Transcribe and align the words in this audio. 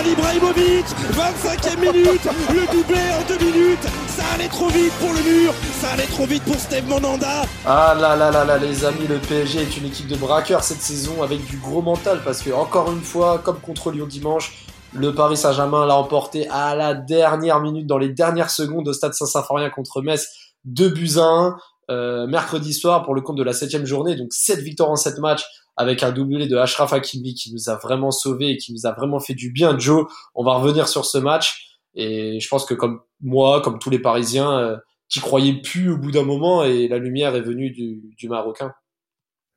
Zlatan 0.00 0.12
Ibrahimovic 0.12 0.86
25e 1.12 1.80
minute 1.80 2.28
Le 2.50 2.72
doublé 2.72 3.00
en 3.12 3.28
deux 3.28 3.44
minutes. 3.44 3.82
Ça 4.08 4.22
allait 4.34 4.48
trop 4.48 4.68
vite 4.68 4.92
pour 4.98 5.12
le 5.12 5.20
mur 5.22 5.52
Ça 5.80 5.90
allait 5.90 6.06
trop 6.06 6.26
vite 6.26 6.42
pour 6.44 6.56
Steve 6.56 6.86
Monanda 6.88 7.42
Ah 7.66 7.94
là 7.98 8.16
là 8.16 8.30
là 8.30 8.44
là 8.44 8.58
les 8.58 8.84
amis, 8.84 9.06
le 9.08 9.18
PSG 9.18 9.60
est 9.60 9.76
une 9.76 9.86
équipe 9.86 10.06
de 10.06 10.16
braqueurs 10.16 10.64
cette 10.64 10.80
saison 10.80 11.22
avec 11.22 11.44
du 11.46 11.58
gros 11.58 11.82
mental 11.82 12.20
parce 12.24 12.42
que 12.42 12.50
encore 12.50 12.90
une 12.90 13.02
fois, 13.02 13.38
comme 13.38 13.60
contre 13.60 13.90
Lyon 13.90 14.06
dimanche, 14.06 14.66
le 14.92 15.14
Paris 15.14 15.36
Saint-Germain 15.36 15.86
l'a 15.86 15.96
emporté 15.96 16.48
à 16.48 16.74
la 16.74 16.94
dernière 16.94 17.60
minute, 17.60 17.86
dans 17.86 17.98
les 17.98 18.08
dernières 18.08 18.50
secondes 18.50 18.88
au 18.88 18.92
stade 18.92 19.14
Saint-Symphorien 19.14 19.70
contre 19.70 20.02
Metz, 20.02 20.28
2 20.64 20.88
buts 20.90 21.18
à 21.18 21.22
1, 21.22 21.56
euh, 21.90 22.26
mercredi 22.26 22.72
soir 22.72 23.02
pour 23.04 23.14
le 23.14 23.20
compte 23.20 23.36
de 23.36 23.42
la 23.42 23.52
septième 23.52 23.84
journée, 23.84 24.16
donc 24.16 24.32
7 24.32 24.60
victoires 24.60 24.90
en 24.90 24.96
7 24.96 25.18
matchs 25.18 25.44
avec 25.80 26.02
un 26.02 26.12
doublé 26.12 26.46
de 26.46 26.58
Ashraf 26.58 26.92
Hakimi 26.92 27.32
qui 27.32 27.54
nous 27.54 27.70
a 27.70 27.76
vraiment 27.76 28.10
sauvés 28.10 28.50
et 28.50 28.56
qui 28.58 28.74
nous 28.74 28.86
a 28.86 28.92
vraiment 28.92 29.18
fait 29.18 29.32
du 29.32 29.50
bien. 29.50 29.78
Joe, 29.78 30.04
on 30.34 30.44
va 30.44 30.52
revenir 30.52 30.88
sur 30.88 31.06
ce 31.06 31.16
match 31.16 31.78
et 31.94 32.38
je 32.38 32.48
pense 32.48 32.66
que 32.66 32.74
comme 32.74 33.00
moi, 33.22 33.62
comme 33.62 33.78
tous 33.78 33.88
les 33.88 33.98
Parisiens, 33.98 34.58
euh, 34.58 34.76
qui 35.08 35.20
croyais 35.20 35.54
plus 35.54 35.90
au 35.90 35.96
bout 35.96 36.10
d'un 36.10 36.24
moment 36.24 36.64
et 36.64 36.86
la 36.86 36.98
lumière 36.98 37.34
est 37.34 37.40
venue 37.40 37.70
du, 37.70 38.02
du 38.18 38.28
Marocain. 38.28 38.74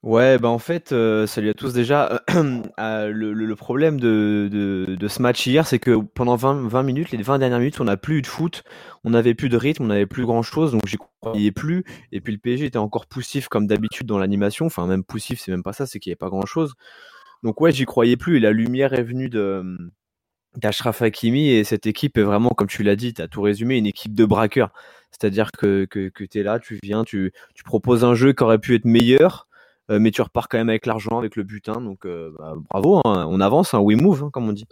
Ouais, 0.03 0.37
bah 0.37 0.49
en 0.49 0.59
fait, 0.59 0.91
euh, 0.91 1.25
salut 1.27 1.49
à 1.49 1.53
tous 1.53 1.73
déjà. 1.73 2.21
Euh, 2.79 3.09
le, 3.09 3.33
le- 3.33 3.45
le 3.45 3.55
problème 3.55 3.99
de, 3.99 4.49
de, 4.51 4.95
de 4.95 5.07
ce 5.07 5.21
match 5.21 5.45
hier, 5.47 5.65
c'est 5.67 5.79
que 5.79 6.01
pendant 6.01 6.35
20, 6.35 6.67
20 6.67 6.83
minutes, 6.83 7.11
les 7.11 7.21
20 7.21 7.39
dernières 7.39 7.59
minutes, 7.59 7.79
on 7.79 7.85
n'a 7.85 7.95
plus 7.97 8.17
eu 8.17 8.21
de 8.21 8.27
foot, 8.27 8.63
on 9.03 9.11
n'avait 9.11 9.33
plus 9.35 9.47
de 9.49 9.55
rythme, 9.57 9.83
on 9.83 9.87
n'avait 9.87 10.05
plus 10.07 10.25
grand 10.25 10.41
chose, 10.41 10.71
donc 10.73 10.85
j'y 10.87 10.97
croyais 11.21 11.51
plus. 11.51 11.83
Et 12.11 12.19
puis 12.19 12.33
le 12.33 12.39
PSG 12.39 12.65
était 12.65 12.77
encore 12.77 13.05
poussif 13.05 13.47
comme 13.47 13.67
d'habitude 13.67 14.07
dans 14.07 14.17
l'animation, 14.17 14.65
enfin 14.65 14.87
même 14.87 15.03
poussif, 15.03 15.39
c'est 15.39 15.51
même 15.51 15.63
pas 15.63 15.73
ça, 15.73 15.85
c'est 15.85 15.99
qu'il 15.99 16.09
n'y 16.09 16.13
avait 16.13 16.17
pas 16.17 16.29
grand 16.29 16.45
chose. 16.45 16.73
Donc 17.43 17.61
ouais, 17.61 17.71
j'y 17.71 17.85
croyais 17.85 18.17
plus 18.17 18.37
et 18.37 18.39
la 18.41 18.51
lumière 18.51 18.93
est 18.93 19.03
venue 19.03 19.29
de 19.29 19.63
d'Ashraf 20.55 21.01
Hakimi 21.01 21.49
et 21.49 21.63
cette 21.63 21.87
équipe 21.87 22.17
est 22.17 22.21
vraiment, 22.23 22.49
comme 22.49 22.67
tu 22.67 22.83
l'as 22.83 22.95
dit, 22.95 23.13
tu 23.13 23.21
as 23.21 23.27
tout 23.27 23.41
résumé, 23.41 23.77
une 23.77 23.87
équipe 23.87 24.13
de 24.13 24.25
braqueurs. 24.25 24.71
C'est-à-dire 25.11 25.51
que, 25.51 25.85
que, 25.85 26.09
que 26.09 26.23
tu 26.23 26.39
es 26.39 26.43
là, 26.43 26.59
tu 26.59 26.79
viens, 26.83 27.03
tu, 27.03 27.31
tu 27.55 27.63
proposes 27.63 28.03
un 28.03 28.13
jeu 28.15 28.33
qui 28.33 28.43
aurait 28.43 28.59
pu 28.59 28.75
être 28.75 28.85
meilleur, 28.85 29.47
mais 29.89 30.11
tu 30.11 30.21
repars 30.21 30.47
quand 30.47 30.57
même 30.57 30.69
avec 30.69 30.85
l'argent, 30.85 31.17
avec 31.19 31.35
le 31.35 31.43
butin. 31.43 31.81
Donc 31.81 32.05
euh, 32.05 32.31
bah, 32.37 32.53
bravo, 32.69 33.01
hein, 33.05 33.27
on 33.29 33.41
avance, 33.41 33.73
hein, 33.73 33.79
we 33.79 33.99
move, 33.99 34.23
hein, 34.23 34.29
comme 34.31 34.47
on 34.47 34.53
dit. 34.53 34.65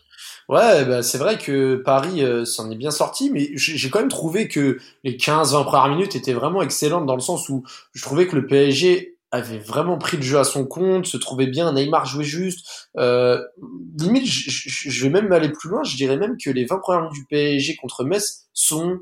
Ouais, 0.49 0.85
bah, 0.85 1.03
c'est 1.03 1.17
vrai 1.17 1.37
que 1.37 1.75
Paris 1.75 2.23
euh, 2.23 2.45
s'en 2.45 2.69
est 2.71 2.75
bien 2.75 2.91
sorti, 2.91 3.29
mais 3.31 3.51
j'ai 3.55 3.89
quand 3.89 3.99
même 3.99 4.09
trouvé 4.09 4.47
que 4.47 4.79
les 5.03 5.17
15-20 5.17 5.65
premières 5.65 5.89
minutes 5.89 6.15
étaient 6.15 6.33
vraiment 6.33 6.61
excellentes 6.61 7.05
dans 7.05 7.15
le 7.15 7.21
sens 7.21 7.49
où 7.49 7.63
je 7.93 8.01
trouvais 8.01 8.27
que 8.27 8.35
le 8.35 8.47
PSG 8.47 9.17
avait 9.31 9.59
vraiment 9.59 9.97
pris 9.97 10.17
le 10.17 10.23
jeu 10.23 10.37
à 10.37 10.43
son 10.43 10.65
compte, 10.65 11.05
se 11.05 11.15
trouvait 11.15 11.47
bien, 11.47 11.71
Neymar 11.71 12.05
jouait 12.05 12.25
juste. 12.25 12.89
Euh, 12.97 13.41
limite, 13.97 14.25
je 14.25 15.03
vais 15.03 15.09
même 15.09 15.31
aller 15.31 15.49
plus 15.49 15.69
loin, 15.69 15.83
je 15.83 15.95
dirais 15.95 16.17
même 16.17 16.35
que 16.37 16.49
les 16.49 16.65
20 16.65 16.79
premières 16.79 17.01
minutes 17.03 17.15
du 17.15 17.25
PSG 17.27 17.77
contre 17.77 18.03
Metz 18.03 18.47
sont, 18.53 18.99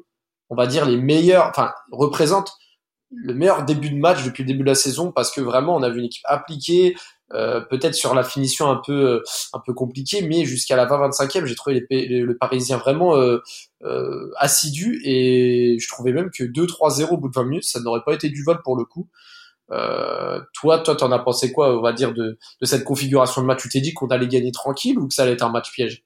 on 0.49 0.55
va 0.55 0.67
dire, 0.67 0.85
les 0.85 0.97
meilleurs, 0.97 1.47
enfin, 1.47 1.71
représentent 1.91 2.58
le 3.11 3.33
meilleur 3.33 3.65
début 3.65 3.89
de 3.89 3.97
match 3.97 4.23
depuis 4.23 4.43
le 4.43 4.47
début 4.47 4.61
de 4.61 4.67
la 4.67 4.75
saison 4.75 5.11
parce 5.11 5.31
que 5.31 5.41
vraiment 5.41 5.75
on 5.75 5.83
a 5.83 5.89
vu 5.89 5.99
une 5.99 6.05
équipe 6.05 6.25
appliquée, 6.25 6.95
euh, 7.33 7.61
peut-être 7.61 7.93
sur 7.93 8.15
la 8.15 8.23
finition 8.23 8.71
un 8.71 8.81
peu 8.83 8.93
euh, 8.93 9.23
un 9.53 9.59
peu 9.59 9.73
compliquée, 9.73 10.21
mais 10.23 10.45
jusqu'à 10.45 10.75
la 10.75 10.87
20-25e, 10.87 11.45
j'ai 11.45 11.55
trouvé 11.55 11.85
le 11.89 12.37
Parisien 12.37 12.77
vraiment 12.77 13.15
euh, 13.15 13.41
assidu 14.37 14.99
et 15.03 15.77
je 15.79 15.87
trouvais 15.87 16.11
même 16.11 16.31
que 16.31 16.43
2-3-0 16.43 17.09
au 17.09 17.17
bout 17.17 17.29
de 17.29 17.35
20 17.35 17.43
minutes, 17.45 17.65
ça 17.65 17.79
n'aurait 17.81 18.03
pas 18.05 18.13
été 18.13 18.29
du 18.29 18.43
vol 18.43 18.61
pour 18.63 18.75
le 18.75 18.85
coup. 18.85 19.07
Toi, 19.69 20.79
toi, 20.79 20.95
t'en 20.95 21.11
as 21.11 21.19
pensé 21.19 21.51
quoi, 21.51 21.77
on 21.77 21.81
va 21.81 21.93
dire, 21.93 22.13
de, 22.13 22.39
de 22.59 22.65
cette 22.65 22.83
configuration 22.83 23.41
de 23.41 23.45
match? 23.45 23.61
Tu 23.61 23.69
t'es 23.69 23.81
dit 23.81 23.93
qu'on 23.93 24.07
allait 24.07 24.27
gagner 24.27 24.51
tranquille 24.51 24.97
ou 24.97 25.07
que 25.07 25.13
ça 25.13 25.23
allait 25.23 25.33
être 25.33 25.43
un 25.43 25.51
match 25.51 25.71
piège? 25.71 26.03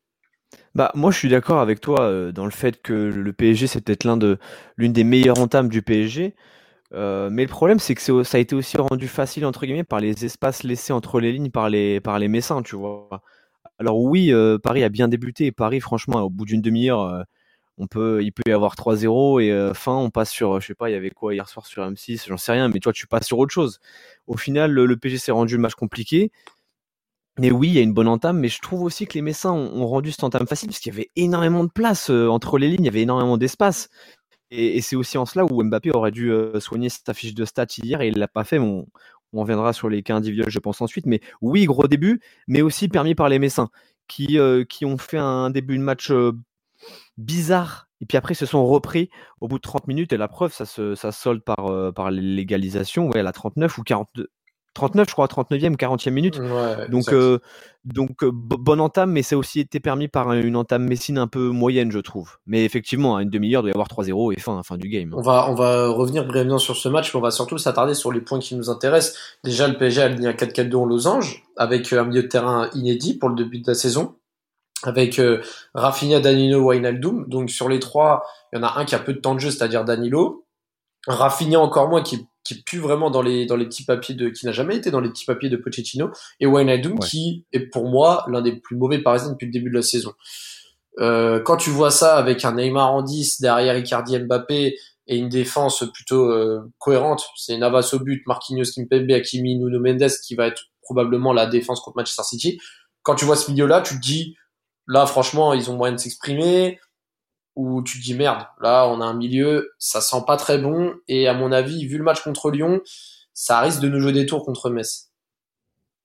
Bah 0.75 0.91
moi 0.95 1.11
je 1.11 1.17
suis 1.17 1.29
d'accord 1.29 1.59
avec 1.59 1.81
toi 1.81 2.31
dans 2.31 2.45
le 2.45 2.51
fait 2.51 2.81
que 2.81 2.93
le 2.93 3.33
PSG 3.33 3.67
c'est 3.67 3.81
peut-être 3.81 4.03
l'un 4.03 4.17
de 4.17 4.37
l'une 4.75 4.91
des 4.91 5.03
meilleures 5.03 5.39
entames 5.39 5.69
du 5.69 5.81
PSG. 5.81 6.35
Euh, 6.95 7.29
mais 7.31 7.43
le 7.43 7.49
problème 7.49 7.79
c'est 7.79 7.95
que 7.95 8.23
ça 8.23 8.37
a 8.37 8.39
été 8.39 8.55
aussi 8.55 8.77
rendu 8.77 9.07
facile 9.07 9.45
entre 9.45 9.65
guillemets 9.65 9.83
par 9.83 9.99
les 9.99 10.25
espaces 10.25 10.63
laissés 10.63 10.93
entre 10.93 11.19
les 11.19 11.31
lignes 11.31 11.49
par 11.49 11.69
les 11.69 11.99
par 11.99 12.19
les 12.19 12.27
Messins, 12.27 12.61
tu 12.61 12.75
vois. 12.75 13.09
Alors 13.79 13.99
oui, 13.99 14.31
euh, 14.31 14.59
Paris 14.59 14.83
a 14.83 14.89
bien 14.89 15.07
débuté 15.07 15.51
Paris 15.51 15.79
franchement 15.81 16.21
au 16.21 16.29
bout 16.29 16.45
d'une 16.45 16.61
demi-heure 16.61 17.01
euh, 17.01 17.23
peut 17.89 18.23
il 18.23 18.31
peut 18.31 18.43
y 18.47 18.51
avoir 18.51 18.75
3-0 18.75 19.41
et 19.41 19.73
fin 19.73 19.95
on 19.95 20.11
passe 20.11 20.29
sur 20.31 20.59
je 20.61 20.67
sais 20.67 20.75
pas, 20.75 20.89
il 20.89 20.93
y 20.93 20.95
avait 20.95 21.09
quoi 21.09 21.33
hier 21.33 21.49
soir 21.49 21.65
sur 21.65 21.83
M6, 21.83 22.27
j'en 22.27 22.37
sais 22.37 22.51
rien 22.51 22.69
mais 22.69 22.79
toi 22.79 22.93
tu 22.93 23.07
passes 23.07 23.25
sur 23.25 23.39
autre 23.39 23.53
chose. 23.53 23.79
Au 24.27 24.37
final 24.37 24.71
le, 24.71 24.85
le 24.85 24.97
PSG 24.97 25.17
s'est 25.17 25.31
rendu 25.31 25.55
le 25.55 25.61
match 25.61 25.75
compliqué. 25.75 26.31
Mais 27.39 27.49
oui, 27.51 27.69
il 27.69 27.73
y 27.73 27.79
a 27.79 27.81
une 27.81 27.93
bonne 27.93 28.07
entame, 28.07 28.37
mais 28.39 28.47
je 28.47 28.61
trouve 28.61 28.83
aussi 28.83 29.07
que 29.07 29.15
les 29.15 29.23
Messins 29.23 29.51
ont, 29.51 29.81
ont 29.81 29.87
rendu 29.87 30.11
cette 30.11 30.23
entame 30.23 30.45
facile 30.45 30.69
parce 30.69 30.79
qu'il 30.79 30.93
y 30.93 30.95
avait 30.95 31.09
énormément 31.15 31.63
de 31.63 31.71
place 31.71 32.11
entre 32.11 32.59
les 32.59 32.67
lignes, 32.69 32.83
il 32.83 32.85
y 32.85 32.89
avait 32.89 33.01
énormément 33.01 33.37
d'espace. 33.37 33.89
Et, 34.55 34.81
c'est 34.81 34.95
aussi 34.95 35.17
en 35.17 35.25
cela 35.25 35.45
où 35.45 35.63
Mbappé 35.63 35.91
aurait 35.91 36.11
dû 36.11 36.31
euh, 36.31 36.59
soigner 36.59 36.89
sa 36.89 37.13
fiche 37.13 37.33
de 37.33 37.45
stats 37.45 37.65
hier 37.83 38.01
et 38.01 38.07
il 38.09 38.17
l'a 38.17 38.27
pas 38.27 38.43
fait. 38.43 38.59
On, 38.59 38.87
on 39.33 39.41
reviendra 39.41 39.73
sur 39.73 39.89
les 39.89 40.03
cas 40.03 40.15
individuels, 40.15 40.49
je 40.49 40.59
pense, 40.59 40.81
ensuite. 40.81 41.05
Mais 41.05 41.21
oui, 41.41 41.65
gros 41.65 41.87
début, 41.87 42.21
mais 42.47 42.61
aussi 42.61 42.87
permis 42.87 43.15
par 43.15 43.29
les 43.29 43.39
Messins 43.39 43.69
qui, 44.07 44.37
euh, 44.37 44.63
qui 44.63 44.85
ont 44.85 44.97
fait 44.97 45.17
un 45.17 45.49
début 45.49 45.77
de 45.77 45.83
match 45.83 46.11
euh, 46.11 46.33
bizarre. 47.17 47.89
Et 48.01 48.05
puis 48.05 48.17
après, 48.17 48.33
ils 48.33 48.37
se 48.37 48.45
sont 48.45 48.65
repris 48.67 49.09
au 49.41 49.47
bout 49.47 49.57
de 49.57 49.61
30 49.61 49.87
minutes. 49.87 50.13
Et 50.13 50.17
la 50.17 50.27
preuve, 50.27 50.53
ça 50.53 50.65
se 50.65 50.93
ça 50.95 51.11
solde 51.11 51.41
par, 51.41 51.93
par 51.93 52.11
l'égalisation 52.11 53.09
ouais, 53.09 53.19
à 53.19 53.23
la 53.23 53.31
39 53.31 53.77
ou 53.77 53.83
42. 53.83 54.29
39, 54.73 55.07
je 55.07 55.13
crois, 55.13 55.27
39e, 55.27 55.75
40e 55.75 56.09
minute. 56.13 56.39
Ouais, 56.39 56.87
Donc, 56.89 57.03
euh, 57.13 57.39
donc 57.85 58.23
euh, 58.23 58.31
bo- 58.33 58.57
bonne 58.57 58.79
entame, 58.81 59.11
mais 59.11 59.21
ça 59.21 59.35
a 59.35 59.37
aussi 59.37 59.59
été 59.59 59.79
permis 59.79 60.07
par 60.07 60.29
un- 60.29 60.41
une 60.41 60.55
entame 60.55 60.83
Messine 60.83 61.17
un 61.17 61.27
peu 61.27 61.49
moyenne, 61.49 61.91
je 61.91 61.99
trouve. 61.99 62.37
Mais 62.47 62.65
effectivement, 62.65 63.15
à 63.17 63.21
une 63.21 63.29
demi-heure, 63.29 63.61
il 63.61 63.65
doit 63.65 63.69
y 63.71 63.73
avoir 63.73 63.87
3-0 63.87 64.31
et 64.31 64.39
fin, 64.39 64.61
fin 64.63 64.77
du 64.77 64.89
game. 64.89 65.13
On 65.15 65.21
va, 65.21 65.47
on 65.49 65.53
va 65.55 65.87
revenir 65.89 66.25
brièvement 66.25 66.57
sur 66.57 66.75
ce 66.75 66.89
match, 66.89 67.13
mais 67.13 67.19
on 67.19 67.23
va 67.23 67.31
surtout 67.31 67.57
s'attarder 67.57 67.93
sur 67.93 68.11
les 68.11 68.21
points 68.21 68.39
qui 68.39 68.55
nous 68.55 68.69
intéressent. 68.69 69.15
Déjà, 69.43 69.67
le 69.67 69.77
PSG 69.77 70.01
a 70.01 70.05
aligné 70.05 70.27
un 70.27 70.33
4-4-2 70.33 70.75
en 70.77 70.85
losange, 70.85 71.43
avec 71.57 71.91
euh, 71.93 72.01
un 72.01 72.05
milieu 72.05 72.23
de 72.23 72.27
terrain 72.27 72.69
inédit 72.73 73.17
pour 73.17 73.29
le 73.29 73.35
début 73.35 73.59
de 73.59 73.67
la 73.67 73.75
saison, 73.75 74.15
avec 74.83 75.19
euh, 75.19 75.41
Rafinha, 75.75 76.19
Danilo, 76.19 76.61
Wijnaldum. 76.71 77.25
Donc 77.27 77.49
sur 77.49 77.69
les 77.69 77.79
trois, 77.79 78.23
il 78.51 78.57
y 78.57 78.59
en 78.59 78.63
a 78.63 78.79
un 78.79 78.85
qui 78.85 78.95
a 78.95 78.99
peu 78.99 79.13
de 79.13 79.19
temps 79.19 79.35
de 79.35 79.39
jeu, 79.39 79.51
c'est-à-dire 79.51 79.85
Danilo. 79.85 80.42
Rafinha 81.07 81.59
encore 81.59 81.89
moins, 81.89 82.01
qui, 82.01 82.25
qui 82.43 82.61
plus 82.63 82.79
vraiment 82.79 83.09
dans 83.11 83.21
les, 83.21 83.45
dans 83.45 83.55
les 83.55 83.65
petits 83.65 83.85
papiers 83.85 84.15
de, 84.15 84.29
qui 84.29 84.45
n'a 84.45 84.51
jamais 84.51 84.75
été 84.77 84.91
dans 84.91 84.99
les 85.01 85.09
petits 85.09 85.25
papiers 85.25 85.49
de 85.49 85.57
Pochettino. 85.57 86.11
Et 86.39 86.45
Wijnaldum, 86.47 86.93
Ouais. 86.93 87.07
qui 87.07 87.45
est 87.51 87.61
pour 87.71 87.89
moi 87.89 88.25
l'un 88.27 88.41
des 88.41 88.55
plus 88.55 88.75
mauvais 88.77 88.99
parisiens 88.99 89.31
depuis 89.31 89.45
le 89.47 89.51
début 89.51 89.69
de 89.69 89.75
la 89.75 89.81
saison. 89.81 90.13
Euh, 90.99 91.39
quand 91.41 91.57
tu 91.57 91.69
vois 91.71 91.91
ça 91.91 92.17
avec 92.17 92.45
un 92.45 92.53
Neymar 92.53 92.93
en 92.93 93.01
10 93.01 93.41
derrière 93.41 93.75
Icardi 93.77 94.17
Mbappé 94.19 94.77
et 95.07 95.17
une 95.17 95.27
défense 95.29 95.83
plutôt 95.93 96.29
euh, 96.31 96.61
cohérente, 96.77 97.25
c'est 97.35 97.57
Navas 97.57 97.89
au 97.93 97.99
but, 97.99 98.21
Marquinhos, 98.27 98.71
Kimpembe, 98.75 99.09
Hakimi, 99.11 99.57
Nuno 99.57 99.79
Mendes 99.79 100.11
qui 100.25 100.35
va 100.35 100.47
être 100.47 100.65
probablement 100.83 101.33
la 101.33 101.47
défense 101.47 101.79
contre 101.81 101.97
Manchester 101.97 102.23
City. 102.23 102.59
Quand 103.01 103.15
tu 103.15 103.25
vois 103.25 103.35
ce 103.35 103.49
milieu-là, 103.51 103.81
tu 103.81 103.95
te 103.95 103.99
dis 104.01 104.35
là 104.87 105.05
franchement 105.05 105.53
ils 105.53 105.71
ont 105.71 105.75
moyen 105.77 105.93
de 105.95 105.99
s'exprimer 105.99 106.79
ou 107.55 107.83
tu 107.83 107.99
dis 107.99 108.13
merde, 108.13 108.45
là 108.61 108.87
on 108.87 109.01
a 109.01 109.05
un 109.05 109.13
milieu, 109.13 109.71
ça 109.77 110.01
sent 110.01 110.23
pas 110.25 110.37
très 110.37 110.57
bon 110.57 110.93
et 111.07 111.27
à 111.27 111.33
mon 111.33 111.51
avis 111.51 111.85
vu 111.85 111.97
le 111.97 112.03
match 112.03 112.21
contre 112.21 112.51
Lyon, 112.51 112.81
ça 113.33 113.59
risque 113.59 113.81
de 113.81 113.89
nous 113.89 113.99
jouer 113.99 114.13
des 114.13 114.25
tours 114.25 114.45
contre 114.45 114.69
Metz. 114.69 115.13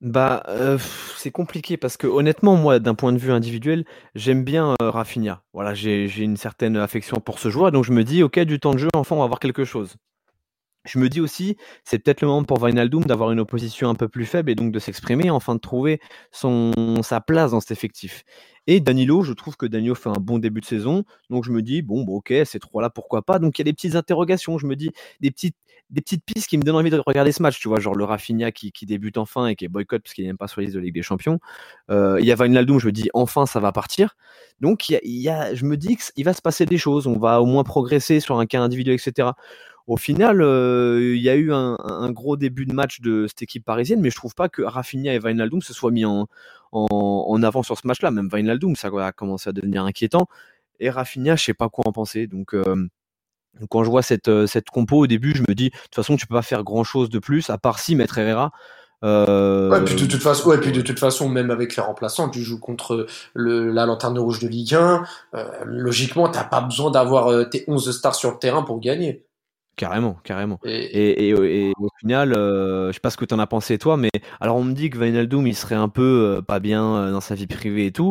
Bah, 0.00 0.44
euh, 0.48 0.78
c'est 1.16 1.32
compliqué 1.32 1.76
parce 1.76 1.96
que 1.96 2.06
honnêtement, 2.06 2.54
moi, 2.54 2.78
d'un 2.78 2.94
point 2.94 3.12
de 3.12 3.18
vue 3.18 3.32
individuel, 3.32 3.84
j'aime 4.14 4.44
bien 4.44 4.76
euh. 4.80 4.92
Voilà, 5.52 5.74
j'ai 5.74 6.06
une 6.18 6.36
certaine 6.36 6.76
affection 6.76 7.16
pour 7.20 7.40
ce 7.40 7.50
joueur, 7.50 7.72
donc 7.72 7.84
je 7.84 7.92
me 7.92 8.04
dis, 8.04 8.22
ok, 8.22 8.38
du 8.40 8.60
temps 8.60 8.74
de 8.74 8.78
jeu, 8.78 8.88
enfin, 8.94 9.16
on 9.16 9.18
va 9.18 9.24
avoir 9.24 9.40
quelque 9.40 9.64
chose. 9.64 9.96
Je 10.88 10.98
me 10.98 11.08
dis 11.08 11.20
aussi, 11.20 11.56
c'est 11.84 11.98
peut-être 11.98 12.22
le 12.22 12.28
moment 12.28 12.44
pour 12.44 12.62
Wijnaldum 12.62 13.04
d'avoir 13.04 13.30
une 13.30 13.40
opposition 13.40 13.90
un 13.90 13.94
peu 13.94 14.08
plus 14.08 14.24
faible 14.26 14.50
et 14.50 14.54
donc 14.54 14.72
de 14.72 14.78
s'exprimer, 14.78 15.30
enfin 15.30 15.54
de 15.54 15.60
trouver 15.60 16.00
sa 16.32 17.20
place 17.20 17.50
dans 17.50 17.60
cet 17.60 17.72
effectif. 17.72 18.24
Et 18.66 18.80
Danilo, 18.80 19.22
je 19.22 19.32
trouve 19.32 19.56
que 19.56 19.66
Danilo 19.66 19.94
fait 19.94 20.10
un 20.10 20.20
bon 20.20 20.38
début 20.38 20.60
de 20.60 20.66
saison, 20.66 21.04
donc 21.30 21.44
je 21.44 21.50
me 21.52 21.62
dis, 21.62 21.80
bon, 21.82 22.04
bon 22.04 22.16
ok, 22.16 22.34
ces 22.44 22.58
trois-là, 22.58 22.90
pourquoi 22.90 23.22
pas? 23.22 23.38
Donc 23.38 23.58
il 23.58 23.62
y 23.62 23.64
a 23.64 23.64
des 23.64 23.72
petites 23.72 23.94
interrogations, 23.94 24.58
je 24.58 24.66
me 24.66 24.76
dis, 24.76 24.90
des 25.20 25.30
petites, 25.30 25.56
des 25.90 26.02
pistes 26.02 26.48
qui 26.48 26.58
me 26.58 26.62
donnent 26.62 26.76
envie 26.76 26.90
de 26.90 26.98
regarder 27.06 27.32
ce 27.32 27.40
match, 27.42 27.58
tu 27.60 27.68
vois, 27.68 27.80
genre 27.80 27.94
le 27.94 28.04
Rafinha 28.04 28.52
qui, 28.52 28.70
débute 28.84 29.16
enfin 29.16 29.46
et 29.46 29.56
qui 29.56 29.64
est 29.64 29.68
boycott 29.68 30.02
parce 30.02 30.12
qu'il 30.14 30.26
n'aime 30.26 30.36
pas 30.36 30.48
sur 30.48 30.60
la 30.60 30.66
liste 30.66 30.76
de 30.76 30.80
Ligue 30.80 30.94
des 30.94 31.02
Champions. 31.02 31.38
Euh, 31.90 32.18
il 32.20 32.26
y 32.26 32.32
a 32.32 32.36
Wijnaldum, 32.36 32.78
je 32.78 32.86
me 32.86 32.92
dis, 32.92 33.08
enfin, 33.14 33.46
ça 33.46 33.58
va 33.60 33.72
partir. 33.72 34.16
Donc 34.60 34.88
y 34.90 34.96
a, 34.96 35.00
il 35.02 35.16
y 35.20 35.28
a- 35.30 35.54
je 35.54 35.64
me 35.64 35.76
dis 35.78 35.96
qu'il 35.96 36.24
va 36.24 36.34
se 36.34 36.42
passer 36.42 36.66
des 36.66 36.78
choses, 36.78 37.06
on 37.06 37.18
va 37.18 37.40
au 37.40 37.46
moins 37.46 37.64
progresser 37.64 38.20
sur 38.20 38.38
un 38.38 38.46
cas 38.46 38.60
individuel, 38.60 38.96
etc. 38.96 39.34
au 39.88 39.96
final, 39.96 40.36
il 40.40 41.20
y 41.20 41.28
a 41.28 41.34
eu 41.34 41.52
un, 41.52 42.10
gros 42.12 42.36
début 42.36 42.66
de 42.66 42.72
match 42.72 43.00
de 43.00 43.26
cette 43.26 43.42
équipe 43.42 43.64
parisienne, 43.64 44.00
mais 44.00 44.10
je 44.10 44.16
trouve 44.16 44.34
pas 44.34 44.48
que 44.48 44.62
Rafinha 44.62 45.14
et 45.14 45.18
Wijnaldum 45.18 45.62
se 45.62 45.72
soient 45.72 45.90
mis 45.90 46.04
en, 46.04 46.28
en, 46.72 47.42
avant 47.42 47.62
sur 47.62 47.76
ce 47.76 47.86
match-là. 47.86 48.10
Même 48.10 48.28
Wijnaldum, 48.32 48.76
ça 48.76 48.88
a 48.88 49.12
commencé 49.12 49.50
à 49.50 49.52
devenir 49.52 49.84
inquiétant. 49.84 50.28
Et 50.78 50.90
Rafinha, 50.90 51.36
je 51.36 51.44
sais 51.44 51.54
pas 51.54 51.68
quoi 51.68 51.84
en 51.88 51.92
penser. 51.92 52.26
Donc, 52.26 52.54
quand 53.70 53.82
je 53.82 53.90
vois 53.90 54.02
cette, 54.02 54.46
cette 54.46 54.70
compo 54.70 54.98
au 54.98 55.06
début, 55.06 55.34
je 55.34 55.42
me 55.48 55.54
dis, 55.54 55.70
de 55.70 55.76
toute 55.76 55.94
façon, 55.94 56.16
tu 56.16 56.26
peux 56.26 56.34
pas 56.34 56.42
faire 56.42 56.64
grand-chose 56.64 57.08
de 57.08 57.18
plus, 57.18 57.50
à 57.50 57.58
part 57.58 57.78
si 57.78 57.96
mettre 57.96 58.18
Herrera. 58.18 58.52
Euh... 59.04 59.70
Ouais, 59.70 59.84
puis 59.84 59.94
de 59.94 60.06
toute 60.06 60.22
façon, 60.22 60.48
ouais, 60.48 60.58
puis 60.58 60.72
de 60.72 60.80
toute 60.80 60.98
façon, 60.98 61.28
même 61.28 61.50
avec 61.50 61.76
les 61.76 61.82
remplaçants, 61.82 62.28
tu 62.30 62.40
joues 62.40 62.58
contre 62.58 63.06
le, 63.34 63.70
la 63.70 63.86
lanterne 63.86 64.18
rouge 64.18 64.40
de 64.40 64.48
Ligue 64.48 64.74
1. 64.74 65.04
Euh, 65.34 65.44
logiquement, 65.64 66.28
t'as 66.28 66.44
pas 66.44 66.60
besoin 66.60 66.90
d'avoir 66.90 67.28
euh, 67.28 67.44
tes 67.44 67.64
11 67.68 67.96
stars 67.96 68.14
sur 68.14 68.32
le 68.32 68.38
terrain 68.38 68.62
pour 68.62 68.80
gagner. 68.80 69.24
Carrément, 69.78 70.16
carrément. 70.24 70.58
Et, 70.64 71.28
et, 71.28 71.28
et, 71.28 71.72
au 71.78 71.88
final, 72.00 72.34
euh, 72.34 72.88
je 72.88 72.94
sais 72.94 73.00
pas 73.00 73.10
ce 73.10 73.16
que 73.16 73.24
t'en 73.24 73.38
as 73.38 73.46
pensé 73.46 73.78
toi, 73.78 73.96
mais 73.96 74.10
alors 74.40 74.56
on 74.56 74.64
me 74.64 74.72
dit 74.72 74.90
que 74.90 74.98
Wijnaldum 74.98 75.46
il 75.46 75.54
serait 75.54 75.76
un 75.76 75.88
peu 75.88 76.36
euh, 76.38 76.42
pas 76.42 76.58
bien 76.58 77.12
dans 77.12 77.20
sa 77.20 77.36
vie 77.36 77.46
privée 77.46 77.86
et 77.86 77.92
tout, 77.92 78.10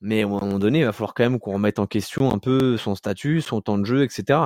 mais 0.00 0.22
à 0.22 0.24
un 0.24 0.28
moment 0.30 0.58
donné, 0.58 0.78
il 0.78 0.84
va 0.86 0.92
falloir 0.92 1.12
quand 1.12 1.22
même 1.22 1.38
qu'on 1.38 1.52
remette 1.52 1.78
en 1.78 1.86
question 1.86 2.32
un 2.32 2.38
peu 2.38 2.78
son 2.78 2.94
statut, 2.94 3.42
son 3.42 3.60
temps 3.60 3.76
de 3.76 3.84
jeu, 3.84 4.04
etc. 4.04 4.38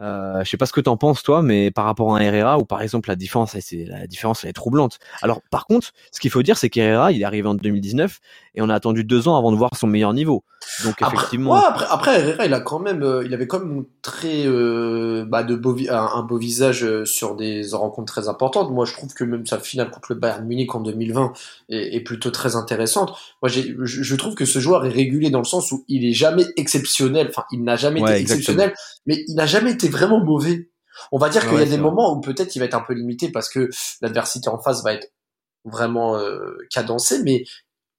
Euh, 0.00 0.42
je 0.44 0.48
sais 0.48 0.56
pas 0.56 0.66
ce 0.66 0.72
que 0.72 0.80
t'en 0.80 0.96
penses 0.96 1.22
toi, 1.22 1.42
mais 1.42 1.70
par 1.70 1.84
rapport 1.84 2.14
à 2.14 2.18
un 2.18 2.22
Herrera 2.22 2.58
ou 2.58 2.64
par 2.64 2.80
exemple 2.82 3.08
la 3.08 3.16
différence, 3.16 3.56
c'est 3.58 3.84
la 3.84 4.06
différence 4.06 4.44
elle 4.44 4.50
est 4.50 4.54
troublante. 4.54 4.98
Alors 5.22 5.42
par 5.50 5.66
contre, 5.66 5.92
ce 6.10 6.20
qu'il 6.20 6.30
faut 6.30 6.42
dire, 6.42 6.56
c'est 6.56 6.70
qu'Herrera 6.70 7.12
il 7.12 7.20
est 7.20 7.24
arrivé 7.24 7.46
en 7.48 7.54
2019 7.54 8.20
et 8.54 8.62
on 8.62 8.68
a 8.68 8.74
attendu 8.74 9.04
deux 9.04 9.28
ans 9.28 9.36
avant 9.36 9.52
de 9.52 9.56
voir 9.56 9.76
son 9.76 9.86
meilleur 9.86 10.12
niveau. 10.12 10.44
Donc 10.84 11.00
effectivement. 11.02 11.54
Après, 11.54 11.86
après, 11.88 12.20
Herrera 12.20 12.46
il 12.46 12.54
a 12.54 12.60
quand 12.60 12.78
même, 12.78 13.02
euh, 13.02 13.22
il 13.24 13.32
avait 13.34 13.46
quand 13.46 13.60
même 13.60 13.84
très 14.02 14.46
euh, 14.46 15.24
bah, 15.26 15.42
de 15.42 15.54
beau, 15.54 15.76
un, 15.88 16.22
beau 16.22 16.36
visage 16.36 16.84
euh, 16.84 17.04
sur 17.04 17.36
des 17.36 17.62
rencontres 17.72 18.12
très 18.12 18.28
importantes. 18.28 18.70
Moi 18.70 18.84
je 18.84 18.92
trouve 18.92 19.12
que 19.14 19.24
même 19.24 19.46
sa 19.46 19.58
finale 19.58 19.90
contre 19.90 20.12
le 20.12 20.18
Bayern 20.18 20.46
Munich 20.46 20.74
en 20.74 20.80
2020 20.80 21.32
est, 21.70 21.96
est 21.96 22.00
plutôt 22.00 22.30
très 22.30 22.56
intéressante. 22.56 23.16
Moi 23.42 23.48
je, 23.48 23.62
je 23.84 24.16
trouve 24.16 24.34
que 24.34 24.44
ce 24.44 24.58
joueur 24.58 24.84
est 24.84 24.90
régulier 24.90 25.30
dans 25.30 25.38
le 25.38 25.44
sens 25.44 25.72
où 25.72 25.84
il 25.88 26.04
est 26.04 26.12
jamais 26.12 26.44
exceptionnel. 26.56 27.28
Enfin 27.30 27.44
il 27.52 27.62
n'a 27.62 27.76
jamais 27.76 28.00
été 28.00 28.14
exceptionnel, 28.14 28.74
mais 29.06 29.24
il 29.28 29.34
n'a 29.34 29.46
jamais 29.46 29.72
été 29.72 29.88
vraiment 29.90 30.24
mauvais. 30.24 30.70
On 31.12 31.18
va 31.18 31.28
dire 31.28 31.48
qu'il 31.48 31.58
y 31.58 31.62
a 31.62 31.66
des 31.66 31.78
moments 31.78 32.14
où 32.14 32.20
peut-être 32.20 32.54
il 32.56 32.58
va 32.58 32.64
être 32.64 32.74
un 32.74 32.80
peu 32.80 32.94
limité 32.94 33.30
parce 33.30 33.48
que 33.48 33.70
l'adversité 34.00 34.48
en 34.48 34.58
face 34.58 34.82
va 34.82 34.94
être 34.94 35.08
vraiment 35.64 36.16
euh, 36.16 36.56
cadencée, 36.70 37.22
mais 37.22 37.44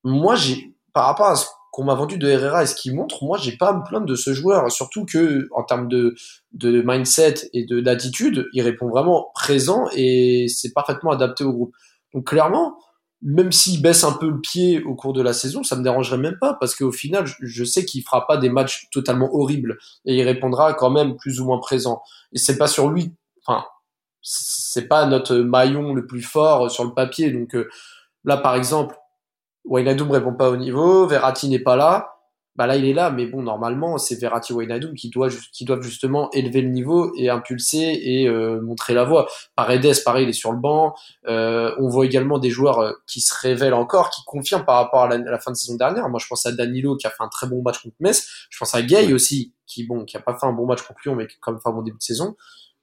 moi 0.04 0.36
j'ai 0.36 0.74
par 0.94 1.06
rapport 1.06 1.28
à 1.28 1.36
ce 1.36 1.46
qu'on 1.72 1.86
m'a 1.86 1.96
vendu 1.96 2.18
de 2.18 2.28
Herrera 2.28 2.64
et 2.64 2.66
ce 2.66 2.76
qu'il 2.76 2.94
montre, 2.94 3.24
moi 3.24 3.38
j'ai 3.38 3.56
pas 3.56 3.70
à 3.70 3.74
me 3.74 3.84
plaindre 3.84 4.06
de 4.06 4.16
ce 4.16 4.34
joueur, 4.34 4.70
surtout 4.72 5.06
que 5.06 5.48
en 5.52 5.64
termes 5.64 5.88
de, 5.88 6.16
de 6.52 6.82
mindset 6.86 7.50
et 7.54 7.66
de 7.66 7.80
d'attitude, 7.80 8.48
il 8.54 8.62
répond 8.62 8.90
vraiment 8.90 9.32
présent 9.34 9.86
et 9.94 10.48
c'est 10.50 10.74
parfaitement 10.74 11.12
adapté 11.12 11.46
au 11.46 11.54
groupe. 11.54 11.74
Donc 12.14 12.28
clairement, 12.28 12.76
même 13.22 13.52
s'il 13.52 13.82
baisse 13.82 14.04
un 14.04 14.14
peu 14.14 14.30
le 14.30 14.42
pied 14.42 14.82
au 14.84 14.96
cours 14.96 15.14
de 15.14 15.22
la 15.22 15.34
saison, 15.34 15.64
ça 15.64 15.76
me 15.76 15.84
dérangerait 15.84 16.18
même 16.18 16.38
pas 16.40 16.56
parce 16.56 16.76
qu'au 16.76 16.92
final, 16.92 17.26
je 17.40 17.64
sais 17.64 17.86
qu'il 17.86 18.04
fera 18.04 18.26
pas 18.26 18.38
des 18.38 18.50
matchs 18.50 18.88
totalement 18.92 19.34
horribles 19.34 19.78
et 20.06 20.18
il 20.18 20.24
répondra 20.24 20.74
quand 20.74 20.90
même 20.90 21.16
plus 21.18 21.40
ou 21.40 21.46
moins 21.46 21.60
présent. 21.60 22.02
Et 22.34 22.40
c'est 22.40 22.58
pas 22.58 22.68
sur 22.68 22.90
lui, 22.90 23.14
enfin, 23.46 23.66
c'est 24.22 24.88
pas 24.88 25.06
notre 25.06 25.36
maillon 25.36 25.94
le 25.94 26.06
plus 26.08 26.22
fort 26.22 26.72
sur 26.72 26.84
le 26.84 26.94
papier. 26.94 27.32
Donc 27.32 27.56
euh, 27.56 27.70
là, 28.24 28.38
par 28.38 28.56
exemple, 28.56 28.96
Wijnaldum 29.66 30.10
répond 30.10 30.34
pas 30.34 30.50
au 30.50 30.58
niveau, 30.58 31.06
Verratti 31.06 31.48
n'est 31.48 31.60
pas 31.60 31.76
là 31.76 32.11
bah 32.56 32.68
là 32.68 32.76
il 32.76 32.86
est 32.86 32.94
là, 32.94 33.12
mais 33.12 33.28
bon 33.28 33.44
normalement 33.44 33.98
c'est 33.98 34.20
Verratti 34.20 34.52
Wijnaldum 34.52 34.94
qui 34.94 35.10
doit 35.10 35.30
qui 35.54 35.64
doivent 35.64 35.82
justement 35.82 36.30
élever 36.32 36.62
le 36.62 36.70
niveau 36.70 37.14
et 37.16 37.30
impulser 37.30 38.00
et 38.04 38.28
euh, 38.28 38.60
montrer 38.62 38.94
la 38.94 39.06
voie. 39.06 39.28
Paredes 39.56 40.04
pareil 40.04 40.26
il 40.26 40.30
est 40.30 40.34
sur 40.34 40.52
le 40.52 40.60
banc. 40.60 40.94
Euh, 41.28 41.74
on 41.80 41.88
voit 41.88 42.06
également 42.06 42.40
des 42.40 42.50
joueurs 42.50 42.80
euh, 42.80 42.92
qui 43.08 43.22
se 43.22 43.34
révèlent 43.34 43.74
encore, 43.74 44.10
qui 44.10 44.22
confirment 44.26 44.66
par 44.66 44.76
rapport 44.76 45.04
à 45.04 45.18
la, 45.18 45.40
fin 45.40 45.52
de 45.52 45.56
saison 45.56 45.76
dernière. 45.76 46.10
Moi 46.10 46.20
je 46.22 46.28
pense 46.28 46.46
à 46.46 46.52
Danilo 46.52 46.98
qui 46.98 47.08
a 47.08 47.10
fait 47.10 47.24
un 47.24 47.30
très 47.30 47.48
bon 47.48 47.62
match 47.62 47.82
contre 47.82 47.96
Metz. 48.02 48.28
Je 48.50 48.58
pense 48.58 48.76
à 48.76 48.82
Gay 48.82 49.14
aussi 49.14 49.54
qui 49.66 49.86
bon 49.86 50.04
qui 50.04 50.18
a 50.18 50.20
pas 50.20 50.38
fait 50.38 50.46
un 50.46 50.54
bon 50.54 50.66
match 50.66 50.82
contre 50.82 51.00
Lyon 51.06 51.16
mais 51.16 51.28
qui 51.28 51.36
a 51.36 51.38
quand 51.40 51.54
même 51.54 51.62
fait 51.62 51.70
un 51.70 51.74
bon 51.74 51.84
début 51.84 51.98
de 51.98 52.04
saison. 52.04 52.36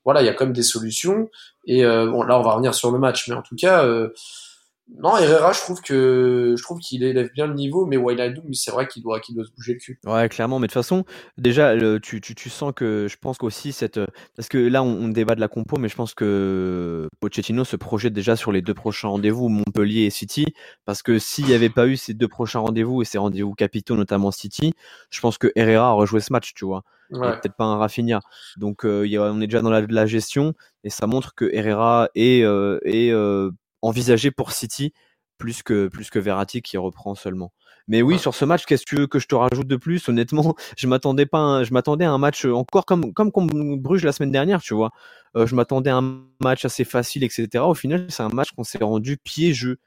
Voilà 0.04 0.22
il 0.22 0.26
y 0.26 0.30
a 0.30 0.34
quand 0.34 0.46
même 0.46 0.54
des 0.54 0.62
solutions 0.62 1.28
et 1.66 1.84
bon 1.84 2.22
là 2.22 2.38
on 2.38 2.42
va 2.42 2.52
revenir 2.52 2.74
sur 2.74 2.90
le 2.90 2.98
match 2.98 3.28
mais 3.28 3.34
en 3.34 3.42
tout 3.42 3.56
cas 3.56 3.84
non, 4.96 5.16
Herrera, 5.16 5.52
je 5.52 5.60
trouve 5.60 5.80
que 5.82 6.54
je 6.56 6.62
trouve 6.62 6.78
qu'il 6.78 7.04
élève 7.04 7.30
bien 7.32 7.46
le 7.46 7.54
niveau, 7.54 7.84
mais 7.84 7.96
Wijnaldum, 7.96 8.54
c'est 8.54 8.70
vrai 8.70 8.88
qu'il 8.88 9.02
doit, 9.02 9.20
qu'il 9.20 9.34
doit 9.34 9.44
se 9.44 9.50
bouger 9.50 9.74
le 9.74 9.78
cul. 9.78 10.00
Ouais, 10.06 10.28
clairement. 10.28 10.58
Mais 10.58 10.66
de 10.66 10.72
toute 10.72 10.82
façon, 10.82 11.04
déjà, 11.36 11.76
tu, 12.00 12.20
tu, 12.20 12.34
tu, 12.34 12.48
sens 12.48 12.72
que 12.74 13.06
je 13.08 13.16
pense 13.16 13.36
qu'aussi 13.36 13.72
cette, 13.72 14.00
parce 14.34 14.48
que 14.48 14.58
là, 14.58 14.82
on, 14.82 15.08
débat 15.08 15.34
de 15.34 15.40
la 15.40 15.48
compo, 15.48 15.76
mais 15.76 15.88
je 15.88 15.94
pense 15.94 16.14
que 16.14 17.08
Pochettino 17.20 17.64
se 17.64 17.76
projette 17.76 18.12
déjà 18.14 18.34
sur 18.34 18.50
les 18.50 18.62
deux 18.62 18.74
prochains 18.74 19.08
rendez-vous, 19.08 19.48
Montpellier 19.48 20.04
et 20.04 20.10
City, 20.10 20.46
parce 20.84 21.02
que 21.02 21.18
s'il 21.18 21.44
n'y 21.44 21.54
avait 21.54 21.70
pas 21.70 21.86
eu 21.86 21.96
ces 21.96 22.14
deux 22.14 22.28
prochains 22.28 22.60
rendez-vous 22.60 23.02
et 23.02 23.04
ces 23.04 23.18
rendez-vous 23.18 23.54
capitaux, 23.54 23.94
notamment 23.94 24.30
City, 24.30 24.72
je 25.10 25.20
pense 25.20 25.38
que 25.38 25.52
Herrera 25.54 25.94
aurait 25.94 26.06
joué 26.06 26.20
ce 26.20 26.32
match, 26.32 26.54
tu 26.54 26.64
vois. 26.64 26.82
Peut-être 27.10 27.56
pas 27.56 27.64
un 27.64 27.76
Rafinha. 27.76 28.20
Donc, 28.56 28.84
euh, 28.84 29.06
on 29.18 29.40
est 29.40 29.46
déjà 29.46 29.62
dans 29.62 29.70
la, 29.70 29.80
la, 29.80 30.06
gestion 30.06 30.54
et 30.84 30.90
ça 30.90 31.06
montre 31.06 31.34
que 31.34 31.48
Herrera 31.52 32.08
est, 32.14 32.42
euh, 32.44 32.78
est 32.84 33.10
euh, 33.10 33.50
envisagé 33.82 34.30
pour 34.30 34.52
City 34.52 34.92
plus 35.38 35.62
que 35.62 35.88
plus 35.88 36.10
que 36.10 36.18
Verratti 36.18 36.62
qui 36.62 36.76
reprend 36.76 37.14
seulement. 37.14 37.52
Mais 37.86 38.02
oui, 38.02 38.18
sur 38.18 38.34
ce 38.34 38.44
match, 38.44 38.66
qu'est-ce 38.66 38.84
que 38.84 38.90
tu 38.90 38.96
veux 38.96 39.06
que 39.06 39.18
je 39.18 39.26
te 39.26 39.34
rajoute 39.34 39.66
de 39.66 39.76
plus? 39.76 40.06
Honnêtement, 40.08 40.54
je 40.76 40.86
m'attendais 40.86 41.26
pas, 41.26 41.64
je 41.64 41.72
m'attendais 41.72 42.04
à 42.04 42.10
un 42.10 42.18
match 42.18 42.44
encore 42.44 42.84
comme 42.84 43.14
comme 43.14 43.32
contre 43.32 43.54
Bruges 43.76 44.04
la 44.04 44.12
semaine 44.12 44.32
dernière, 44.32 44.60
tu 44.60 44.74
vois. 44.74 44.90
Euh, 45.36 45.46
je 45.46 45.54
m'attendais 45.54 45.90
à 45.90 45.96
un 45.96 46.22
match 46.40 46.64
assez 46.64 46.84
facile, 46.84 47.24
etc. 47.24 47.64
Au 47.64 47.74
final, 47.74 48.06
c'est 48.10 48.22
un 48.22 48.28
match 48.28 48.50
qu'on 48.52 48.64
s'est 48.64 48.82
rendu 48.82 49.16
piégeux 49.16 49.78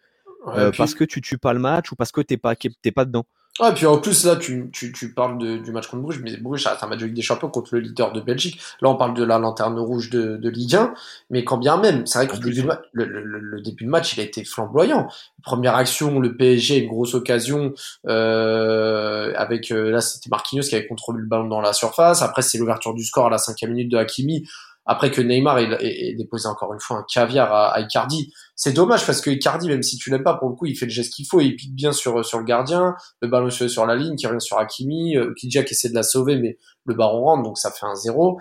euh, 0.48 0.72
parce 0.76 0.96
que 0.96 1.04
tu 1.04 1.22
tues 1.22 1.38
pas 1.38 1.54
le 1.54 1.60
match 1.60 1.92
ou 1.92 1.96
parce 1.96 2.12
que 2.12 2.22
t'es 2.22 2.38
pas 2.38 2.56
t'es 2.56 2.92
pas 2.92 3.06
dedans. 3.06 3.26
Ah, 3.60 3.72
et 3.72 3.74
puis 3.74 3.86
en 3.86 3.98
plus, 3.98 4.24
là, 4.24 4.38
tu, 4.38 4.70
tu, 4.72 4.94
tu 4.94 5.14
parles 5.14 5.62
du 5.62 5.72
match 5.72 5.88
contre 5.88 6.04
Bruges, 6.04 6.22
mais 6.24 6.38
Bruges, 6.38 6.64
c'est 6.64 6.84
un 6.84 6.88
match 6.88 7.00
de 7.00 7.08
des 7.08 7.22
Champions 7.22 7.50
contre 7.50 7.76
le 7.76 7.82
leader 7.82 8.14
de 8.14 8.22
Belgique. 8.22 8.60
Là, 8.82 8.90
on 8.90 8.96
parle 8.96 9.14
de 9.14 9.26
la 9.26 9.40
lanterne 9.40 9.78
rouge 9.78 10.10
de, 10.10 10.38
de 10.38 10.50
Ligue 10.50 10.76
1, 10.76 10.94
mais 11.30 11.44
quand 11.44 11.58
bien 11.58 11.76
même, 11.76 12.08
c'est 12.08 12.20
vrai 12.20 12.28
que 12.28 12.42
le 12.42 12.54
début, 12.54 12.70
le, 12.94 13.06
le, 13.06 13.62
début 13.62 13.84
de 13.84 13.90
match, 13.90 14.16
il 14.16 14.22
a 14.22 14.24
été 14.24 14.46
flamboyant. 14.46 15.10
Première 15.44 15.76
action, 15.76 16.20
le 16.22 16.38
PSG, 16.38 16.78
une 16.78 16.90
grosse 16.90 17.14
occasion, 17.14 17.74
euh, 18.08 19.34
avec, 19.36 19.72
euh, 19.72 19.92
là, 19.92 20.00
c'était 20.00 20.30
Marquinhos 20.30 20.64
qui 20.64 20.76
avait 20.76 20.88
contrôlé 20.88 21.20
le 21.20 21.28
ballon 21.28 21.48
dans 21.48 21.62
la 21.62 21.74
surface. 21.74 22.22
Après, 22.22 22.44
c'est 22.44 22.58
l'ouverture 22.58 22.94
du 22.94 23.04
score 23.04 23.28
à 23.28 23.30
la 23.30 23.38
cinquième 23.38 23.72
minute 23.72 23.92
de 23.92 23.98
Hakimi. 23.98 24.48
Après 24.86 25.12
que 25.12 25.22
Neymar 25.22 25.60
ait, 25.60 26.16
déposé 26.18 26.48
encore 26.48 26.74
une 26.74 26.80
fois 26.80 26.98
un 26.98 27.06
caviar 27.12 27.54
à, 27.54 27.80
Icardi, 27.80 28.34
c'est 28.56 28.74
dommage 28.74 29.06
parce 29.06 29.22
que 29.22 29.30
Icardi, 29.30 29.68
même 29.68 29.84
si 29.84 29.98
tu 29.98 30.10
l'aimes 30.10 30.24
pas, 30.24 30.34
pour 30.36 30.50
le 30.50 30.56
coup, 30.56 30.66
il 30.66 30.76
fait 30.76 30.86
le 30.86 30.92
geste 30.92 31.14
qu'il 31.14 31.28
faut, 31.28 31.40
il 31.40 31.56
pique 31.56 31.76
bien 31.76 31.92
sur 31.92 32.26
sur 32.26 32.40
le 32.40 32.46
gardien, 32.46 32.96
le 33.22 33.28
ballon 33.28 33.50
sur, 33.50 33.86
la 33.86 33.96
ligne, 33.96 34.16
qui 34.16 34.26
revient 34.26 34.42
sur 34.42 34.58
Hakimi, 34.58 35.18
euh, 35.18 35.34
Kijak 35.38 35.72
essaie 35.72 35.90
de 35.90 35.96
la 35.96 36.04
sauver, 36.04 36.38
mais 36.38 36.58
le 36.86 36.96
ballon 36.96 37.22
rentre, 37.22 37.44
donc 37.44 37.58
ça 37.58 37.72
fait 37.72 37.86
un 37.86 37.96
zéro. 37.96 38.40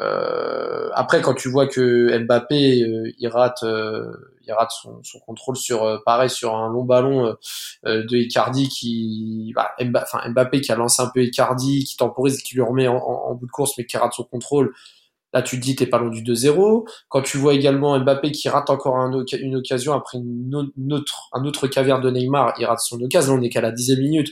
Euh, 0.00 0.88
après, 0.94 1.20
quand 1.20 1.34
tu 1.34 1.48
vois 1.50 1.66
que 1.66 2.18
Mbappé, 2.18 2.82
euh, 2.82 3.12
il 3.18 3.28
rate, 3.28 3.62
euh, 3.62 4.10
il 4.46 4.52
rate 4.52 4.70
son, 4.70 5.02
son, 5.02 5.20
contrôle 5.20 5.56
sur, 5.56 5.84
euh, 5.84 5.98
pareil, 6.04 6.30
sur 6.30 6.56
un 6.56 6.68
long 6.68 6.84
ballon 6.84 7.36
de 7.84 8.16
Icardi 8.16 8.68
qui, 8.68 9.52
bah, 9.54 9.70
Mbappé 9.80 10.60
qui 10.60 10.72
a 10.72 10.76
lancé 10.76 11.02
un 11.02 11.10
peu 11.12 11.22
Icardi, 11.22 11.84
qui 11.84 11.96
temporise, 11.96 12.42
qui 12.42 12.54
lui 12.54 12.62
remet 12.62 12.88
en, 12.88 12.96
en 12.96 13.34
bout 13.34 13.46
de 13.46 13.50
course, 13.50 13.72
mais 13.78 13.86
qui 13.86 13.96
rate 13.96 14.14
son 14.14 14.24
contrôle. 14.24 14.72
Là, 15.32 15.42
tu 15.42 15.58
te 15.58 15.64
dis, 15.64 15.74
t'es 15.74 15.86
pas 15.86 15.98
loin 15.98 16.10
du 16.10 16.22
2-0. 16.22 16.86
Quand 17.08 17.22
tu 17.22 17.38
vois 17.38 17.54
également 17.54 17.98
Mbappé 17.98 18.32
qui 18.32 18.48
rate 18.48 18.68
encore 18.68 18.96
une 18.96 19.56
occasion 19.56 19.94
après 19.94 20.18
une 20.18 20.54
autre, 20.92 21.28
un 21.32 21.44
autre 21.44 21.66
caviar 21.68 22.00
de 22.00 22.10
Neymar, 22.10 22.54
il 22.58 22.66
rate 22.66 22.80
son 22.80 23.00
occasion. 23.00 23.34
Là, 23.34 23.40
on 23.40 23.42
est 23.42 23.48
qu'à 23.48 23.62
la 23.62 23.72
dixième 23.72 24.00
minute. 24.00 24.28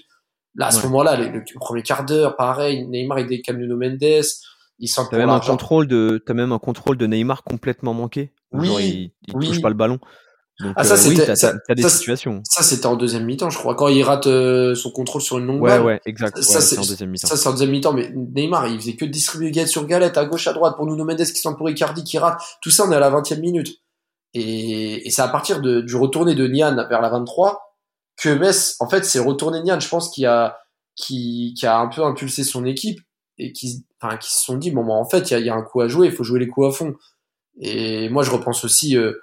Là, 0.57 0.67
à 0.67 0.71
ce 0.73 0.85
moment-là, 0.87 1.17
le, 1.17 1.43
premier 1.55 1.83
quart 1.83 2.05
d'heure, 2.05 2.37
pareil, 2.37 2.87
Neymar, 2.87 3.21
il 3.21 3.27
décale 3.27 3.57
Nuno 3.57 3.77
Mendes. 3.77 4.25
Il 4.83 4.89
sent 4.89 5.03
T'as 5.11 5.19
même 5.19 5.31
un 5.31 5.41
contrôle 5.41 5.87
de, 5.87 6.23
t'as 6.25 6.35
même 6.35 6.53
un 6.53 6.59
contrôle 6.59 6.97
de 6.97 7.07
Neymar 7.07 7.45
complètement 7.45 7.95
manqué. 7.95 8.33
Oui. 8.53 8.67
Genre, 8.67 8.81
il, 8.81 9.13
il 9.29 9.35
touche 9.35 9.61
pas 9.63 9.69
le 9.69 9.75
ballon 9.75 10.01
ah, 10.77 10.85
ça, 10.85 10.97
c'était, 10.97 11.35
ça, 11.37 11.55
des 11.69 11.89
situations. 11.89 12.43
Ça, 12.45 12.63
c'était 12.63 12.87
en 12.87 12.97
deuxième 12.97 13.25
mi-temps, 13.25 13.51
je 13.51 13.59
crois. 13.59 13.75
Quand 13.75 13.89
il 13.89 14.03
rate 14.03 14.27
euh, 14.27 14.75
son 14.75 14.91
contrôle 14.91 15.23
sur 15.23 15.39
une 15.39 15.47
longue 15.47 15.63
ouais, 15.63 15.71
balle. 15.71 15.83
Ouais, 15.83 16.01
exact. 16.07 16.43
Ça, 16.43 16.61
c'est 16.61 16.79
en 16.79 16.83
deuxième 16.83 17.11
mi-temps. 17.11 17.29
Ça, 17.29 17.37
c'est 17.37 17.49
en 17.49 17.53
deuxième 17.53 17.71
mi-temps. 17.71 17.93
Mais 17.93 18.13
Neymar, 18.15 18.69
il 18.69 18.81
faisait 18.81 18.97
que 18.97 19.05
distribuer 19.05 19.51
galette 19.51 19.71
sur 19.71 19.87
galette, 19.87 20.19
à 20.19 20.25
gauche, 20.25 20.47
à 20.47 20.53
droite, 20.53 20.77
pour 20.77 20.87
Nuno 20.87 21.05
Mendes 21.05 21.19
qui 21.19 21.41
sont 21.41 21.55
pour 21.55 21.69
Icardi 21.71 22.05
qui 22.05 22.19
rate. 22.19 22.41
Tout 22.61 22.71
ça, 22.71 22.85
on 22.87 22.93
est 22.93 22.97
à 22.97 23.01
la 23.01 23.11
20 23.11 23.33
e 23.33 23.35
minute. 23.37 23.77
Et, 24.35 25.07
et 25.07 25.11
c'est 25.11 25.23
à 25.23 25.29
partir 25.29 25.61
de, 25.61 25.81
du 25.81 25.97
retourné 25.97 26.35
de 26.35 26.47
Nian 26.47 26.77
vers 26.89 27.01
la 27.01 27.09
23 27.09 27.61
que 28.17 28.29
Metz, 28.29 28.77
en 28.81 28.89
fait, 28.89 29.05
c'est 29.05 29.19
retourné 29.19 29.63
Nian, 29.63 29.81
je 29.81 29.89
pense, 29.89 30.11
qui 30.11 30.27
a, 30.27 30.59
qui, 30.95 31.55
qui 31.59 31.67
a 31.67 31.79
un 31.79 31.89
peu 31.89 32.05
impulsé 32.05 32.45
son 32.45 32.65
équipe 32.67 33.01
et 33.39 33.53
qui, 33.53 33.87
enfin, 34.01 34.17
qui 34.19 34.31
se 34.31 34.43
sont 34.43 34.57
dit, 34.57 34.71
bon, 34.71 34.85
bah, 34.85 34.93
en 34.93 35.09
fait, 35.09 35.31
il 35.31 35.33
y 35.33 35.37
a, 35.37 35.41
y 35.41 35.49
a, 35.49 35.55
un 35.55 35.63
coup 35.63 35.81
à 35.81 35.89
jouer, 35.89 36.09
il 36.09 36.13
faut 36.13 36.25
jouer 36.25 36.39
les 36.39 36.49
coups 36.49 36.69
à 36.69 36.71
fond. 36.73 36.95
Et 37.61 38.09
moi, 38.11 38.23
je 38.23 38.31
repense 38.31 38.65
aussi, 38.65 38.97
euh, 38.97 39.15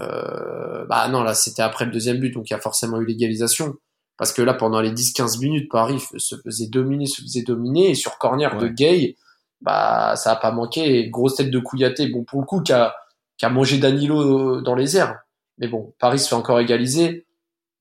euh, 0.00 0.84
bah 0.86 1.08
non, 1.08 1.22
là 1.22 1.34
c'était 1.34 1.62
après 1.62 1.84
le 1.84 1.90
deuxième 1.90 2.18
but, 2.18 2.30
donc 2.30 2.50
il 2.50 2.52
y 2.52 2.56
a 2.56 2.60
forcément 2.60 3.00
eu 3.00 3.06
l'égalisation. 3.06 3.74
Parce 4.16 4.32
que 4.32 4.42
là, 4.42 4.52
pendant 4.52 4.80
les 4.80 4.90
10-15 4.90 5.40
minutes, 5.40 5.70
Paris 5.70 6.02
se 6.16 6.34
faisait 6.44 6.66
dominer, 6.66 7.06
se 7.06 7.22
faisait 7.22 7.42
dominer, 7.42 7.90
et 7.90 7.94
sur 7.94 8.18
corner 8.18 8.58
de 8.58 8.66
Gay, 8.66 9.16
bah 9.60 10.16
ça 10.16 10.32
a 10.32 10.36
pas 10.36 10.50
manqué. 10.50 11.08
grosse 11.08 11.36
tête 11.36 11.50
de 11.50 11.58
Kouyaté, 11.58 12.08
bon 12.08 12.24
pour 12.24 12.40
le 12.40 12.46
coup, 12.46 12.60
qui 12.60 12.72
a, 12.72 12.96
qui 13.36 13.46
a 13.46 13.48
mangé 13.48 13.78
Danilo 13.78 14.60
dans 14.60 14.74
les 14.74 14.96
airs. 14.96 15.20
Mais 15.58 15.68
bon, 15.68 15.94
Paris 16.00 16.18
se 16.18 16.28
fait 16.28 16.34
encore 16.34 16.58
égaliser. 16.58 17.26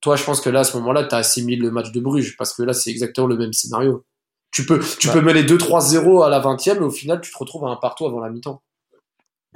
Toi, 0.02 0.16
je 0.16 0.24
pense 0.24 0.42
que 0.42 0.50
là, 0.50 0.60
à 0.60 0.64
ce 0.64 0.78
moment-là, 0.78 1.06
tu 1.06 1.16
as 1.16 1.20
assimilé 1.20 1.60
le 1.60 1.72
match 1.72 1.92
de 1.92 2.00
Bruges, 2.00 2.38
parce 2.38 2.54
que 2.54 2.62
là, 2.62 2.74
c'est 2.74 2.92
exactement 2.92 3.28
le 3.28 3.38
même 3.38 3.54
scénario. 3.54 4.06
Tu 4.52 4.66
peux, 4.66 4.80
tu 5.00 5.08
bah. 5.08 5.14
peux 5.14 5.22
mener 5.22 5.44
2-3-0 5.44 6.24
à 6.24 6.30
la 6.30 6.40
20e, 6.40 6.76
mais 6.76 6.86
au 6.86 6.92
final, 6.92 7.20
tu 7.20 7.32
te 7.32 7.38
retrouves 7.38 7.66
à 7.66 7.70
un 7.70 7.76
partout 7.78 8.06
avant 8.06 8.20
la 8.20 8.30
mi-temps. 8.30 8.62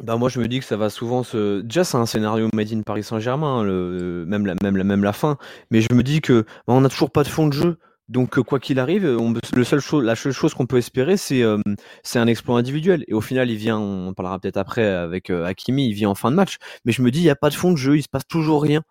Bah 0.03 0.17
moi 0.17 0.29
je 0.29 0.39
me 0.39 0.47
dis 0.47 0.59
que 0.59 0.65
ça 0.65 0.77
va 0.77 0.89
souvent 0.89 1.23
se. 1.23 1.61
Déjà 1.61 1.83
c'est 1.83 1.97
un 1.97 2.05
scénario 2.05 2.49
made 2.53 2.73
in 2.73 2.81
Paris 2.81 3.03
Saint-Germain, 3.03 3.63
même, 3.63 4.45
la, 4.45 4.55
même, 4.63 4.77
la, 4.77 4.83
même 4.83 5.03
la 5.03 5.13
fin. 5.13 5.37
Mais 5.69 5.81
je 5.81 5.93
me 5.93 6.01
dis 6.03 6.21
que 6.21 6.43
bah, 6.67 6.73
on 6.73 6.81
n'a 6.81 6.89
toujours 6.89 7.11
pas 7.11 7.23
de 7.23 7.27
fond 7.27 7.47
de 7.47 7.53
jeu. 7.53 7.77
Donc 8.11 8.41
quoi 8.41 8.59
qu'il 8.59 8.77
arrive, 8.79 9.05
le 9.05 9.63
seul 9.63 9.79
la 10.03 10.15
seule 10.15 10.33
chose 10.33 10.53
qu'on 10.53 10.65
peut 10.65 10.77
espérer, 10.77 11.15
c'est 11.15 11.43
euh, 11.43 11.59
c'est 12.03 12.19
un 12.19 12.27
exploit 12.27 12.57
individuel. 12.59 13.05
Et 13.07 13.13
au 13.13 13.21
final, 13.21 13.49
il 13.49 13.55
vient, 13.55 13.79
on 13.79 14.13
parlera 14.13 14.37
peut-être 14.37 14.57
après 14.57 14.85
avec 14.85 15.29
euh, 15.29 15.45
Hakimi, 15.45 15.87
il 15.87 15.93
vient 15.93 16.09
en 16.09 16.15
fin 16.15 16.29
de 16.29 16.35
match. 16.35 16.57
Mais 16.83 16.91
je 16.91 17.01
me 17.01 17.09
dis, 17.09 17.19
il 17.19 17.23
n'y 17.23 17.29
a 17.29 17.37
pas 17.37 17.49
de 17.49 17.55
fond 17.55 17.71
de 17.71 17.77
jeu, 17.77 17.97
il 17.97 18.03
se 18.03 18.09
passe 18.09 18.27
toujours 18.27 18.63
rien. 18.63 18.81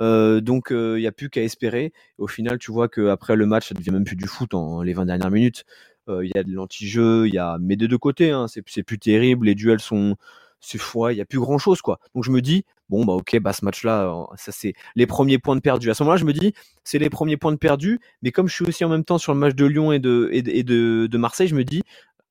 Euh, 0.00 0.40
donc 0.40 0.68
il 0.70 0.96
n'y 0.96 1.06
a 1.06 1.12
plus 1.12 1.30
qu'à 1.30 1.42
espérer. 1.42 1.92
au 2.18 2.26
final, 2.26 2.58
tu 2.58 2.72
vois 2.72 2.88
qu'après 2.88 3.36
le 3.36 3.46
match, 3.46 3.68
ça 3.68 3.74
devient 3.74 3.92
même 3.92 4.04
plus 4.04 4.16
du 4.16 4.26
foot 4.26 4.54
en 4.54 4.82
les 4.82 4.92
20 4.94 5.06
dernières 5.06 5.30
minutes. 5.30 5.64
Il 6.08 6.30
y 6.34 6.38
a 6.38 6.42
de 6.42 6.52
l'anti-jeu, 6.52 7.28
il 7.28 7.34
y 7.34 7.38
a 7.38 7.58
mais 7.60 7.76
des 7.76 7.88
deux 7.88 7.98
côtés, 7.98 8.30
hein, 8.30 8.46
c'est 8.48 8.82
plus 8.82 8.98
terrible. 8.98 9.46
Les 9.46 9.54
duels 9.54 9.80
sont 9.80 10.16
c'est 10.64 10.78
fou, 10.78 11.08
il 11.08 11.16
y 11.16 11.20
a 11.20 11.24
plus 11.24 11.38
grand 11.38 11.58
chose 11.58 11.82
quoi. 11.82 11.98
Donc 12.14 12.24
je 12.24 12.30
me 12.30 12.40
dis 12.40 12.64
bon 12.88 13.04
bah 13.04 13.12
ok 13.12 13.38
bah 13.40 13.52
ce 13.52 13.64
match 13.64 13.84
là 13.84 14.26
ça 14.36 14.52
c'est 14.52 14.74
les 14.94 15.06
premiers 15.06 15.38
points 15.38 15.56
de 15.56 15.60
perdus. 15.60 15.90
À 15.90 15.94
ce 15.94 16.02
moment-là 16.02 16.16
je 16.18 16.24
me 16.24 16.32
dis 16.32 16.54
c'est 16.84 16.98
les 16.98 17.10
premiers 17.10 17.36
points 17.36 17.52
de 17.52 17.58
perdus, 17.58 18.00
mais 18.22 18.32
comme 18.32 18.48
je 18.48 18.54
suis 18.54 18.64
aussi 18.66 18.84
en 18.84 18.88
même 18.88 19.04
temps 19.04 19.18
sur 19.18 19.32
le 19.34 19.38
match 19.38 19.54
de 19.54 19.66
Lyon 19.66 19.92
et 19.92 19.98
de 20.00 21.16
Marseille, 21.16 21.48
je 21.48 21.54
me 21.54 21.64
dis 21.64 21.82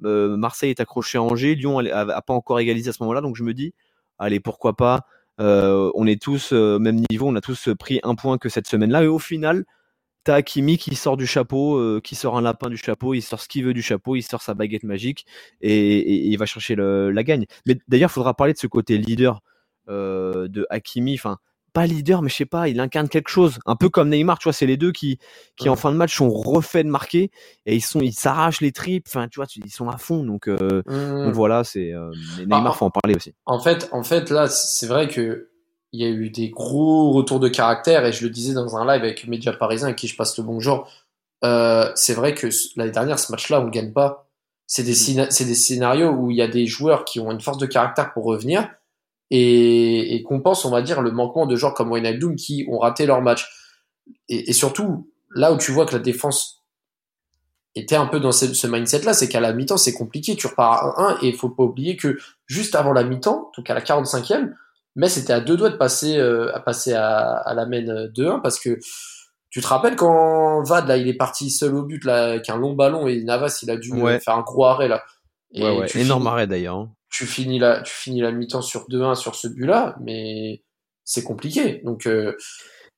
euh, 0.06 0.36
Marseille 0.36 0.72
est 0.72 0.80
accroché 0.80 1.18
à 1.18 1.22
Angers, 1.22 1.56
Lyon 1.56 1.80
a, 1.80 2.22
pas 2.22 2.34
encore 2.34 2.60
égalisé 2.60 2.90
à 2.90 2.94
ce 2.94 3.02
moment-là, 3.04 3.22
donc 3.22 3.36
je 3.36 3.44
me 3.44 3.54
dis 3.54 3.74
allez 4.20 4.40
pourquoi 4.40 4.76
pas. 4.76 5.02
Euh, 5.40 5.92
on 5.96 6.06
est 6.06 6.22
tous 6.22 6.52
au 6.52 6.80
même 6.80 7.04
niveau, 7.10 7.28
on 7.28 7.36
a 7.36 7.42
tous 7.42 7.70
pris 7.80 8.00
un 8.04 8.16
point 8.16 8.38
que 8.38 8.50
cette 8.50 8.68
semaine-là 8.68 9.04
et 9.04 9.08
au 9.08 9.20
final 9.20 9.66
T'as 10.24 10.36
Hakimi 10.36 10.78
qui 10.78 10.96
sort 10.96 11.18
du 11.18 11.28
chapeau, 11.28 11.78
euh, 11.78 12.00
qui 12.02 12.16
sort 12.16 12.38
un 12.38 12.42
lapin 12.42 12.70
du 12.70 12.78
chapeau, 12.78 13.14
il 13.14 13.22
sort 13.22 13.42
ce 13.42 13.48
qu'il 13.48 13.66
veut 13.66 13.74
du 13.74 13.82
chapeau, 13.82 14.16
il 14.16 14.22
sort 14.22 14.42
sa 14.42 14.54
baguette 14.54 14.84
magique 14.84 15.26
et, 15.62 16.28
il 16.28 16.38
va 16.38 16.46
chercher 16.46 16.76
la 16.78 17.24
gagne. 17.24 17.46
Mais 17.66 17.78
d'ailleurs, 17.88 18.10
il 18.10 18.14
faudra 18.14 18.34
parler 18.34 18.54
de 18.54 18.58
ce 18.58 18.68
côté 18.68 18.98
leader 18.98 19.42
euh, 19.90 20.48
de 20.48 20.66
Hakimi. 20.70 21.16
Enfin, 21.16 21.38
pas 21.74 21.88
leader, 21.88 22.22
mais 22.22 22.30
je 22.30 22.36
sais 22.36 22.46
pas, 22.46 22.70
il 22.70 22.80
incarne 22.80 23.10
quelque 23.10 23.30
chose. 23.30 23.60
Un 23.66 23.76
peu 23.76 23.90
comme 23.90 24.10
Neymar, 24.10 24.40
tu 24.40 24.44
vois, 24.46 24.54
c'est 24.54 24.66
les 24.66 24.78
deux 24.78 24.92
qui, 24.92 25.18
qui 25.58 25.68
en 25.68 25.76
fin 25.76 25.92
de 25.92 25.98
match 25.98 26.16
sont 26.16 26.30
refait 26.30 26.84
de 26.84 26.90
marquer 26.90 27.32
et 27.66 27.76
ils 27.76 27.82
sont, 27.82 28.00
ils 28.00 28.14
s'arrachent 28.14 28.62
les 28.62 28.72
tripes. 28.72 29.08
Enfin, 29.08 29.28
tu 29.28 29.40
vois, 29.40 29.48
ils 29.56 29.72
sont 29.72 29.90
à 29.90 29.98
fond. 29.98 30.24
Donc, 30.24 30.48
euh, 30.48 30.84
mmh. 30.86 31.32
voilà, 31.32 31.64
c'est 31.64 31.92
Neymar, 32.38 32.64
bah, 32.64 32.72
faut 32.72 32.86
en 32.86 32.92
parler 32.92 33.16
aussi. 33.16 33.34
En 33.46 33.60
fait, 33.60 33.90
en 33.92 34.04
fait, 34.04 34.30
là, 34.30 34.48
c'est 34.48 34.88
vrai 34.88 35.08
que 35.08 35.50
il 35.94 36.02
y 36.02 36.06
a 36.06 36.10
eu 36.10 36.32
des 36.32 36.50
gros 36.50 37.12
retours 37.12 37.40
de 37.40 37.48
caractère 37.48 38.04
et 38.04 38.12
je 38.12 38.24
le 38.24 38.32
disais 38.32 38.54
dans 38.54 38.76
un 38.76 38.86
live 38.86 39.04
avec 39.04 39.28
Média 39.28 39.54
Parisien 39.54 39.90
à 39.90 39.94
qui 39.94 40.08
je 40.08 40.16
passe 40.16 40.36
le 40.40 40.44
bonjour. 40.44 40.90
Euh, 41.46 41.92
c'est 41.96 42.16
vrai 42.16 42.34
que 42.34 42.48
l'année 42.76 42.92
dernière, 42.92 43.20
ce 43.20 43.32
match-là, 43.32 43.62
on 43.62 43.70
gagne 43.70 43.94
pas. 43.94 44.28
C'est 44.66 44.84
des, 44.84 44.94
mm. 44.94 45.28
c'est 45.30 45.46
des 45.46 45.56
scénarios 45.56 46.10
où 46.10 46.32
il 46.32 46.38
y 46.38 46.42
a 46.42 46.48
des 46.48 46.66
joueurs 46.66 47.06
qui 47.06 47.20
ont 47.20 47.32
une 47.32 47.42
force 47.42 47.60
de 47.60 47.68
caractère 47.68 48.12
pour 48.12 48.26
revenir 48.26 48.68
et, 49.30 50.16
et 50.16 50.24
qu'on 50.24 50.42
pense, 50.42 50.66
on 50.66 50.72
va 50.72 50.82
dire, 50.82 51.02
le 51.02 51.12
manquement 51.12 51.46
de 51.46 51.56
joueurs 51.56 51.76
comme 51.76 51.92
Wijnaldum 51.92 52.36
qui 52.36 52.66
ont 52.70 52.80
raté 52.80 53.06
leur 53.06 53.22
match. 53.22 53.48
Et, 54.30 54.50
et, 54.50 54.54
surtout, 54.54 55.12
là 55.36 55.54
où 55.54 55.58
tu 55.58 55.72
vois 55.72 55.86
que 55.86 55.94
la 55.94 56.00
défense 56.00 56.64
était 57.76 57.96
un 57.96 58.08
peu 58.08 58.20
dans 58.20 58.32
ce, 58.32 58.52
ce 58.52 58.66
mindset-là, 58.66 59.14
c'est 59.14 59.30
qu'à 59.30 59.40
la 59.40 59.54
mi-temps, 59.54 59.78
c'est 59.78 59.94
compliqué. 59.94 60.36
Tu 60.36 60.48
repars 60.48 61.00
à 61.00 61.18
1 61.18 61.18
et 61.22 61.28
il 61.28 61.36
faut 61.36 61.50
pas 61.50 61.64
oublier 61.64 61.98
que 61.98 62.18
juste 62.48 62.74
avant 62.74 62.94
la 62.94 63.04
mi-temps, 63.04 63.52
donc 63.56 63.70
à 63.70 63.76
la 63.76 63.82
45e, 63.82 64.54
mais 64.96 65.10
c'était 65.10 65.34
à 65.34 65.40
deux 65.40 65.58
doigts 65.58 65.70
de 65.70 65.78
passer 65.78 66.18
euh, 66.18 66.56
à 66.56 66.60
passer 66.60 66.94
à, 66.94 67.38
à 67.38 67.54
la 67.54 67.66
main 67.66 67.82
2-1 67.82 68.42
parce 68.42 68.60
que 68.60 68.78
tu 69.50 69.62
te 69.62 69.68
rappelles 69.68 69.96
quand 69.96 70.64
Vad 70.64 70.88
là 70.88 70.98
il 70.98 71.08
est 71.08 71.14
parti 71.14 71.50
seul 71.50 71.76
au 71.76 71.84
but 71.84 72.04
là 72.06 72.32
avec 72.32 72.50
un 72.50 72.58
long 72.58 72.74
ballon 72.74 73.08
et 73.08 73.22
Navas 73.24 73.60
il 73.62 73.70
a 73.70 73.78
dû 73.78 73.92
euh, 73.94 74.20
faire 74.20 74.36
un 74.36 74.42
gros 74.42 74.66
arrêt 74.66 74.88
là. 74.88 75.04
Et 75.54 75.64
ouais, 75.64 75.78
ouais. 75.78 76.02
énorme 76.02 76.26
arrêt 76.26 76.48
d'ailleurs. 76.48 76.78
Hein. 76.78 76.92
Tu 77.10 77.26
finis 77.26 77.60
la 77.60 77.82
tu 77.82 77.94
finis 77.94 78.22
la 78.22 78.32
mi-temps 78.32 78.62
sur 78.62 78.88
2-1 78.90 79.16
sur 79.16 79.36
ce 79.36 79.48
but 79.48 79.66
là 79.66 79.96
mais 80.02 80.64
c'est 81.04 81.24
compliqué. 81.24 81.82
Donc 81.84 82.08
euh... 82.08 82.36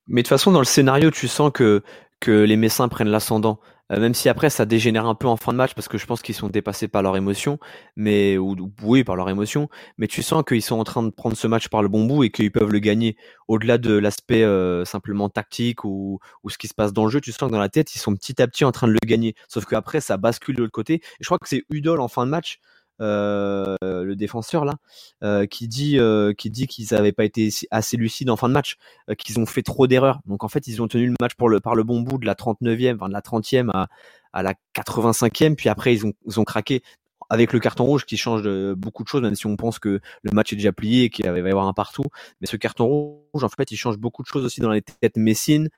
mais 0.06 0.22
de 0.22 0.26
toute 0.26 0.30
façon 0.30 0.52
dans 0.52 0.60
le 0.60 0.64
scénario 0.64 1.10
tu 1.10 1.28
sens 1.28 1.50
que 1.52 1.82
que 2.20 2.30
les 2.30 2.56
Messins 2.56 2.88
prennent 2.88 3.08
l'ascendant. 3.08 3.60
Euh, 3.92 4.00
même 4.00 4.14
si 4.14 4.28
après 4.28 4.50
ça 4.50 4.64
dégénère 4.66 5.06
un 5.06 5.14
peu 5.14 5.28
en 5.28 5.36
fin 5.36 5.52
de 5.52 5.58
match 5.58 5.74
parce 5.74 5.86
que 5.86 5.96
je 5.96 6.06
pense 6.06 6.20
qu'ils 6.20 6.34
sont 6.34 6.48
dépassés 6.48 6.88
par 6.88 7.02
leur 7.02 7.16
émotion, 7.16 7.58
mais 7.94 8.36
ou, 8.36 8.56
oui 8.82 9.04
par 9.04 9.14
leur 9.14 9.28
émotion, 9.28 9.68
mais 9.96 10.08
tu 10.08 10.22
sens 10.24 10.42
qu'ils 10.46 10.62
sont 10.62 10.76
en 10.76 10.82
train 10.82 11.04
de 11.04 11.10
prendre 11.10 11.36
ce 11.36 11.46
match 11.46 11.68
par 11.68 11.82
le 11.82 11.88
bon 11.88 12.04
bout 12.04 12.24
et 12.24 12.30
qu'ils 12.30 12.50
peuvent 12.50 12.72
le 12.72 12.80
gagner 12.80 13.16
au-delà 13.46 13.78
de 13.78 13.92
l'aspect 13.94 14.42
euh, 14.42 14.84
simplement 14.84 15.28
tactique 15.28 15.84
ou, 15.84 16.18
ou 16.42 16.50
ce 16.50 16.58
qui 16.58 16.66
se 16.66 16.74
passe 16.74 16.92
dans 16.92 17.04
le 17.04 17.10
jeu. 17.12 17.20
Tu 17.20 17.30
sens 17.30 17.48
que 17.48 17.52
dans 17.52 17.60
la 17.60 17.68
tête 17.68 17.94
ils 17.94 18.00
sont 18.00 18.14
petit 18.16 18.42
à 18.42 18.48
petit 18.48 18.64
en 18.64 18.72
train 18.72 18.88
de 18.88 18.92
le 18.92 18.98
gagner, 19.06 19.36
sauf 19.48 19.64
qu'après 19.66 20.00
ça 20.00 20.16
bascule 20.16 20.56
de 20.56 20.62
l'autre 20.62 20.72
côté. 20.72 20.94
Et 20.94 21.00
je 21.20 21.26
crois 21.26 21.38
que 21.38 21.48
c'est 21.48 21.62
Udol 21.70 22.00
en 22.00 22.08
fin 22.08 22.26
de 22.26 22.30
match 22.30 22.58
le 22.98 24.14
défenseur 24.14 24.64
là, 24.64 24.74
euh, 25.22 25.46
qui 25.46 25.68
dit 25.68 25.98
euh, 25.98 26.32
qui 26.32 26.50
dit 26.50 26.66
qu'ils 26.66 26.88
n'avaient 26.92 27.12
pas 27.12 27.24
été 27.24 27.50
assez 27.70 27.96
lucides 27.96 28.30
en 28.30 28.36
fin 28.36 28.48
de 28.48 28.54
match, 28.54 28.76
qu'ils 29.18 29.38
ont 29.38 29.46
fait 29.46 29.62
trop 29.62 29.86
d'erreurs. 29.86 30.20
Donc 30.26 30.44
en 30.44 30.48
fait, 30.48 30.66
ils 30.66 30.82
ont 30.82 30.88
tenu 30.88 31.06
le 31.06 31.14
match 31.20 31.34
pour 31.34 31.48
le, 31.48 31.60
par 31.60 31.74
le 31.74 31.84
bon 31.84 32.00
bout 32.00 32.18
de 32.18 32.26
la 32.26 32.34
39e, 32.34 32.96
enfin 32.96 33.08
de 33.08 33.12
la 33.12 33.20
30e 33.20 33.70
à, 33.72 33.88
à 34.32 34.42
la 34.42 34.54
85e, 34.74 35.54
puis 35.54 35.68
après 35.68 35.94
ils 35.94 36.06
ont, 36.06 36.12
ils 36.26 36.40
ont 36.40 36.44
craqué 36.44 36.82
avec 37.28 37.52
le 37.52 37.58
carton 37.58 37.84
rouge 37.84 38.04
qui 38.04 38.16
change 38.16 38.42
beaucoup 38.74 39.02
de 39.02 39.08
choses, 39.08 39.22
même 39.22 39.34
si 39.34 39.46
on 39.46 39.56
pense 39.56 39.78
que 39.78 40.00
le 40.22 40.30
match 40.32 40.52
est 40.52 40.56
déjà 40.56 40.72
plié 40.72 41.04
et 41.04 41.10
qu'il 41.10 41.28
va 41.28 41.36
y 41.36 41.40
avoir 41.40 41.66
un 41.66 41.72
partout. 41.72 42.04
Mais 42.40 42.46
ce 42.46 42.56
carton 42.56 42.86
rouge, 42.86 43.42
en 43.42 43.48
fait, 43.48 43.70
il 43.72 43.76
change 43.76 43.98
beaucoup 43.98 44.22
de 44.22 44.28
choses 44.28 44.44
aussi 44.44 44.60
dans 44.60 44.70
les 44.70 44.82
têtes 44.82 45.16
Messine. 45.16 45.68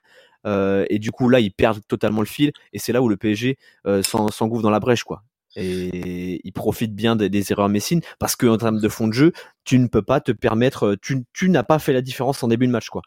Euh, 0.45 0.85
et 0.89 0.99
du 0.99 1.11
coup, 1.11 1.27
là, 1.29 1.39
ils 1.39 1.51
perdent 1.51 1.81
totalement 1.87 2.21
le 2.21 2.27
fil. 2.27 2.51
Et 2.73 2.79
c'est 2.79 2.93
là 2.93 3.01
où 3.01 3.09
le 3.09 3.17
PSG 3.17 3.57
euh, 3.87 4.03
s'engouffre 4.03 4.61
dans 4.61 4.69
la 4.69 4.79
brèche, 4.79 5.03
quoi 5.03 5.23
et 5.59 6.41
il 6.43 6.51
profite 6.53 6.95
bien 6.95 7.15
des, 7.15 7.51
erreurs 7.51 7.69
Messine 7.69 8.01
parce 8.19 8.35
qu'en 8.35 8.57
termes 8.57 8.79
de 8.79 8.89
fond 8.89 9.07
de 9.07 9.13
jeu, 9.13 9.31
tu 9.63 9.79
ne 9.79 9.87
peux 9.87 10.01
pas 10.01 10.19
te 10.21 10.31
permettre, 10.31 10.95
tu, 11.01 11.25
tu 11.33 11.49
n'as 11.49 11.63
pas 11.63 11.79
fait 11.79 11.93
la 11.93 12.01
différence 12.01 12.43
en 12.43 12.47
début 12.47 12.67
de 12.67 12.71
match, 12.71 12.89
quoi. 12.89 13.01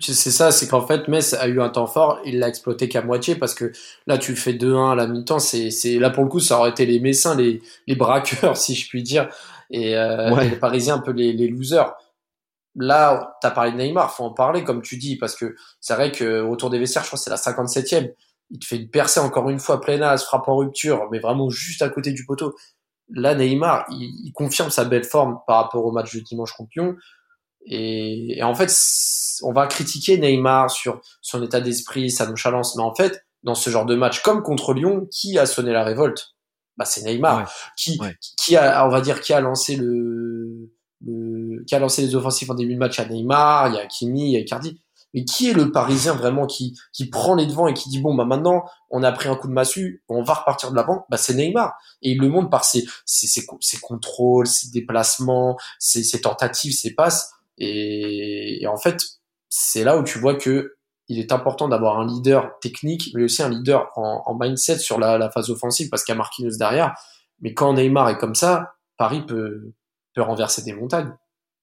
C'est 0.00 0.30
ça, 0.30 0.52
c'est 0.52 0.68
qu'en 0.68 0.86
fait, 0.86 1.06
Metz 1.06 1.34
a 1.34 1.48
eu 1.48 1.60
un 1.60 1.68
temps 1.68 1.86
fort, 1.86 2.20
il 2.24 2.38
l'a 2.38 2.48
exploité 2.48 2.88
qu'à 2.88 3.02
moitié 3.02 3.36
parce 3.36 3.54
que 3.54 3.72
là, 4.06 4.16
tu 4.16 4.34
fais 4.34 4.54
2-1 4.54 4.92
à 4.92 4.94
la 4.94 5.06
mi-temps, 5.06 5.38
c'est, 5.38 5.70
c'est, 5.70 5.98
là 5.98 6.08
pour 6.08 6.24
le 6.24 6.30
coup, 6.30 6.40
ça 6.40 6.58
aurait 6.58 6.70
été 6.70 6.86
les 6.86 6.98
Messins, 6.98 7.34
les, 7.34 7.60
les 7.86 7.94
braqueurs, 7.94 8.56
si 8.56 8.74
je 8.74 8.88
puis 8.88 9.02
dire, 9.02 9.28
et, 9.70 9.94
euh, 9.94 10.34
les 10.40 10.56
Parisiens, 10.56 10.94
un 10.94 11.00
peu 11.00 11.10
les, 11.10 11.34
les 11.34 11.48
losers. 11.48 11.94
Là, 12.74 13.36
t'as 13.42 13.50
parlé 13.50 13.72
de 13.72 13.76
Neymar, 13.76 14.14
faut 14.14 14.24
en 14.24 14.32
parler, 14.32 14.64
comme 14.64 14.80
tu 14.80 14.96
dis, 14.96 15.16
parce 15.16 15.34
que 15.34 15.54
c'est 15.80 15.94
vrai 15.94 16.10
que 16.10 16.40
autour 16.40 16.70
des 16.70 16.78
vestiaires, 16.78 17.02
je 17.02 17.08
crois 17.08 17.18
que 17.18 17.24
c'est 17.24 17.30
la 17.30 17.36
57e 17.36 18.12
il 18.50 18.58
te 18.58 18.66
fait 18.66 18.76
une 18.76 18.90
percée 18.90 19.20
encore 19.20 19.48
une 19.50 19.58
fois 19.58 19.80
pleine 19.80 20.02
as, 20.02 20.24
frappe 20.24 20.48
en 20.48 20.56
rupture, 20.56 21.08
mais 21.10 21.18
vraiment 21.18 21.50
juste 21.50 21.82
à 21.82 21.88
côté 21.88 22.12
du 22.12 22.24
poteau. 22.24 22.54
Là, 23.10 23.34
Neymar, 23.34 23.86
il, 23.90 24.32
confirme 24.32 24.70
sa 24.70 24.84
belle 24.84 25.04
forme 25.04 25.38
par 25.46 25.62
rapport 25.62 25.84
au 25.84 25.92
match 25.92 26.14
de 26.14 26.20
dimanche 26.20 26.52
contre 26.52 26.70
Lyon. 26.74 26.96
Et, 27.66 28.40
en 28.42 28.54
fait, 28.54 28.72
on 29.42 29.52
va 29.52 29.66
critiquer 29.66 30.18
Neymar 30.18 30.70
sur 30.70 31.00
son 31.20 31.42
état 31.42 31.60
d'esprit, 31.60 32.10
sa 32.10 32.26
nonchalance, 32.26 32.76
mais 32.76 32.82
en 32.82 32.94
fait, 32.94 33.24
dans 33.42 33.54
ce 33.54 33.70
genre 33.70 33.86
de 33.86 33.94
match 33.94 34.22
comme 34.22 34.42
contre 34.42 34.74
Lyon, 34.74 35.06
qui 35.12 35.38
a 35.38 35.46
sonné 35.46 35.72
la 35.72 35.84
révolte? 35.84 36.34
Bah, 36.76 36.84
c'est 36.84 37.02
Neymar, 37.02 37.50
qui 37.76 37.98
qui 38.36 38.56
a, 38.56 38.86
on 38.86 38.90
va 38.90 39.00
dire, 39.00 39.20
qui 39.20 39.32
a 39.32 39.40
lancé 39.40 39.76
le, 39.76 40.70
le, 41.00 41.64
qui 41.64 41.74
a 41.74 41.78
lancé 41.78 42.02
les 42.02 42.14
offensifs 42.14 42.50
en 42.50 42.54
début 42.54 42.74
de 42.74 42.78
match 42.78 42.98
à 42.98 43.06
Neymar, 43.06 43.68
il 43.68 43.74
y 43.76 43.78
a 43.78 43.86
Kimi, 43.86 44.30
il 44.30 44.32
y 44.32 44.36
a 44.36 44.40
Icardi. 44.40 44.80
Mais 45.16 45.24
qui 45.24 45.48
est 45.48 45.54
le 45.54 45.72
Parisien 45.72 46.14
vraiment 46.14 46.46
qui, 46.46 46.78
qui 46.92 47.08
prend 47.08 47.34
les 47.34 47.46
devants 47.46 47.66
et 47.66 47.72
qui 47.74 47.88
dit 47.88 48.00
bon 48.00 48.14
bah 48.14 48.26
maintenant 48.26 48.66
on 48.90 49.02
a 49.02 49.10
pris 49.10 49.30
un 49.30 49.34
coup 49.34 49.48
de 49.48 49.52
massue, 49.54 50.04
on 50.08 50.22
va 50.22 50.34
repartir 50.34 50.70
de 50.70 50.76
l'avant, 50.76 51.06
bah 51.10 51.16
c'est 51.16 51.34
Neymar 51.34 51.74
et 52.02 52.10
il 52.12 52.20
le 52.20 52.28
montre 52.28 52.50
par 52.50 52.64
ses, 52.64 52.84
ses, 53.06 53.26
ses, 53.26 53.80
contrôles, 53.80 54.46
ses 54.46 54.70
déplacements, 54.70 55.56
ses, 55.78 56.04
ses 56.04 56.20
tentatives, 56.20 56.72
ses 56.72 56.94
passes 56.94 57.32
et, 57.56 58.64
en 58.68 58.76
fait 58.76 59.02
c'est 59.48 59.84
là 59.84 59.96
où 59.96 60.04
tu 60.04 60.18
vois 60.18 60.34
que 60.34 60.74
il 61.08 61.18
est 61.18 61.32
important 61.32 61.68
d'avoir 61.68 61.98
un 61.98 62.06
leader 62.06 62.58
technique, 62.60 63.10
mais 63.14 63.22
aussi 63.22 63.42
un 63.42 63.48
leader 63.48 63.90
en, 63.96 64.22
en 64.26 64.36
mindset 64.38 64.78
sur 64.78 64.98
la, 64.98 65.18
la, 65.18 65.30
phase 65.30 65.50
offensive 65.50 65.88
parce 65.88 66.04
qu'il 66.04 66.12
y 66.12 66.16
a 66.16 66.18
Marquinhos 66.18 66.58
derrière. 66.58 66.94
Mais 67.40 67.54
quand 67.54 67.74
Neymar 67.74 68.08
est 68.08 68.18
comme 68.18 68.34
ça, 68.34 68.74
Paris 68.96 69.24
peut, 69.24 69.72
peut 70.14 70.22
renverser 70.22 70.62
des 70.62 70.72
montagnes. 70.72 71.14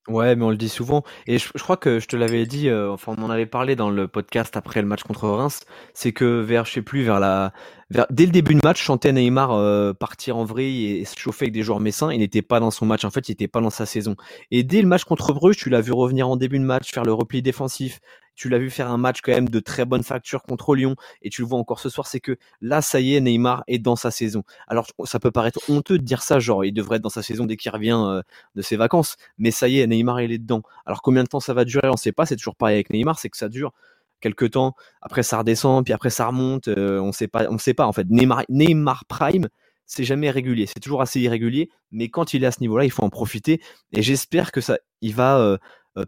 Ouais, 0.09 0.35
mais 0.35 0.43
on 0.43 0.49
le 0.49 0.57
dit 0.57 0.67
souvent. 0.67 1.03
Et 1.27 1.37
je, 1.37 1.49
crois 1.59 1.77
que 1.77 1.99
je 1.99 2.07
te 2.07 2.17
l'avais 2.17 2.45
dit, 2.45 2.67
euh, 2.67 2.91
enfin, 2.91 3.15
on 3.17 3.23
en 3.23 3.29
avait 3.29 3.45
parlé 3.45 3.77
dans 3.77 3.89
le 3.89 4.09
podcast 4.09 4.57
après 4.57 4.81
le 4.81 4.87
match 4.87 5.03
contre 5.03 5.29
Reims. 5.29 5.61
C'est 5.93 6.11
que 6.11 6.41
vers, 6.41 6.65
je 6.65 6.73
sais 6.73 6.81
plus, 6.81 7.03
vers 7.03 7.21
la, 7.21 7.53
vers, 7.89 8.05
dès 8.09 8.25
le 8.25 8.31
début 8.33 8.53
du 8.53 8.59
match, 8.61 8.81
chantait 8.81 9.13
Neymar 9.13 9.51
euh, 9.51 9.93
partir 9.93 10.35
en 10.35 10.43
vrille 10.43 10.97
et, 10.97 11.05
se 11.05 11.17
chauffer 11.17 11.45
avec 11.45 11.53
des 11.53 11.63
joueurs 11.63 11.79
messins. 11.79 12.11
Il 12.11 12.19
n'était 12.19 12.41
pas 12.41 12.59
dans 12.59 12.69
son 12.71 12.85
match. 12.85 13.05
En 13.05 13.11
fait, 13.11 13.29
il 13.29 13.31
n'était 13.31 13.47
pas 13.47 13.61
dans 13.61 13.69
sa 13.69 13.85
saison. 13.85 14.17
Et 14.51 14.63
dès 14.63 14.81
le 14.81 14.89
match 14.89 15.05
contre 15.05 15.31
Bruges, 15.31 15.55
tu 15.55 15.69
l'as 15.69 15.79
vu 15.79 15.93
revenir 15.93 16.27
en 16.27 16.35
début 16.35 16.59
de 16.59 16.65
match, 16.65 16.91
faire 16.91 17.05
le 17.05 17.13
repli 17.13 17.41
défensif. 17.41 18.01
Tu 18.35 18.49
l'as 18.49 18.57
vu 18.57 18.69
faire 18.69 18.89
un 18.89 18.97
match 18.97 19.21
quand 19.21 19.31
même 19.31 19.49
de 19.49 19.59
très 19.59 19.85
bonne 19.85 20.03
facture 20.03 20.43
contre 20.43 20.75
Lyon, 20.75 20.95
et 21.21 21.29
tu 21.29 21.41
le 21.41 21.47
vois 21.47 21.59
encore 21.59 21.79
ce 21.79 21.89
soir, 21.89 22.07
c'est 22.07 22.19
que 22.19 22.37
là, 22.61 22.81
ça 22.81 22.99
y 22.99 23.15
est, 23.15 23.21
Neymar 23.21 23.63
est 23.67 23.79
dans 23.79 23.95
sa 23.95 24.11
saison. 24.11 24.43
Alors, 24.67 24.87
ça 25.05 25.19
peut 25.19 25.31
paraître 25.31 25.59
honteux 25.69 25.97
de 25.97 26.03
dire 26.03 26.21
ça, 26.21 26.39
genre, 26.39 26.65
il 26.65 26.73
devrait 26.73 26.97
être 26.97 27.03
dans 27.03 27.09
sa 27.09 27.23
saison 27.23 27.45
dès 27.45 27.57
qu'il 27.57 27.71
revient 27.71 27.99
euh, 27.99 28.21
de 28.55 28.61
ses 28.61 28.75
vacances, 28.75 29.15
mais 29.37 29.51
ça 29.51 29.67
y 29.67 29.79
est, 29.79 29.87
Neymar, 29.87 30.21
il 30.21 30.31
est 30.31 30.37
dedans. 30.37 30.63
Alors, 30.85 31.01
combien 31.01 31.23
de 31.23 31.27
temps 31.27 31.39
ça 31.39 31.53
va 31.53 31.65
durer, 31.65 31.89
on 31.89 31.97
sait 31.97 32.11
pas, 32.11 32.25
c'est 32.25 32.35
toujours 32.35 32.55
pareil 32.55 32.75
avec 32.75 32.89
Neymar, 32.89 33.19
c'est 33.19 33.29
que 33.29 33.37
ça 33.37 33.49
dure 33.49 33.71
quelques 34.23 34.51
temps, 34.51 34.73
après 35.01 35.21
ça 35.21 35.39
redescend, 35.39 35.83
puis 35.83 35.93
après 35.93 36.09
ça 36.09 36.27
remonte, 36.27 36.69
euh, 36.69 36.99
on 36.99 37.11
sait 37.11 37.27
pas, 37.27 37.47
on 37.49 37.57
sait 37.57 37.73
pas, 37.73 37.85
en 37.85 37.91
fait. 37.91 38.07
Neymar, 38.09 39.05
Prime, 39.05 39.49
c'est 39.85 40.05
jamais 40.05 40.31
régulier, 40.31 40.65
c'est 40.65 40.79
toujours 40.79 41.01
assez 41.01 41.19
irrégulier, 41.19 41.69
mais 41.91 42.09
quand 42.09 42.33
il 42.33 42.43
est 42.43 42.47
à 42.47 42.51
ce 42.51 42.61
niveau-là, 42.61 42.85
il 42.85 42.91
faut 42.91 43.03
en 43.03 43.09
profiter, 43.09 43.61
et 43.91 44.01
j'espère 44.01 44.51
que 44.51 44.61
ça, 44.61 44.77
va 45.03 45.39
euh, 45.39 45.57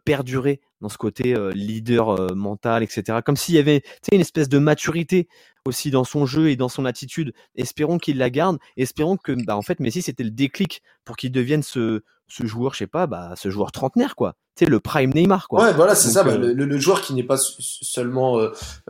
perdurer 0.06 0.62
dans 0.82 0.90
ce 0.90 0.98
côté 0.98 1.36
euh, 1.36 1.52
leader 1.52 2.36
mental, 2.36 2.84
etc. 2.84 3.20
Comme 3.26 3.38
s'il 3.38 3.56
y 3.56 3.60
avait 3.60 3.84
une 4.12 4.22
espèce 4.22 4.50
de 4.50 4.60
maturité 4.60 5.28
aussi 5.66 5.90
dans 5.90 6.04
son 6.04 6.26
jeu 6.26 6.50
et 6.50 6.56
dans 6.56 6.70
son 6.70 6.86
attitude. 6.86 7.34
Espérons 7.56 7.98
qu'il 7.98 8.18
la 8.18 8.30
garde. 8.30 8.58
Espérons 8.78 9.18
que, 9.18 9.32
bah, 9.46 9.58
en 9.58 9.62
fait, 9.62 9.80
Messi, 9.80 10.02
c'était 10.02 10.24
le 10.24 10.32
déclic 10.32 10.84
pour 11.06 11.18
qu'il 11.18 11.32
devienne 11.32 11.64
ce, 11.64 12.04
ce 12.28 12.46
joueur, 12.46 12.74
je 12.74 12.80
sais 12.80 12.88
pas, 12.88 13.08
bah, 13.08 13.34
ce 13.36 13.50
joueur 13.50 13.72
trentenaire, 13.72 14.16
quoi. 14.16 14.36
Tu 14.56 14.66
sais, 14.66 14.70
le 14.70 14.80
prime 14.80 15.12
Neymar, 15.14 15.48
quoi. 15.48 15.64
Ouais, 15.64 15.74
voilà, 15.74 15.96
c'est 15.96 16.10
ça. 16.10 16.24
Bah, 16.24 16.38
le, 16.38 16.54
le, 16.54 16.78
joueur 16.78 17.02
qui 17.02 17.14
n'est 17.14 17.24
pas 17.24 17.38
seulement 17.38 18.40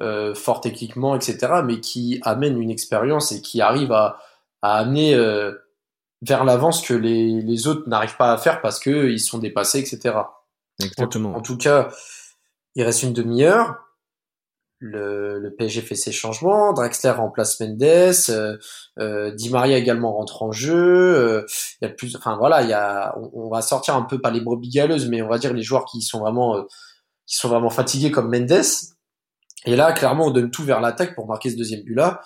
euh, 0.02 0.36
fort 0.36 0.62
techniquement, 0.62 1.16
etc., 1.16 1.62
mais 1.64 1.80
qui 1.80 2.20
amène 2.24 2.62
une 2.62 2.70
expérience 2.70 3.32
et 3.32 3.42
qui 3.42 3.62
arrive 3.62 3.92
à, 3.92 4.20
à 4.62 4.78
amener 4.78 5.16
vers 6.22 6.44
l'avance 6.44 6.86
que 6.86 6.94
les, 6.94 7.42
les 7.42 7.68
autres 7.68 7.88
n'arrivent 7.88 8.18
pas 8.18 8.34
à 8.34 8.38
faire 8.38 8.62
parce 8.62 8.80
que 8.80 9.10
ils 9.10 9.20
sont 9.20 9.38
dépassés, 9.38 9.80
etc. 9.80 10.16
Exactement. 10.82 11.36
En, 11.36 11.42
tout 11.42 11.58
cas, 11.58 11.90
il 12.76 12.84
reste 12.84 13.04
une 13.04 13.14
demi-heure. 13.14 13.76
Le, 14.80 15.40
le, 15.40 15.56
PSG 15.56 15.82
fait 15.82 15.96
ses 15.96 16.12
changements. 16.12 16.74
Draxler 16.74 17.12
remplace 17.12 17.60
Mendes. 17.60 17.82
Euh, 18.30 18.58
euh, 19.00 19.32
Di 19.32 19.50
Maria 19.50 19.78
également 19.78 20.14
rentre 20.14 20.44
en 20.44 20.52
jeu. 20.52 20.76
Euh, 20.76 21.46
il 21.82 21.86
y 21.86 21.88
a 21.88 21.94
plus, 21.94 22.16
enfin 22.16 22.38
voilà, 22.38 22.62
il 22.62 22.70
y 22.70 22.74
a, 22.74 23.16
on, 23.34 23.50
va 23.50 23.62
sortir 23.62 23.96
un 23.96 24.04
peu 24.04 24.20
pas 24.20 24.32
les 24.32 24.42
brebis 24.42 24.70
galeuses, 24.70 25.08
mais 25.08 25.22
on 25.22 25.30
va 25.30 25.38
dire 25.38 25.54
les 25.54 25.64
joueurs 25.64 25.86
qui 25.86 26.02
sont 26.02 26.20
vraiment, 26.20 26.58
euh, 26.58 26.64
qui 27.26 27.38
sont 27.38 27.48
vraiment 27.48 27.70
fatigués 27.70 28.12
comme 28.12 28.30
Mendes. 28.30 28.66
Et 29.66 29.76
là, 29.76 29.94
clairement, 29.94 30.28
on 30.28 30.32
donne 30.32 30.52
tout 30.52 30.64
vers 30.64 30.82
l'attaque 30.82 31.16
pour 31.16 31.26
marquer 31.26 31.50
ce 31.50 31.56
deuxième 31.56 31.84
but 31.84 31.96
là. 31.96 32.22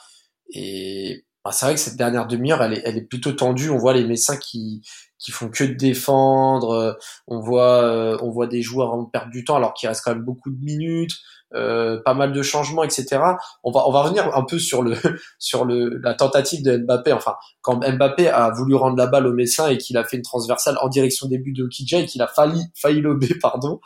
Et 0.53 1.25
c'est 1.51 1.65
vrai 1.65 1.75
que 1.75 1.82
cette 1.82 1.98
dernière 1.98 2.27
demi-heure, 2.27 2.62
elle 2.62 2.74
est, 2.74 2.82
elle 2.86 2.98
est 2.98 3.08
plutôt 3.08 3.32
tendue. 3.32 3.70
On 3.70 3.77
voit 3.77 3.94
les 3.94 4.03
Messins 4.03 4.38
qui, 4.38 4.82
qui 5.20 5.32
font 5.32 5.50
que 5.50 5.65
de 5.65 5.74
défendre. 5.74 6.72
Euh, 6.72 6.94
on 7.27 7.39
voit, 7.39 7.84
euh, 7.84 8.18
on 8.22 8.32
voit 8.32 8.48
des 8.48 8.62
joueurs 8.62 8.94
en 8.94 9.06
perdre 9.06 9.32
du 9.32 9.44
temps 9.44 9.58
alors 9.58 9.74
qu'il 9.74 9.88
reste 9.89 10.01
quand 10.03 10.15
même 10.15 10.24
beaucoup 10.24 10.50
de 10.50 10.63
minutes, 10.63 11.18
euh, 11.53 12.01
pas 12.03 12.13
mal 12.13 12.32
de 12.32 12.41
changements, 12.41 12.84
etc. 12.84 13.20
On 13.63 13.72
va, 13.72 13.88
on 13.88 13.91
va 13.91 14.01
revenir 14.01 14.36
un 14.36 14.44
peu 14.44 14.58
sur 14.58 14.82
le, 14.82 14.96
sur 15.39 15.65
le, 15.65 16.00
la 16.01 16.13
tentative 16.13 16.63
de 16.63 16.77
Mbappé. 16.77 17.12
Enfin, 17.13 17.36
quand 17.62 17.77
Mbappé 17.77 18.29
a 18.29 18.50
voulu 18.51 18.75
rendre 18.75 18.98
la 18.98 19.08
balle 19.08 19.27
au 19.27 19.34
Messin 19.34 19.68
et 19.68 19.77
qu'il 19.77 19.98
a 19.98 20.03
fait 20.03 20.18
une 20.18 20.24
transversale 20.24 20.77
en 20.82 20.88
direction 20.88 21.27
des 21.27 21.38
buts 21.38 21.53
de 21.53 21.65
Okidja 21.65 22.00
et 22.00 22.06
qu'il 22.06 22.22
a 22.22 22.27
failli, 22.27 22.63
failli 22.75 23.01
lober, 23.01 23.36
pardon. 23.41 23.79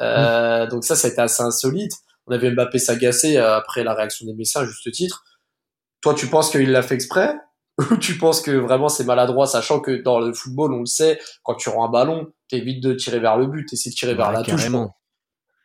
Euh, 0.00 0.66
Donc 0.68 0.84
ça, 0.84 0.94
c'était 0.94 1.22
assez 1.22 1.42
insolite. 1.42 1.92
On 2.28 2.32
avait 2.32 2.50
Mbappé 2.50 2.78
s'agacer 2.78 3.36
après 3.36 3.84
la 3.84 3.94
réaction 3.94 4.26
des 4.26 4.34
Messins, 4.34 4.62
à 4.62 4.66
juste 4.66 4.90
titre. 4.92 5.24
Toi, 6.00 6.14
tu 6.14 6.26
penses 6.26 6.50
qu'il 6.50 6.70
l'a 6.70 6.82
fait 6.82 6.94
exprès? 6.94 7.36
Ou 7.90 7.96
tu 7.96 8.16
penses 8.16 8.40
que 8.40 8.52
vraiment 8.52 8.88
c'est 8.88 9.04
maladroit, 9.04 9.46
sachant 9.46 9.80
que 9.80 10.02
dans 10.02 10.18
le 10.18 10.32
football, 10.32 10.72
on 10.72 10.80
le 10.80 10.86
sait, 10.86 11.20
quand 11.42 11.54
tu 11.54 11.68
rends 11.68 11.86
un 11.86 11.90
ballon, 11.90 12.32
t'évites 12.48 12.82
de 12.82 12.94
tirer 12.94 13.18
vers 13.20 13.36
le 13.36 13.46
but, 13.46 13.66
t'essaies 13.66 13.90
de 13.90 13.94
tirer 13.94 14.14
vers 14.14 14.32
la 14.32 14.42
carrément. 14.42 14.86
touche. 14.86 14.92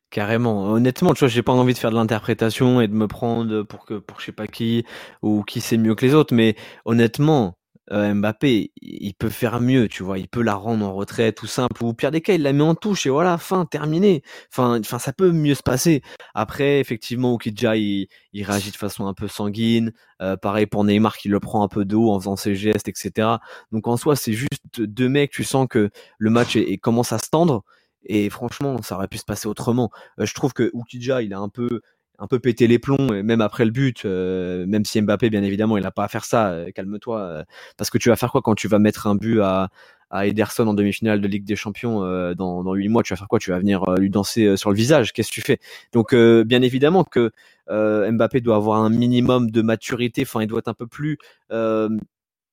Carrément. 0.10 0.66
Honnêtement, 0.66 1.14
tu 1.14 1.20
vois, 1.20 1.30
j'ai 1.30 1.42
pas 1.42 1.54
envie 1.54 1.74
de 1.74 1.78
faire 1.78 1.90
de 1.90 1.96
l'interprétation 1.96 2.82
et 2.82 2.90
de 2.90 2.94
me 2.94 3.08
prendre 3.08 3.64
pour 3.64 3.86
que 3.86 3.94
pour 3.94 4.20
je 4.20 4.26
sais 4.26 4.32
pas 4.34 4.46
qui 4.46 4.86
ou 5.22 5.44
qui 5.44 5.62
sait 5.62 5.78
mieux 5.78 5.96
que 5.96 6.06
les 6.06 6.14
autres, 6.14 6.34
mais 6.36 6.58
honnêtement, 6.84 7.58
euh, 7.91 8.13
Mbappé, 8.13 8.71
il 8.81 9.13
peut 9.13 9.29
faire 9.29 9.60
mieux, 9.62 9.88
tu 9.88 10.03
vois, 10.03 10.19
il 10.19 10.27
peut 10.27 10.41
la 10.41 10.55
rendre 10.55 10.86
en 10.86 10.93
retrait 10.93 11.33
tout 11.33 11.48
simple, 11.48 11.83
ou 11.83 11.93
pire 11.93 12.12
des 12.12 12.21
cas, 12.21 12.33
il 12.33 12.43
la 12.43 12.53
met 12.53 12.63
en 12.63 12.75
touche 12.75 13.05
et 13.05 13.10
voilà, 13.10 13.38
fin, 13.38 13.65
terminé. 13.65 14.24
Enfin, 14.51 14.79
enfin, 14.79 15.00
ça 15.00 15.13
peut 15.13 15.31
mieux 15.31 15.55
se 15.55 15.63
passer. 15.63 16.01
Après, 16.33 16.79
effectivement, 16.79 17.34
Okidja, 17.34 17.75
il, 17.75 18.08
il 18.34 18.43
réagit 18.43 18.71
de 18.71 18.75
façon 18.75 19.08
un 19.08 19.13
peu 19.13 19.27
sanguine. 19.27 19.91
Euh, 20.21 20.38
pareil 20.38 20.67
pour 20.67 20.84
Neymar 20.84 21.17
qui 21.17 21.30
le 21.30 21.39
prend 21.39 21.63
un 21.63 21.67
peu 21.67 21.84
de 21.86 21.95
haut 21.95 22.12
en 22.12 22.19
faisant 22.19 22.36
ses 22.36 22.56
gestes, 22.56 22.88
etc. 22.88 23.27
Donc 23.71 23.88
en 23.88 23.97
soi, 23.97 24.15
c'est 24.15 24.34
juste 24.34 24.82
deux 24.82 25.10
mecs, 25.10 25.32
tu 25.32 25.43
sens 25.43 25.67
que 25.69 25.89
le 26.17 26.30
match 26.30 26.56
est, 26.56 26.77
commence 26.77 27.12
à 27.12 27.17
se 27.17 27.30
tendre. 27.30 27.63
Et 28.06 28.30
franchement, 28.30 28.82
ça 28.82 28.95
aurait 28.95 29.08
pu 29.08 29.17
se 29.17 29.25
passer 29.25 29.47
autrement. 29.47 29.91
Euh, 30.19 30.25
je 30.25 30.34
trouve 30.34 30.54
que 30.54 30.71
Ukidja, 30.73 31.21
il 31.21 31.34
a 31.34 31.39
un 31.39 31.49
peu, 31.49 31.82
un 32.21 32.27
peu 32.27 32.39
pété 32.39 32.67
les 32.67 32.77
plombs, 32.77 33.23
même 33.23 33.41
après 33.41 33.65
le 33.65 33.71
but, 33.71 34.05
euh, 34.05 34.65
même 34.67 34.86
si 34.86 35.01
Mbappé, 35.01 35.31
bien 35.31 35.41
évidemment, 35.41 35.77
il 35.77 35.84
n'a 35.84 35.91
pas 35.91 36.03
à 36.03 36.07
faire 36.07 36.23
ça, 36.23 36.51
euh, 36.51 36.71
calme-toi, 36.71 37.19
euh, 37.19 37.43
parce 37.77 37.89
que 37.89 37.97
tu 37.97 38.10
vas 38.10 38.15
faire 38.15 38.31
quoi 38.31 38.43
quand 38.43 38.53
tu 38.53 38.67
vas 38.67 38.77
mettre 38.77 39.07
un 39.07 39.15
but 39.15 39.41
à, 39.41 39.69
à 40.12 40.27
Ederson 40.27 40.67
en 40.67 40.75
demi-finale 40.75 41.19
de 41.19 41.27
Ligue 41.27 41.45
des 41.45 41.55
Champions 41.55 42.01
dans, 42.36 42.63
dans 42.63 42.73
8 42.75 42.89
mois, 42.89 43.01
tu 43.01 43.13
vas 43.13 43.17
faire 43.17 43.27
quoi? 43.27 43.39
Tu 43.39 43.49
vas 43.49 43.57
venir 43.60 43.86
lui 43.97 44.10
danser 44.10 44.55
sur 44.55 44.69
le 44.69 44.75
visage, 44.75 45.13
qu'est-ce 45.13 45.29
que 45.29 45.34
tu 45.34 45.41
fais? 45.41 45.57
Donc 45.93 46.13
bien 46.13 46.62
évidemment 46.62 47.05
que 47.05 47.31
Mbappé 47.69 48.41
doit 48.41 48.57
avoir 48.57 48.84
un 48.84 48.89
minimum 48.89 49.49
de 49.49 49.62
maturité, 49.62 50.23
enfin 50.23 50.41
il 50.41 50.47
doit 50.47 50.60
être 50.60 50.67
un 50.67 50.73
peu 50.73 50.86
plus 50.86 51.17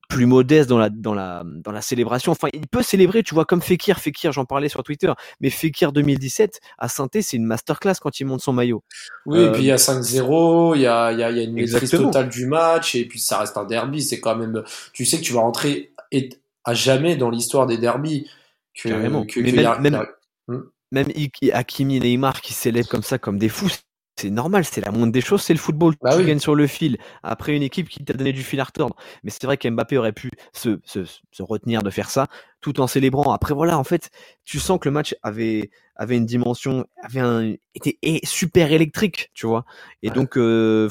plus 0.09 0.27
modeste 0.27 0.69
dans 0.69 0.79
la 0.79 0.89
dans 0.89 1.15
la 1.15 1.43
dans 1.45 1.71
la 1.71 1.83
célébration. 1.83 2.33
Enfin, 2.33 2.49
il 2.55 2.67
peut 2.67 2.83
célébrer, 2.83 3.23
tu 3.23 3.35
vois, 3.35 3.45
comme 3.45 3.61
Fekir. 3.61 4.01
Fekir, 4.01 4.33
j'en 4.33 4.47
parlais 4.47 4.69
sur 4.69 4.83
Twitter, 4.83 5.13
mais 5.41 5.51
Fekir 5.51 5.93
2017 5.93 6.61
à 6.79 6.89
saint 6.89 7.09
c'est 7.13 7.37
une 7.37 7.45
masterclass 7.45 7.95
quand 8.01 8.19
il 8.19 8.25
monte 8.25 8.41
son 8.41 8.53
maillot. 8.53 8.83
Oui, 9.27 9.41
et 9.41 9.53
puis 9.53 9.63
il 9.63 9.67
y 9.67 9.71
a 9.71 9.77
5-0, 9.77 10.77
il 10.77 10.81
y 10.81 10.87
a 10.87 11.13
il 11.13 11.19
y 11.19 11.23
a, 11.23 11.31
y 11.31 11.41
a 11.41 11.43
une 11.43 11.53
maîtrise 11.53 11.91
totale 11.91 12.29
du 12.31 12.47
match, 12.47 12.95
et 12.95 13.07
puis 13.07 13.19
ça 13.19 13.39
reste 13.39 13.57
un 13.57 13.65
derby. 13.65 14.03
C'est 14.03 14.21
quand 14.21 14.37
même, 14.37 14.63
tu 14.93 15.05
sais 15.05 15.19
que 15.19 15.23
tu 15.23 15.33
vas 15.33 15.41
rentrer 15.41 15.93
à 16.65 16.75
jamais 16.75 17.17
dans 17.17 17.31
l'histoire 17.31 17.67
des. 17.67 17.79
Que, 17.79 18.89
Que, 19.25 19.41
mais 19.41 19.53
même, 19.53 19.81
même, 19.81 20.07
hmm. 20.47 20.63
même 20.93 21.09
Hakimi 21.53 22.01
Neymar 22.01 22.41
qui 22.41 22.53
célèbrent 22.53 22.89
comme 22.89 23.03
ça 23.03 23.19
comme 23.19 23.39
des 23.39 23.49
fous, 23.49 23.69
c'est 24.19 24.31
normal, 24.31 24.65
c'est 24.65 24.85
la 24.85 24.91
moindre 24.91 25.13
des 25.13 25.21
choses, 25.21 25.43
c'est 25.43 25.53
le 25.53 25.59
football. 25.59 25.95
Bah 26.03 26.17
tu 26.17 26.25
gagnes 26.25 26.41
sur 26.41 26.55
le 26.55 26.67
fil 26.67 26.99
après 27.23 27.57
une 27.57 27.63
équipe 27.63 27.89
qui 27.89 28.05
t'a 28.05 28.15
donné 28.15 28.33
du 28.33 28.43
fil 28.43 28.59
à 28.61 28.65
retordre. 28.65 28.97
Mais 29.23 29.31
c'est 29.31 29.45
vrai 29.45 29.57
qu'Mbappé 29.57 29.97
aurait 29.97 30.13
pu 30.13 30.31
se, 30.53 30.81
se, 30.85 31.05
se, 31.05 31.43
retenir 31.43 31.83
de 31.83 31.91
faire 31.91 32.11
ça 32.11 32.27
tout 32.61 32.81
en 32.81 32.89
célébrant. 32.89 33.33
Après 33.33 33.55
voilà, 33.55 33.79
en 33.79 33.85
fait, 33.85 34.11
tu 34.45 34.59
sens 34.59 34.81
que 34.81 34.89
le 34.89 34.93
match 34.93 35.15
avait 35.23 35.71
avait 35.95 36.17
une 36.17 36.27
dimension, 36.27 36.85
avait 37.03 37.21
un 37.21 37.55
était 37.75 37.99
super 38.25 38.73
électrique, 38.73 39.31
tu 39.35 39.47
vois. 39.47 39.65
Et 40.03 40.11
donc 40.11 40.37
euh, 40.37 40.89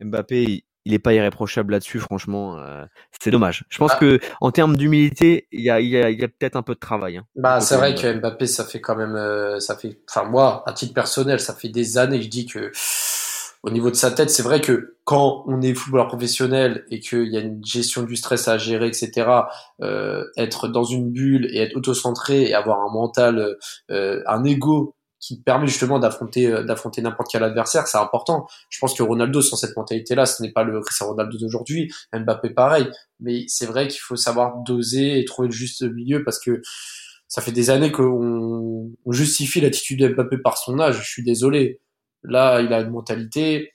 Mbappé, 0.00 0.64
il 0.84 0.92
est 0.92 0.98
pas 0.98 1.14
irréprochable 1.14 1.72
là-dessus, 1.72 1.98
franchement. 1.98 2.58
Euh, 2.58 2.84
c'est 3.20 3.30
dommage. 3.30 3.64
Je 3.68 3.78
pense 3.78 3.92
ah. 3.94 3.98
que 3.98 4.20
en 4.40 4.50
termes 4.50 4.76
d'humilité, 4.76 5.48
il 5.50 5.62
y 5.62 5.70
a, 5.70 5.80
y 5.80 5.96
a, 5.96 6.10
y 6.10 6.24
a 6.24 6.28
peut-être 6.28 6.56
un 6.56 6.62
peu 6.62 6.74
de 6.74 6.80
travail. 6.80 7.16
Hein. 7.16 7.24
Bah, 7.36 7.60
c'est 7.60 7.76
vrai 7.76 7.94
que 7.94 8.12
Mbappé, 8.12 8.46
ça 8.46 8.64
fait 8.64 8.80
quand 8.80 8.96
même, 8.96 9.16
euh, 9.16 9.60
ça 9.60 9.76
fait, 9.76 9.98
enfin 10.08 10.28
moi, 10.28 10.62
à 10.66 10.72
titre 10.72 10.94
personnel, 10.94 11.40
ça 11.40 11.54
fait 11.54 11.68
des 11.68 11.98
années 11.98 12.18
que 12.18 12.24
je 12.24 12.30
dis 12.30 12.46
que 12.46 12.70
au 13.64 13.70
niveau 13.70 13.90
de 13.90 13.96
sa 13.96 14.10
tête, 14.10 14.28
c'est 14.28 14.42
vrai 14.42 14.60
que 14.60 14.98
quand 15.04 15.42
on 15.46 15.62
est 15.62 15.72
footballeur 15.72 16.08
professionnel 16.08 16.84
et 16.90 17.00
qu'il 17.00 17.28
y 17.28 17.38
a 17.38 17.40
une 17.40 17.64
gestion 17.64 18.02
du 18.02 18.14
stress 18.14 18.46
à 18.46 18.58
gérer, 18.58 18.88
etc., 18.88 19.26
euh, 19.80 20.24
être 20.36 20.68
dans 20.68 20.84
une 20.84 21.10
bulle 21.10 21.46
et 21.50 21.60
être 21.62 21.74
auto-centré 21.74 22.42
et 22.42 22.54
avoir 22.54 22.80
un 22.80 22.92
mental, 22.92 23.56
euh, 23.90 24.22
un 24.26 24.44
ego 24.44 24.94
qui 25.24 25.40
permet 25.40 25.66
justement 25.66 25.98
d'affronter 25.98 26.48
euh, 26.48 26.64
d'affronter 26.64 27.00
n'importe 27.00 27.30
quel 27.32 27.42
adversaire, 27.42 27.86
c'est 27.86 27.96
important. 27.96 28.46
Je 28.68 28.78
pense 28.78 28.94
que 28.94 29.02
Ronaldo 29.02 29.40
sans 29.40 29.56
cette 29.56 29.74
mentalité-là, 29.74 30.26
ce 30.26 30.42
n'est 30.42 30.52
pas 30.52 30.64
le 30.64 30.78
Cristiano 30.82 31.12
Ronaldo 31.12 31.38
d'aujourd'hui. 31.38 31.90
Mbappé 32.12 32.50
pareil, 32.50 32.90
mais 33.20 33.44
c'est 33.48 33.64
vrai 33.64 33.88
qu'il 33.88 34.00
faut 34.00 34.16
savoir 34.16 34.58
doser 34.66 35.18
et 35.18 35.24
trouver 35.24 35.48
le 35.48 35.54
juste 35.54 35.82
milieu 35.82 36.24
parce 36.24 36.38
que 36.38 36.60
ça 37.26 37.40
fait 37.40 37.52
des 37.52 37.70
années 37.70 37.90
qu'on 37.90 38.92
on 39.06 39.12
justifie 39.12 39.62
l'attitude 39.62 40.00
de 40.00 40.08
Mbappé 40.08 40.36
par 40.38 40.58
son 40.58 40.78
âge. 40.78 40.98
Je 41.00 41.08
suis 41.08 41.24
désolé. 41.24 41.80
Là, 42.22 42.60
il 42.60 42.72
a 42.74 42.80
une 42.80 42.90
mentalité. 42.90 43.70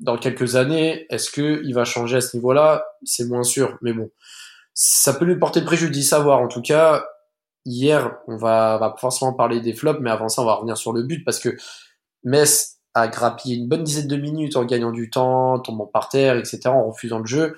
Dans 0.00 0.16
quelques 0.18 0.56
années, 0.56 1.06
est-ce 1.10 1.30
que 1.30 1.62
il 1.64 1.74
va 1.74 1.84
changer 1.84 2.18
à 2.18 2.20
ce 2.22 2.36
niveau-là? 2.36 2.86
C'est 3.04 3.26
moins 3.26 3.42
sûr, 3.42 3.78
mais 3.80 3.92
bon, 3.92 4.10
ça 4.74 5.14
peut 5.14 5.24
lui 5.24 5.38
porter 5.38 5.62
préjudice 5.62 6.12
à 6.12 6.20
voir. 6.20 6.40
En 6.40 6.48
tout 6.48 6.60
cas, 6.62 7.06
hier, 7.66 8.16
on 8.28 8.36
va, 8.36 8.78
va 8.78 8.94
forcément 8.98 9.34
parler 9.34 9.60
des 9.60 9.74
flops, 9.74 10.00
mais 10.00 10.10
avant 10.10 10.28
ça, 10.28 10.42
on 10.42 10.46
va 10.46 10.54
revenir 10.54 10.76
sur 10.76 10.92
le 10.92 11.02
but 11.02 11.24
parce 11.24 11.38
que 11.38 11.56
Metz 12.24 12.78
a 12.94 13.08
grappillé 13.08 13.56
une 13.56 13.68
bonne 13.68 13.84
dizaine 13.84 14.08
de 14.08 14.16
minutes 14.16 14.56
en 14.56 14.64
gagnant 14.64 14.90
du 14.90 15.10
temps, 15.10 15.58
tombant 15.58 15.86
par 15.86 16.08
terre, 16.08 16.36
etc., 16.36 16.60
en 16.66 16.88
refusant 16.88 17.18
le 17.18 17.26
jeu. 17.26 17.54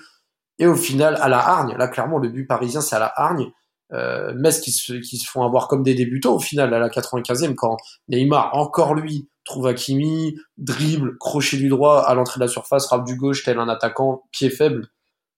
Et 0.57 0.67
au 0.67 0.75
final, 0.75 1.17
à 1.21 1.29
la 1.29 1.39
hargne, 1.39 1.75
là 1.77 1.87
clairement, 1.87 2.17
le 2.17 2.27
but 2.27 2.45
parisien, 2.45 2.81
c'est 2.81 2.95
à 2.95 2.99
la 2.99 3.13
hargne. 3.15 3.49
Euh, 3.91 4.33
qui 4.51 4.71
se, 4.71 4.93
qui 4.93 5.17
se 5.17 5.27
font 5.27 5.41
avoir 5.41 5.67
comme 5.67 5.81
des 5.81 5.95
débutants 5.95 6.35
au 6.35 6.39
final, 6.39 6.71
à 6.73 6.79
la 6.79 6.89
95e, 6.89 7.55
quand 7.55 7.77
Neymar, 8.07 8.55
encore 8.55 8.93
lui, 8.93 9.29
trouve 9.45 9.65
Hakimi, 9.65 10.35
dribble, 10.57 11.17
crochet 11.17 11.57
du 11.57 11.69
droit 11.69 12.01
à 12.01 12.13
l'entrée 12.13 12.39
de 12.39 12.45
la 12.45 12.51
surface, 12.51 12.85
frappe 12.85 13.05
du 13.05 13.15
gauche, 13.15 13.43
tel 13.43 13.57
un 13.57 13.67
attaquant, 13.67 14.23
pied 14.31 14.51
faible. 14.51 14.89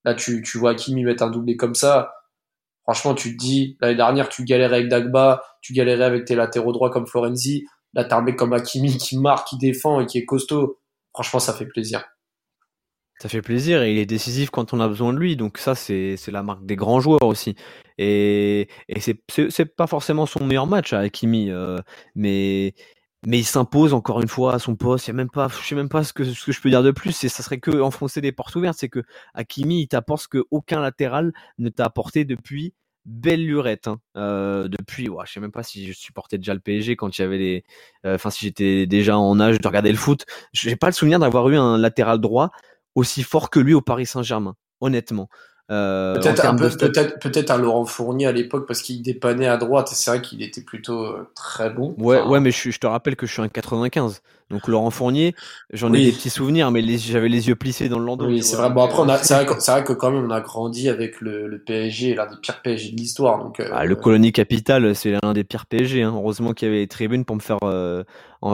Là, 0.04 0.16
tu, 0.16 0.42
tu 0.42 0.58
vois 0.58 0.72
Hakimi 0.72 1.06
mettre 1.06 1.24
un 1.24 1.30
doublé 1.30 1.56
comme 1.56 1.76
ça 1.76 2.12
Franchement, 2.92 3.16
tu 3.16 3.38
te 3.38 3.42
dis, 3.42 3.78
l'année 3.80 3.96
dernière, 3.96 4.28
tu 4.28 4.44
galérais 4.44 4.76
avec 4.76 4.90
Dagba, 4.90 5.42
tu 5.62 5.72
galérais 5.72 6.04
avec 6.04 6.26
tes 6.26 6.36
latéraux 6.36 6.74
droits 6.74 6.90
comme 6.90 7.08
Florenzi. 7.08 7.66
là 7.94 8.04
t'as 8.04 8.22
comme 8.34 8.52
Hakimi 8.52 8.98
qui 8.98 9.18
marque, 9.18 9.48
qui 9.48 9.58
défend 9.58 10.02
et 10.02 10.06
qui 10.06 10.18
est 10.18 10.26
costaud. 10.26 10.78
Franchement, 11.14 11.40
ça 11.40 11.54
fait 11.54 11.66
plaisir. 11.66 12.04
Ça 13.22 13.30
fait 13.30 13.42
plaisir 13.42 13.82
et 13.82 13.94
il 13.94 13.98
est 13.98 14.06
décisif 14.06 14.50
quand 14.50 14.74
on 14.74 14.82
a 14.82 14.90
besoin 14.90 15.14
de 15.14 15.20
lui. 15.20 15.38
Donc 15.38 15.58
ça, 15.58 15.74
c'est 15.74 16.18
la 16.28 16.44
marque 16.44 16.66
des 16.66 16.76
grands 16.76 17.00
joueurs 17.00 17.24
aussi. 17.24 17.56
Et, 17.98 18.68
et 18.90 19.00
c'est 19.00 19.66
pas 19.78 19.88
forcément 19.88 20.26
son 20.26 20.44
meilleur 20.44 20.68
match 20.68 20.92
à 20.92 21.00
Hakimi, 21.00 21.50
euh, 21.50 21.78
mais 22.14 22.74
mais 23.26 23.38
il 23.40 23.44
s'impose 23.44 23.94
encore 23.94 24.22
une 24.22 24.28
fois 24.28 24.56
à 24.56 24.60
son 24.60 24.76
poste. 24.76 25.08
Il 25.08 25.12
y 25.12 25.14
même 25.14 25.30
pas, 25.30 25.48
je 25.48 25.66
sais 25.68 25.76
même 25.76 25.90
pas 25.90 26.04
ce 26.04 26.12
que, 26.12 26.24
ce 26.24 26.46
que 26.46 26.52
je 26.52 26.60
peux 26.60 26.70
dire 26.70 26.84
de 26.84 26.92
plus. 26.92 27.24
Et 27.24 27.30
ça 27.30 27.44
serait 27.44 27.60
que 27.60 27.80
enfoncer 27.82 28.20
des 28.20 28.32
portes 28.32 28.56
ouvertes. 28.56 28.78
C'est 28.80 28.90
que 28.90 29.04
Hakimi, 29.36 29.82
il 29.82 29.88
t'apporte 29.88 30.24
ce 30.24 30.28
que 30.28 30.44
aucun 30.50 30.82
latéral 30.82 31.32
ne 31.60 31.70
t'a 31.70 31.86
apporté 31.86 32.26
depuis 32.26 32.74
belle 33.06 33.46
lurette. 33.46 33.88
Hein. 33.88 34.00
Euh, 34.18 34.68
depuis, 34.68 35.10
ouais, 35.10 35.26
je 35.28 35.34
sais 35.34 35.40
même 35.40 35.52
pas 35.52 35.64
si 35.64 35.88
je 35.88 35.94
supportais 35.94 36.38
déjà 36.38 36.54
le 36.54 36.60
PSG 36.60 36.96
quand 36.96 37.18
il 37.18 37.22
y 37.22 37.26
avait 37.26 37.38
les, 37.38 37.64
euh, 38.06 38.16
enfin 38.16 38.30
si 38.30 38.46
j'étais 38.46 38.86
déjà 38.86 39.18
en 39.18 39.40
âge 39.40 39.60
de 39.60 39.68
regarder 39.68 39.92
le 39.92 39.98
foot. 39.98 40.26
J'ai 40.54 40.76
pas 40.76 40.88
le 40.88 40.94
souvenir 40.94 41.20
d'avoir 41.20 41.50
eu 41.50 41.58
un 41.58 41.78
latéral 41.78 42.20
droit 42.20 42.52
aussi 42.96 43.24
fort 43.24 43.50
que 43.50 43.60
lui 43.60 43.74
au 43.74 43.82
Paris 43.82 44.06
Saint-Germain, 44.06 44.56
honnêtement. 44.82 45.30
Euh, 45.70 46.16
peut-être 46.16 46.46
un, 46.46 46.56
peut-être, 46.56 47.20
peut-être 47.20 47.50
un 47.50 47.58
Laurent 47.58 47.86
Fournier 47.86 48.28
à 48.28 48.34
l'époque 48.34 48.68
parce 48.68 48.82
qu'il 48.82 49.02
dépannait 49.02 49.48
à 49.48 49.56
droite 49.56 49.90
et 49.94 49.96
c'est 49.96 50.12
vrai 50.12 50.22
qu'il 50.22 50.44
était 50.44 50.64
plutôt 50.64 51.16
très 51.34 51.70
bon. 51.70 51.96
Ouais, 51.98 52.22
ouais, 52.22 52.42
mais 52.42 52.52
je, 52.52 52.72
je, 52.72 52.78
te 52.78 52.88
rappelle 52.88 53.16
que 53.16 53.26
je 53.26 53.32
suis 53.32 53.42
un 53.42 53.48
95. 53.48 54.22
Donc 54.52 54.68
Laurent 54.68 54.92
Fournier, 54.92 55.34
j'en 55.72 55.94
ai 55.94 56.04
des 56.04 56.12
petits 56.12 56.30
souvenirs, 56.30 56.72
mais 56.72 56.82
j'avais 56.98 57.30
les 57.30 57.48
yeux 57.48 57.56
plissés 57.56 57.90
dans 57.90 58.00
le 58.00 58.06
landau. 58.06 58.28
Oui, 58.28 58.44
c'est 58.44 58.58
vrai. 58.58 58.70
Bon 58.70 58.84
après, 58.84 59.02
c'est 59.24 59.34
vrai, 59.34 59.46
vrai, 59.46 59.84
que 59.84 59.94
quand 59.94 60.12
même 60.12 60.26
on 60.26 60.30
a 60.30 60.42
grandi 60.42 60.90
avec 60.90 61.22
le, 61.22 61.48
le 61.48 61.60
PSG, 61.64 62.16
l'un 62.16 62.28
des 62.28 62.36
pires 62.42 62.62
PSG 62.62 62.92
de 62.92 62.98
l'histoire. 62.98 63.44
Donc 63.44 63.60
euh, 63.60 63.70
ah, 63.72 63.86
le 63.86 63.96
Colonie 63.96 64.32
Capital, 64.32 64.94
c'est 64.96 65.12
l'un 65.12 65.34
des 65.34 65.44
pires 65.44 65.66
PSG. 65.66 66.04
Hein. 66.04 66.14
Heureusement 66.14 66.54
qu'il 66.54 66.68
y 66.68 66.72
avait 66.72 66.82
les 66.82 66.88
tribunes 66.88 67.26
pour 67.26 67.36
me 67.36 67.42
faire, 67.42 67.58
euh, 67.64 68.04
pour 68.42 68.52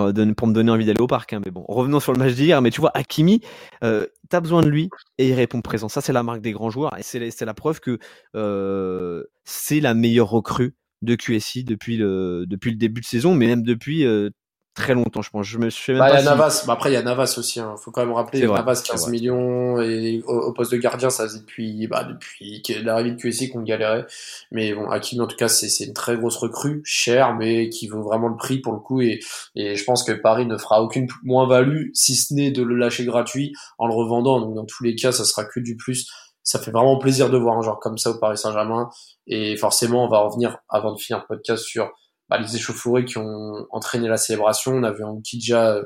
me 0.48 0.54
donner 0.54 0.72
envie 0.72 0.86
d'aller 0.86 1.02
au 1.02 1.08
parc. 1.08 1.34
Hein. 1.34 1.42
Mais 1.44 1.52
bon, 1.52 1.66
revenons 1.68 2.00
sur 2.00 2.14
le 2.14 2.20
match 2.20 2.34
d'hier. 2.34 2.62
Mais 2.62 2.70
tu 2.70 2.80
vois, 2.80 2.92
Hakimi, 2.94 3.42
euh, 3.84 4.06
t'as 4.30 4.40
besoin 4.40 4.62
de 4.62 4.70
lui 4.70 4.90
et 5.18 5.30
il 5.30 5.34
répond 5.34 5.62
présent. 5.62 5.90
Ça, 5.90 6.02
c'est 6.02 6.14
la 6.14 6.24
marque 6.24 6.42
des 6.42 6.52
grands 6.52 6.70
joueurs 6.70 6.98
et 6.98 7.04
c'est 7.04 7.46
la 7.46 7.54
preuve 7.54 7.80
que 7.80 8.00
euh, 8.36 9.24
c'est 9.46 9.80
la 9.80 9.94
meilleure 9.94 10.30
recrue 10.30 10.76
de 11.02 11.16
QSI 11.16 11.64
depuis 11.64 11.98
le 11.98 12.46
depuis 12.48 12.72
le 12.72 12.78
début 12.78 13.02
de 13.02 13.06
saison, 13.06 13.36
mais 13.36 13.48
même 13.48 13.64
depuis 13.64 14.06
euh, 14.06 14.30
très 14.78 14.94
longtemps, 14.94 15.22
je 15.22 15.32
pense. 15.32 15.46
Je 15.46 15.58
me 15.58 15.70
suis 15.70 15.98
bah, 15.98 16.10
il 16.12 16.16
y 16.16 16.18
a 16.18 16.24
Navas. 16.24 16.64
Bah, 16.68 16.74
après, 16.74 16.92
il 16.92 16.94
y 16.94 16.98
a 16.98 17.02
Navas 17.02 17.36
aussi. 17.38 17.60
Hein. 17.60 17.76
Faut 17.78 17.92
quand 17.92 18.06
même 18.06 18.14
rappeler. 18.14 18.48
Navas, 18.48 18.84
15 18.86 19.10
millions 19.10 19.82
et 19.82 20.22
au, 20.28 20.54
poste 20.54 20.72
de 20.72 20.78
gardien, 20.78 21.10
ça 21.10 21.24
faisait 21.24 21.40
depuis, 21.40 21.88
bah, 21.88 22.04
depuis 22.04 22.62
l'arrivée 22.84 23.12
de 23.12 23.16
QSI 23.16 23.50
qu'on 23.50 23.64
galérait. 23.64 24.06
Mais 24.52 24.74
bon, 24.74 24.90
Hakimi, 24.90 25.22
en 25.22 25.28
tout 25.28 25.36
cas, 25.36 25.48
c'est, 25.48 25.68
c'est 25.68 25.86
une 25.86 25.94
très 25.94 26.16
grosse 26.16 26.38
recrue, 26.38 26.82
chère, 26.86 27.34
mais 27.36 27.70
qui 27.70 27.88
vaut 27.88 28.04
vraiment 28.04 28.28
le 28.28 28.38
prix 28.38 28.60
pour 28.60 28.74
le 28.74 28.80
coup. 28.80 29.02
Et, 29.02 29.20
et 29.56 29.76
je 29.76 29.84
pense 29.84 30.04
que 30.04 30.12
Paris 30.12 30.46
ne 30.46 30.58
fera 30.58 30.82
aucune 30.82 31.08
moins-value, 31.24 31.90
si 31.94 32.16
ce 32.16 32.34
n'est 32.34 32.52
de 32.52 32.62
le 32.62 32.76
lâcher 32.76 33.06
gratuit 33.06 33.54
en 33.80 33.88
le 33.88 33.94
revendant. 33.94 34.40
Donc, 34.40 34.56
dans 34.56 34.66
tous 34.66 34.84
les 34.84 34.96
cas, 34.96 35.12
ça 35.12 35.26
sera 35.26 35.44
que 35.44 35.60
du 35.60 35.76
plus. 35.76 36.08
Ça 36.44 36.60
fait 36.60 36.72
vraiment 36.72 36.98
plaisir 36.98 37.30
de 37.30 37.38
voir 37.38 37.58
un 37.58 37.62
genre 37.62 37.80
comme 37.80 37.98
ça 37.98 38.12
au 38.12 38.20
Paris 38.20 38.38
Saint-Germain. 38.38 38.90
Et 39.26 39.58
forcément, 39.58 40.06
on 40.06 40.10
va 40.10 40.20
revenir 40.20 40.60
avant 40.70 40.94
de 40.94 41.00
finir 41.00 41.20
le 41.20 41.36
podcast 41.36 41.64
sur 41.64 41.92
bah, 42.30 42.38
les 42.38 42.56
échauffourées 42.56 43.06
qui 43.06 43.18
ont 43.18 43.66
entraîné 43.72 44.08
la 44.08 44.18
célébration. 44.18 44.74
On 44.74 44.84
a 44.84 44.92
vu 44.92 45.04
un 45.04 45.20
déjà 45.34 45.78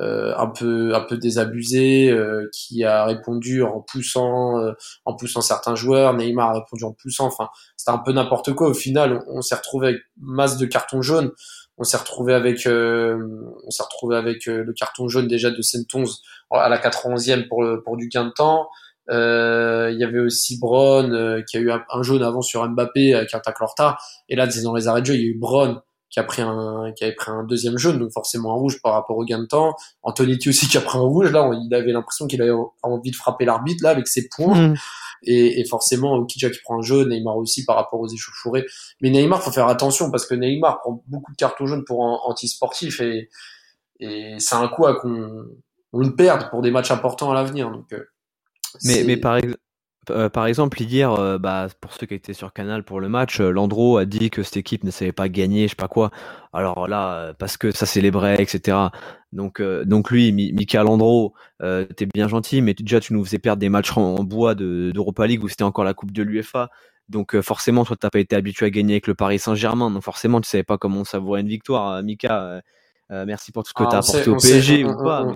euh, 0.00 0.34
un 0.36 0.48
peu 0.48 0.92
un 0.92 1.02
peu 1.02 1.16
désabusé 1.16 2.10
euh, 2.10 2.50
qui 2.52 2.82
a 2.82 3.04
répondu 3.04 3.62
en 3.62 3.80
poussant 3.80 4.58
euh, 4.58 4.72
en 5.04 5.14
poussant 5.14 5.40
certains 5.40 5.76
joueurs. 5.76 6.14
Neymar 6.14 6.50
a 6.50 6.54
répondu 6.54 6.82
en 6.82 6.92
poussant. 6.92 7.26
Enfin 7.26 7.48
c'était 7.76 7.92
un 7.92 7.98
peu 7.98 8.12
n'importe 8.12 8.54
quoi. 8.54 8.68
Au 8.68 8.74
final 8.74 9.22
on, 9.28 9.40
s'est 9.40 9.54
retrouvé 9.54 9.88
avec 9.88 10.00
masse 10.20 10.56
de 10.56 10.66
cartons 10.66 11.00
jaunes. 11.00 11.30
On 11.78 11.84
s'est 11.84 11.96
retrouvé 11.96 12.34
avec 12.34 12.66
on 12.66 13.70
s'est 13.70 13.82
retrouvé 13.84 14.16
avec 14.16 14.46
le 14.46 14.72
carton 14.72 15.06
jaune 15.06 15.28
déjà 15.28 15.50
de 15.50 15.62
Sentonz 15.62 16.22
à 16.50 16.68
la 16.68 16.78
91e 16.78 17.46
pour 17.46 17.64
pour 17.84 17.96
du 17.96 18.08
gain 18.08 18.24
de 18.24 18.32
temps 18.32 18.68
euh, 19.10 19.90
il 19.92 19.98
y 19.98 20.04
avait 20.04 20.20
aussi 20.20 20.58
Brown 20.58 21.12
euh, 21.12 21.42
qui 21.42 21.56
a 21.56 21.60
eu 21.60 21.70
un, 21.70 22.02
jaune 22.02 22.22
avant 22.22 22.42
sur 22.42 22.66
Mbappé 22.68 23.14
avec 23.14 23.34
un 23.34 23.40
tacle 23.40 23.62
en 23.62 23.66
retard. 23.66 24.02
Et 24.28 24.36
là, 24.36 24.46
dans 24.62 24.74
les 24.74 24.88
arrêts 24.88 25.00
de 25.02 25.06
jeu, 25.06 25.14
il 25.14 25.20
y 25.20 25.24
a 25.24 25.28
eu 25.28 25.38
Brown 25.38 25.80
qui 26.10 26.20
a 26.20 26.22
pris 26.22 26.42
un 26.42 26.92
qui 26.96 27.02
avait 27.02 27.14
pris 27.14 27.32
un 27.32 27.42
deuxième 27.42 27.76
jaune, 27.76 27.98
donc 27.98 28.12
forcément 28.12 28.52
un 28.52 28.56
rouge 28.56 28.80
par 28.80 28.92
rapport 28.92 29.16
au 29.16 29.24
gain 29.24 29.40
de 29.40 29.46
temps. 29.46 29.74
Antonetti 30.02 30.48
aussi 30.48 30.68
qui 30.68 30.78
a 30.78 30.80
pris 30.80 30.96
un 30.96 31.02
rouge. 31.02 31.32
Là, 31.32 31.50
il 31.52 31.74
avait 31.74 31.92
l'impression 31.92 32.26
qu'il 32.26 32.40
avait 32.40 32.52
envie 32.82 33.10
de 33.10 33.16
frapper 33.16 33.44
l'arbitre 33.44 33.82
là 33.82 33.90
avec 33.90 34.06
ses 34.06 34.28
poings. 34.28 34.68
Mm. 34.68 34.74
Et, 35.26 35.60
et, 35.60 35.64
forcément, 35.64 36.14
Okidja 36.14 36.50
qui 36.50 36.60
prend 36.62 36.78
un 36.78 36.82
jaune, 36.82 37.08
Neymar 37.08 37.36
aussi 37.38 37.64
par 37.64 37.76
rapport 37.76 37.98
aux 37.98 38.08
échauffourées. 38.08 38.66
Mais 39.00 39.10
Neymar, 39.10 39.42
faut 39.42 39.50
faire 39.50 39.68
attention 39.68 40.10
parce 40.10 40.26
que 40.26 40.34
Neymar 40.34 40.80
prend 40.80 41.02
beaucoup 41.08 41.32
de 41.32 41.36
cartons 41.36 41.66
jaunes 41.66 41.84
pour 41.84 42.00
anti-sportif 42.28 43.00
et, 43.00 43.30
et 44.00 44.34
c'est 44.38 44.54
un 44.54 44.68
coup 44.68 44.86
à 44.86 44.94
qu'on 44.94 45.46
on 45.94 46.00
le 46.00 46.14
perde 46.14 46.50
pour 46.50 46.60
des 46.60 46.70
matchs 46.70 46.90
importants 46.90 47.30
à 47.30 47.34
l'avenir. 47.34 47.70
Donc, 47.70 47.92
euh, 47.92 48.04
mais, 48.82 49.04
mais 49.04 49.16
par, 49.16 49.38
euh, 50.10 50.28
par 50.28 50.46
exemple, 50.46 50.80
hier, 50.82 51.12
euh, 51.12 51.38
bah, 51.38 51.68
pour 51.80 51.92
ceux 51.92 52.06
qui 52.06 52.14
étaient 52.14 52.34
sur 52.34 52.52
Canal 52.52 52.84
pour 52.84 53.00
le 53.00 53.08
match, 53.08 53.40
euh, 53.40 53.50
Landreau 53.50 53.96
a 53.98 54.04
dit 54.04 54.30
que 54.30 54.42
cette 54.42 54.56
équipe 54.56 54.84
ne 54.84 54.90
savait 54.90 55.12
pas 55.12 55.28
gagner, 55.28 55.64
je 55.64 55.70
sais 55.70 55.76
pas 55.76 55.88
quoi. 55.88 56.10
Alors 56.52 56.88
là, 56.88 57.32
parce 57.38 57.56
que 57.56 57.70
ça 57.70 57.86
célébrait, 57.86 58.40
etc. 58.40 58.76
Donc, 59.32 59.60
donc 59.60 60.10
lui, 60.10 60.32
Mika 60.32 60.82
Landreau, 60.82 61.34
t'es 61.60 62.06
bien 62.12 62.28
gentil, 62.28 62.62
mais 62.62 62.74
déjà 62.74 63.00
tu 63.00 63.12
nous 63.14 63.24
faisais 63.24 63.38
perdre 63.38 63.60
des 63.60 63.68
matchs 63.68 63.96
en, 63.96 64.22
bois 64.22 64.54
d'Europa 64.54 65.26
League 65.26 65.42
où 65.42 65.48
c'était 65.48 65.64
encore 65.64 65.84
la 65.84 65.94
Coupe 65.94 66.12
de 66.12 66.22
l'UEFA. 66.22 66.70
Donc 67.08 67.38
forcément, 67.40 67.84
toi, 67.84 67.96
t'as 67.98 68.10
pas 68.10 68.20
été 68.20 68.36
habitué 68.36 68.66
à 68.66 68.70
gagner 68.70 68.94
avec 68.94 69.08
le 69.08 69.14
Paris 69.14 69.40
Saint-Germain. 69.40 69.90
Donc 69.90 70.02
forcément, 70.04 70.40
tu 70.40 70.48
savais 70.48 70.62
pas 70.62 70.78
comment 70.78 71.00
on 71.00 71.04
savourait 71.04 71.40
une 71.40 71.48
victoire, 71.48 72.00
Mika. 72.02 72.62
Euh, 73.12 73.24
merci 73.26 73.52
pour 73.52 73.62
tout 73.62 73.68
ce 73.68 73.74
que 73.74 73.82
ah, 73.82 73.88
tu 73.90 73.96
as 73.96 73.98
apporté 73.98 74.30
au 74.30 74.36
PSG 74.36 74.84
ou 74.84 74.96
pas. 74.96 75.26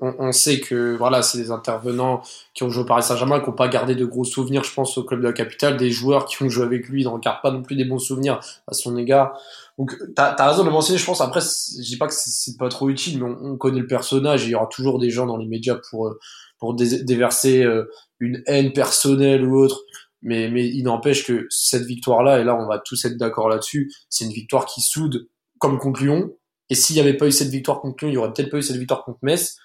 On, 0.00 0.32
sait 0.32 0.58
que 0.58 0.96
voilà, 0.96 1.22
c'est 1.22 1.36
des 1.36 1.50
intervenants 1.50 2.22
qui 2.54 2.62
ont 2.62 2.70
joué 2.70 2.82
au 2.82 2.86
Paris 2.86 3.02
Saint-Germain, 3.02 3.40
qui 3.40 3.50
n'ont 3.50 3.56
pas 3.56 3.68
gardé 3.68 3.94
de 3.94 4.06
gros 4.06 4.24
souvenirs, 4.24 4.64
je 4.64 4.72
pense, 4.72 4.96
au 4.96 5.04
club 5.04 5.20
de 5.20 5.26
la 5.26 5.34
capitale. 5.34 5.76
Des 5.76 5.90
joueurs 5.90 6.24
qui 6.24 6.42
ont 6.42 6.48
joué 6.48 6.64
avec 6.64 6.88
lui 6.88 7.04
n'en 7.04 7.18
gardent 7.18 7.42
pas 7.42 7.50
non 7.50 7.62
plus 7.62 7.76
des 7.76 7.84
bons 7.84 7.98
souvenirs 7.98 8.40
à 8.66 8.72
son 8.72 8.96
égard. 8.96 9.38
Donc, 9.76 9.94
tu 9.98 10.12
as, 10.16 10.48
raison 10.48 10.64
de 10.64 10.70
mentionner, 10.70 10.98
je 10.98 11.04
pense. 11.04 11.20
Après, 11.20 11.40
je 11.40 11.82
dis 11.82 11.98
pas 11.98 12.06
que 12.06 12.14
c'est 12.16 12.56
pas 12.56 12.68
trop 12.68 12.88
utile, 12.88 13.22
mais 13.22 13.30
on, 13.42 13.58
connaît 13.58 13.80
le 13.80 13.86
personnage 13.86 14.44
et 14.44 14.46
il 14.46 14.50
y 14.52 14.54
aura 14.54 14.66
toujours 14.66 14.98
des 14.98 15.10
gens 15.10 15.26
dans 15.26 15.36
les 15.36 15.46
médias 15.46 15.78
pour, 15.90 16.08
euh, 16.08 16.18
pour 16.58 16.74
déverser 16.74 17.62
euh, 17.62 17.84
une 18.18 18.42
haine 18.46 18.72
personnelle 18.72 19.44
ou 19.44 19.58
autre. 19.58 19.82
Mais, 20.22 20.48
mais 20.48 20.66
il 20.66 20.84
n'empêche 20.84 21.26
que 21.26 21.46
cette 21.50 21.84
victoire-là, 21.84 22.40
et 22.40 22.44
là, 22.44 22.54
on 22.54 22.66
va 22.66 22.78
tous 22.78 23.04
être 23.04 23.16
d'accord 23.18 23.48
là-dessus, 23.48 23.92
c'est 24.08 24.24
une 24.24 24.32
victoire 24.32 24.64
qui 24.64 24.80
soude 24.80 25.28
comme 25.58 25.78
conclusion 25.78 26.30
et 26.70 26.74
s'il 26.76 26.94
n'y 26.94 27.00
avait 27.00 27.16
pas 27.16 27.26
eu 27.26 27.32
cette 27.32 27.48
victoire 27.48 27.80
contre 27.80 28.04
Lyon, 28.04 28.10
il 28.10 28.14
y 28.14 28.16
aurait 28.16 28.32
peut-être 28.32 28.50
pas 28.50 28.58
eu 28.58 28.62
cette 28.62 28.76
victoire 28.76 29.04
contre 29.04 29.18
Metz. 29.22 29.56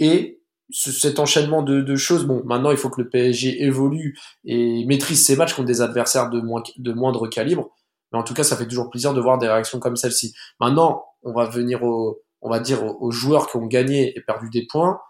Et 0.00 0.42
cet 0.70 1.18
enchaînement 1.18 1.62
de, 1.62 1.96
choses, 1.96 2.26
bon, 2.26 2.42
maintenant 2.44 2.70
il 2.70 2.76
faut 2.76 2.90
que 2.90 3.00
le 3.00 3.08
PSG 3.08 3.62
évolue 3.62 4.18
et 4.44 4.84
maîtrise 4.84 5.24
ses 5.24 5.34
matchs 5.36 5.54
contre 5.54 5.66
des 5.66 5.80
adversaires 5.80 6.28
de, 6.28 6.40
moins, 6.40 6.62
de 6.76 6.92
moindre 6.92 7.26
calibre. 7.28 7.70
Mais 8.12 8.18
en 8.18 8.22
tout 8.22 8.34
cas, 8.34 8.42
ça 8.42 8.56
fait 8.56 8.66
toujours 8.66 8.90
plaisir 8.90 9.14
de 9.14 9.20
voir 9.20 9.38
des 9.38 9.48
réactions 9.48 9.78
comme 9.78 9.96
celle-ci. 9.96 10.34
Maintenant, 10.60 11.04
on 11.22 11.32
va 11.32 11.46
venir 11.46 11.84
au, 11.84 12.20
on 12.40 12.50
va 12.50 12.60
dire 12.60 12.84
aux, 12.84 13.10
joueurs 13.10 13.48
qui 13.48 13.56
ont 13.56 13.66
gagné 13.66 14.16
et 14.16 14.20
perdu 14.20 14.50
des 14.50 14.66
points. 14.66 15.00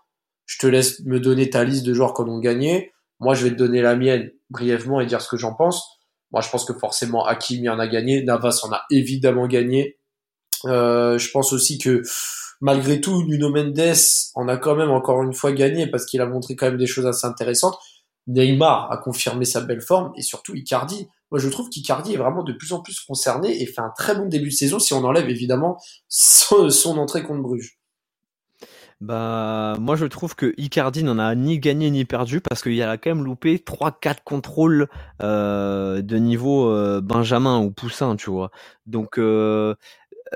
Je 0.47 0.59
te 0.59 0.67
laisse 0.67 1.01
me 1.05 1.21
donner 1.21 1.51
ta 1.51 1.65
liste 1.65 1.85
de 1.85 1.95
joueurs 1.95 2.15
qui 2.15 2.23
ont 2.23 2.39
gagné. 2.39 2.93
Moi, 3.21 3.35
je 3.35 3.45
vais 3.45 3.51
te 3.51 3.57
donner 3.57 3.83
la 3.83 3.97
mienne 3.97 4.31
brièvement 4.51 5.01
et 5.01 5.07
dire 5.07 5.21
ce 5.21 5.29
que 5.29 5.37
j'en 5.37 5.55
pense. 5.55 5.99
Moi, 6.31 6.41
je 6.41 6.51
pense 6.51 6.65
que 6.65 6.73
forcément, 6.75 7.25
Hakimi 7.25 7.69
en 7.69 7.79
a 7.79 7.87
gagné. 7.87 8.23
Navas 8.23 8.61
en 8.65 8.73
a 8.73 8.83
évidemment 8.91 9.47
gagné. 9.47 9.98
Euh, 10.64 11.18
je 11.18 11.31
pense 11.31 11.53
aussi 11.53 11.79
que 11.79 12.03
malgré 12.61 13.01
tout, 13.01 13.25
Nuno 13.25 13.51
Mendes 13.51 13.94
en 14.35 14.49
a 14.49 14.57
quand 14.57 14.77
même 14.77 14.90
encore 14.90 15.23
une 15.23 15.35
fois 15.35 15.53
gagné 15.53 15.87
parce 15.87 16.07
qu'il 16.07 16.21
a 16.21 16.27
montré 16.27 16.57
quand 16.57 16.66
même 16.66 16.79
des 16.79 16.87
choses 16.87 17.07
assez 17.07 17.27
intéressantes. 17.27 17.79
Neymar 18.27 18.92
a 18.92 18.99
confirmé 18.99 19.44
sa 19.44 19.62
belle 19.62 19.81
forme 19.81 20.12
et 20.16 20.23
surtout 20.23 20.55
Icardi. 20.55 21.09
Moi, 21.31 21.40
je 21.40 21.49
trouve 21.49 21.68
qu'Icardi 21.68 22.14
est 22.14 22.18
vraiment 22.18 22.42
de 22.42 22.53
plus 22.53 22.73
en 22.73 22.81
plus 22.81 23.01
concerné 23.01 23.62
et 23.62 23.66
fait 23.66 23.81
un 23.81 23.92
très 23.97 24.14
bon 24.14 24.27
début 24.27 24.49
de 24.49 24.55
saison 24.55 24.79
si 24.79 24.94
on 24.94 25.05
enlève 25.05 25.29
évidemment 25.29 25.79
son, 26.09 26.99
entrée 26.99 27.23
contre 27.23 27.42
Bruges. 27.42 27.79
Bah, 29.01 29.77
moi 29.79 29.94
je 29.94 30.07
trouve 30.07 30.35
que 30.35 30.55
Icardi 30.57 31.05
n'en 31.05 31.21
a 31.21 31.33
ni 31.37 31.61
gagné 31.61 31.88
ni 31.88 32.05
perdu 32.05 32.40
parce 32.40 32.62
qu'il 32.62 32.83
a 32.83 32.97
quand 32.97 33.11
même 33.11 33.25
loupé 33.25 33.59
3-4 33.59 34.25
contrôles 34.25 34.88
euh, 35.23 36.03
de 36.03 36.16
niveau 36.16 36.68
euh, 36.68 37.01
Benjamin 37.01 37.61
ou 37.61 37.71
Poussin, 37.71 38.16
tu 38.16 38.29
vois. 38.29 38.51
Donc 38.87 39.21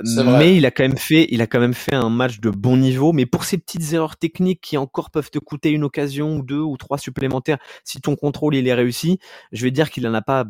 mais 0.02 0.56
il 0.56 0.66
a 0.66 0.70
quand 0.70 0.84
même 0.84 0.96
fait, 0.96 1.26
il 1.30 1.42
a 1.42 1.46
quand 1.46 1.60
même 1.60 1.74
fait 1.74 1.94
un 1.94 2.10
match 2.10 2.40
de 2.40 2.50
bon 2.50 2.76
niveau. 2.76 3.12
Mais 3.12 3.26
pour 3.26 3.44
ces 3.44 3.58
petites 3.58 3.92
erreurs 3.92 4.16
techniques 4.16 4.60
qui 4.60 4.76
encore 4.76 5.10
peuvent 5.10 5.30
te 5.30 5.38
coûter 5.38 5.70
une 5.70 5.84
occasion 5.84 6.36
ou 6.36 6.42
deux 6.42 6.60
ou 6.60 6.76
trois 6.76 6.98
supplémentaires, 6.98 7.58
si 7.84 8.00
ton 8.00 8.16
contrôle 8.16 8.54
il 8.54 8.66
est 8.66 8.74
réussi, 8.74 9.18
je 9.52 9.64
vais 9.64 9.70
dire 9.70 9.90
qu'il 9.90 10.06
en 10.06 10.14
a 10.14 10.22
pas, 10.22 10.44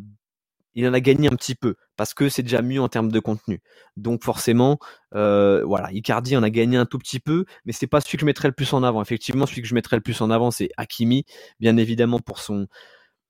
il 0.75 0.87
en 0.87 0.95
a 0.95 1.01
gagné 1.01 1.29
un 1.29 1.37
petit 1.37 1.55
peu 1.55 1.75
parce 1.97 2.15
que 2.15 2.29
c'est 2.29 2.43
déjà 2.43 2.63
mieux 2.63 2.81
en 2.81 2.89
termes 2.89 3.11
de 3.13 3.21
contenu. 3.21 3.61
Donc 3.97 4.25
forcément, 4.25 4.79
euh, 5.15 5.63
voilà, 5.65 5.93
Icardi 5.93 6.37
en 6.37 6.43
a 6.43 6.51
gagné 6.51 6.77
un 6.77 6.87
tout 6.87 6.99
petit 6.99 7.21
peu, 7.21 7.45
mais 7.65 7.73
c'est 7.73 7.87
pas 7.87 8.01
celui 8.01 8.19
que 8.19 8.23
je 8.23 8.27
mettrais 8.27 8.49
le 8.49 8.55
plus 8.55 8.73
en 8.73 8.83
avant. 8.83 9.03
Effectivement, 9.03 9.47
celui 9.47 9.63
que 9.63 9.69
je 9.69 9.75
mettrais 9.75 9.97
le 9.97 10.03
plus 10.03 10.21
en 10.21 10.31
avant, 10.31 10.51
c'est 10.51 10.71
Hakimi, 10.77 11.25
bien 11.61 11.77
évidemment 11.77 12.19
pour 12.19 12.39
son 12.39 12.67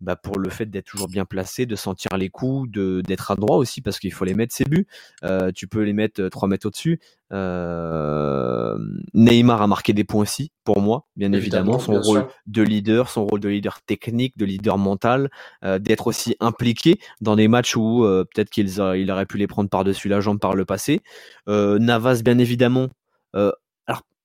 bah, 0.03 0.17
pour 0.17 0.39
le 0.39 0.51
fait 0.51 0.67
d'être 0.67 0.85
toujours 0.85 1.09
bien 1.09 1.25
placé, 1.25 1.65
de 1.65 1.77
sentir 1.77 2.17
les 2.17 2.29
coups, 2.29 2.71
de 2.71 3.03
d'être 3.07 3.31
à 3.31 3.37
droit 3.37 3.57
aussi 3.57 3.81
parce 3.81 3.99
qu'il 3.99 4.13
faut 4.13 4.25
les 4.25 4.35
mettre 4.35 4.55
ses 4.55 4.65
buts. 4.65 4.87
Euh, 5.25 5.53
tu 5.55 5.69
peux 5.69 5.83
les 5.83 5.93
mettre 5.93 6.29
3 6.29 6.49
mètres 6.49 6.67
au-dessus. 6.67 7.01
Euh, 7.33 8.77
Neymar 9.15 9.63
a 9.63 9.67
marqué 9.67 9.93
des 9.93 10.05
points 10.05 10.23
aussi 10.23 10.51
pour 10.65 10.81
moi, 10.81 11.07
bien 11.17 11.33
évidemment, 11.33 11.79
son 11.79 12.01
rôle 12.01 12.27
de 12.47 12.63
leader, 12.63 13.09
son 13.09 13.27
rôle 13.27 13.41
de 13.41 13.49
leader 13.49 13.81
technique, 13.83 14.37
de 14.37 14.45
leader 14.45 14.77
mental, 14.77 15.31
euh, 15.65 15.79
d'être 15.79 16.09
aussi 16.09 16.37
impliqué 16.41 16.99
dans 17.21 17.37
des 17.37 17.49
matchs 17.49 17.77
où 17.77 18.05
euh, 18.05 18.25
peut-être 18.25 18.51
qu'il 18.51 18.69
il 18.69 19.11
aurait 19.11 19.27
pu 19.27 19.39
les 19.39 19.47
prendre 19.47 19.71
par-dessus 19.71 20.09
la 20.09 20.21
jambe 20.21 20.39
par 20.39 20.55
le 20.55 20.65
passé. 20.65 21.01
Euh, 21.49 21.79
Navas, 21.79 22.23
bien 22.23 22.39
évidemment, 22.39 22.89
alors 23.35 23.55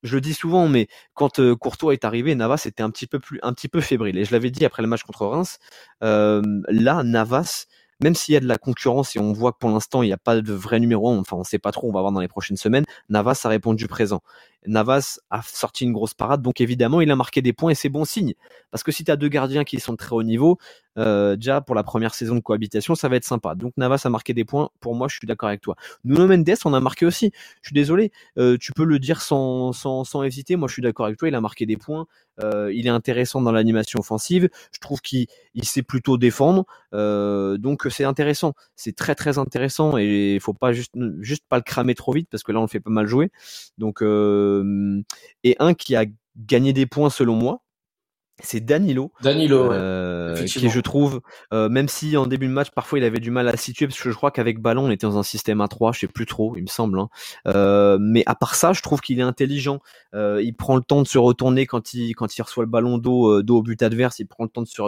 je 0.07 0.15
le 0.15 0.21
dis 0.21 0.33
souvent, 0.33 0.67
mais 0.67 0.87
quand 1.13 1.53
Courtois 1.55 1.93
est 1.93 2.05
arrivé, 2.05 2.33
Navas 2.35 2.63
était 2.65 2.83
un 2.83 2.89
petit 2.89 3.07
peu 3.07 3.19
plus, 3.19 3.39
un 3.43 3.53
petit 3.53 3.67
peu 3.67 3.81
fébrile. 3.81 4.17
Et 4.17 4.25
je 4.25 4.31
l'avais 4.31 4.49
dit 4.51 4.65
après 4.65 4.81
le 4.81 4.87
match 4.87 5.03
contre 5.03 5.25
Reims. 5.25 5.59
là, 6.01 7.03
Navas, 7.03 7.67
même 8.01 8.15
s'il 8.15 8.33
y 8.33 8.37
a 8.37 8.39
de 8.39 8.47
la 8.47 8.57
concurrence 8.57 9.15
et 9.15 9.19
on 9.19 9.33
voit 9.33 9.51
que 9.51 9.57
pour 9.57 9.69
l'instant 9.69 10.03
il 10.03 10.07
n'y 10.07 10.13
a 10.13 10.17
pas 10.17 10.39
de 10.39 10.53
vrai 10.53 10.79
numéro, 10.79 11.09
enfin 11.17 11.35
on 11.37 11.43
sait 11.43 11.59
pas 11.59 11.71
trop, 11.71 11.89
on 11.89 11.91
va 11.91 12.01
voir 12.01 12.11
dans 12.11 12.19
les 12.19 12.27
prochaines 12.27 12.57
semaines. 12.57 12.85
Navas 13.09 13.41
a 13.43 13.49
répondu 13.49 13.87
présent. 13.87 14.21
Navas 14.65 15.19
a 15.29 15.41
sorti 15.43 15.83
une 15.85 15.93
grosse 15.93 16.13
parade, 16.13 16.41
donc 16.41 16.61
évidemment 16.61 17.01
il 17.01 17.11
a 17.11 17.15
marqué 17.15 17.41
des 17.41 17.53
points 17.53 17.71
et 17.71 17.75
c'est 17.75 17.89
bon 17.89 18.05
signe. 18.05 18.33
Parce 18.71 18.83
que 18.83 18.91
si 18.91 19.03
tu 19.03 19.11
as 19.11 19.15
deux 19.15 19.29
gardiens 19.29 19.63
qui 19.63 19.79
sont 19.79 19.95
très 19.95 20.13
haut 20.13 20.23
niveau, 20.23 20.57
euh, 20.97 21.35
déjà 21.35 21.61
pour 21.61 21.75
la 21.75 21.83
première 21.83 22.15
saison 22.15 22.35
de 22.35 22.39
cohabitation, 22.39 22.95
ça 22.95 23.07
va 23.07 23.17
être 23.17 23.23
sympa. 23.25 23.55
Donc 23.55 23.73
Navas 23.77 24.01
a 24.03 24.09
marqué 24.09 24.33
des 24.33 24.45
points, 24.45 24.69
pour 24.79 24.95
moi 24.95 25.07
je 25.07 25.15
suis 25.15 25.27
d'accord 25.27 25.49
avec 25.49 25.61
toi. 25.61 25.75
Nuno 26.03 26.27
Mendes 26.27 26.49
on 26.65 26.73
a 26.73 26.79
marqué 26.79 27.05
aussi, 27.05 27.31
je 27.61 27.69
suis 27.69 27.73
désolé, 27.75 28.11
euh, 28.37 28.57
tu 28.59 28.73
peux 28.73 28.83
le 28.83 28.99
dire 28.99 29.21
sans, 29.21 29.73
sans, 29.73 30.03
sans 30.03 30.23
hésiter, 30.23 30.55
moi 30.55 30.67
je 30.67 30.73
suis 30.73 30.81
d'accord 30.81 31.05
avec 31.05 31.17
toi, 31.17 31.27
il 31.27 31.35
a 31.35 31.41
marqué 31.41 31.65
des 31.65 31.77
points, 31.77 32.07
euh, 32.43 32.71
il 32.73 32.87
est 32.87 32.89
intéressant 32.91 33.41
dans 33.41 33.51
l'animation 33.51 33.99
offensive, 33.99 34.49
je 34.71 34.79
trouve 34.79 35.01
qu'il 35.01 35.27
il 35.53 35.65
sait 35.65 35.83
plutôt 35.83 36.17
défendre, 36.17 36.65
donc 36.91 37.87
c'est 37.89 38.03
intéressant, 38.03 38.53
c'est 38.75 38.95
très 38.95 39.15
très 39.15 39.37
intéressant. 39.37 39.97
Et 39.97 40.35
il 40.35 40.39
faut 40.39 40.53
pas 40.53 40.71
juste, 40.73 40.93
juste 41.19 41.43
pas 41.47 41.57
le 41.57 41.63
cramer 41.63 41.95
trop 41.95 42.13
vite 42.13 42.27
parce 42.29 42.43
que 42.43 42.51
là 42.51 42.59
on 42.59 42.63
le 42.63 42.67
fait 42.67 42.79
pas 42.79 42.89
mal 42.91 43.07
jouer. 43.07 43.31
Donc 43.77 44.01
et 45.43 45.55
un 45.59 45.73
qui 45.73 45.95
a 45.95 46.05
gagné 46.37 46.73
des 46.73 46.85
points 46.85 47.09
selon 47.09 47.35
moi, 47.35 47.61
c'est 48.43 48.63
Danilo. 48.63 49.11
Danilo, 49.21 49.71
euh, 49.71 50.43
qui 50.45 50.69
je 50.69 50.79
trouve, 50.79 51.21
euh, 51.53 51.69
même 51.69 51.87
si 51.87 52.15
en 52.17 52.27
début 52.27 52.45
de 52.45 52.51
match 52.51 52.69
parfois 52.69 52.99
il 52.99 53.03
avait 53.03 53.19
du 53.19 53.31
mal 53.31 53.47
à 53.47 53.57
situer, 53.57 53.87
parce 53.87 53.99
que 53.99 54.11
je 54.11 54.15
crois 54.15 54.29
qu'avec 54.29 54.59
ballon 54.59 54.85
on 54.85 54.91
était 54.91 55.07
dans 55.07 55.17
un 55.17 55.23
système 55.23 55.59
à 55.59 55.67
3 55.67 55.91
je 55.93 56.01
sais 56.01 56.07
plus 56.07 56.27
trop, 56.27 56.55
il 56.55 56.61
me 56.61 56.67
semble. 56.67 56.99
Hein. 56.99 57.09
Euh, 57.47 57.97
mais 57.99 58.21
à 58.27 58.35
part 58.35 58.53
ça, 58.53 58.73
je 58.73 58.81
trouve 58.81 59.01
qu'il 59.01 59.19
est 59.19 59.23
intelligent. 59.23 59.79
Euh, 60.13 60.39
il 60.43 60.55
prend 60.55 60.75
le 60.75 60.83
temps 60.83 61.01
de 61.01 61.07
se 61.07 61.17
retourner 61.17 61.65
quand 61.65 61.95
il 61.95 62.13
quand 62.13 62.37
il 62.37 62.41
reçoit 62.43 62.63
le 62.63 62.69
ballon 62.69 62.99
dos 62.99 63.41
dos 63.41 63.57
au 63.57 63.63
but 63.63 63.81
adverse. 63.81 64.19
Il 64.19 64.27
prend 64.27 64.43
le 64.43 64.49
temps 64.49 64.61
de 64.61 64.67
se 64.67 64.83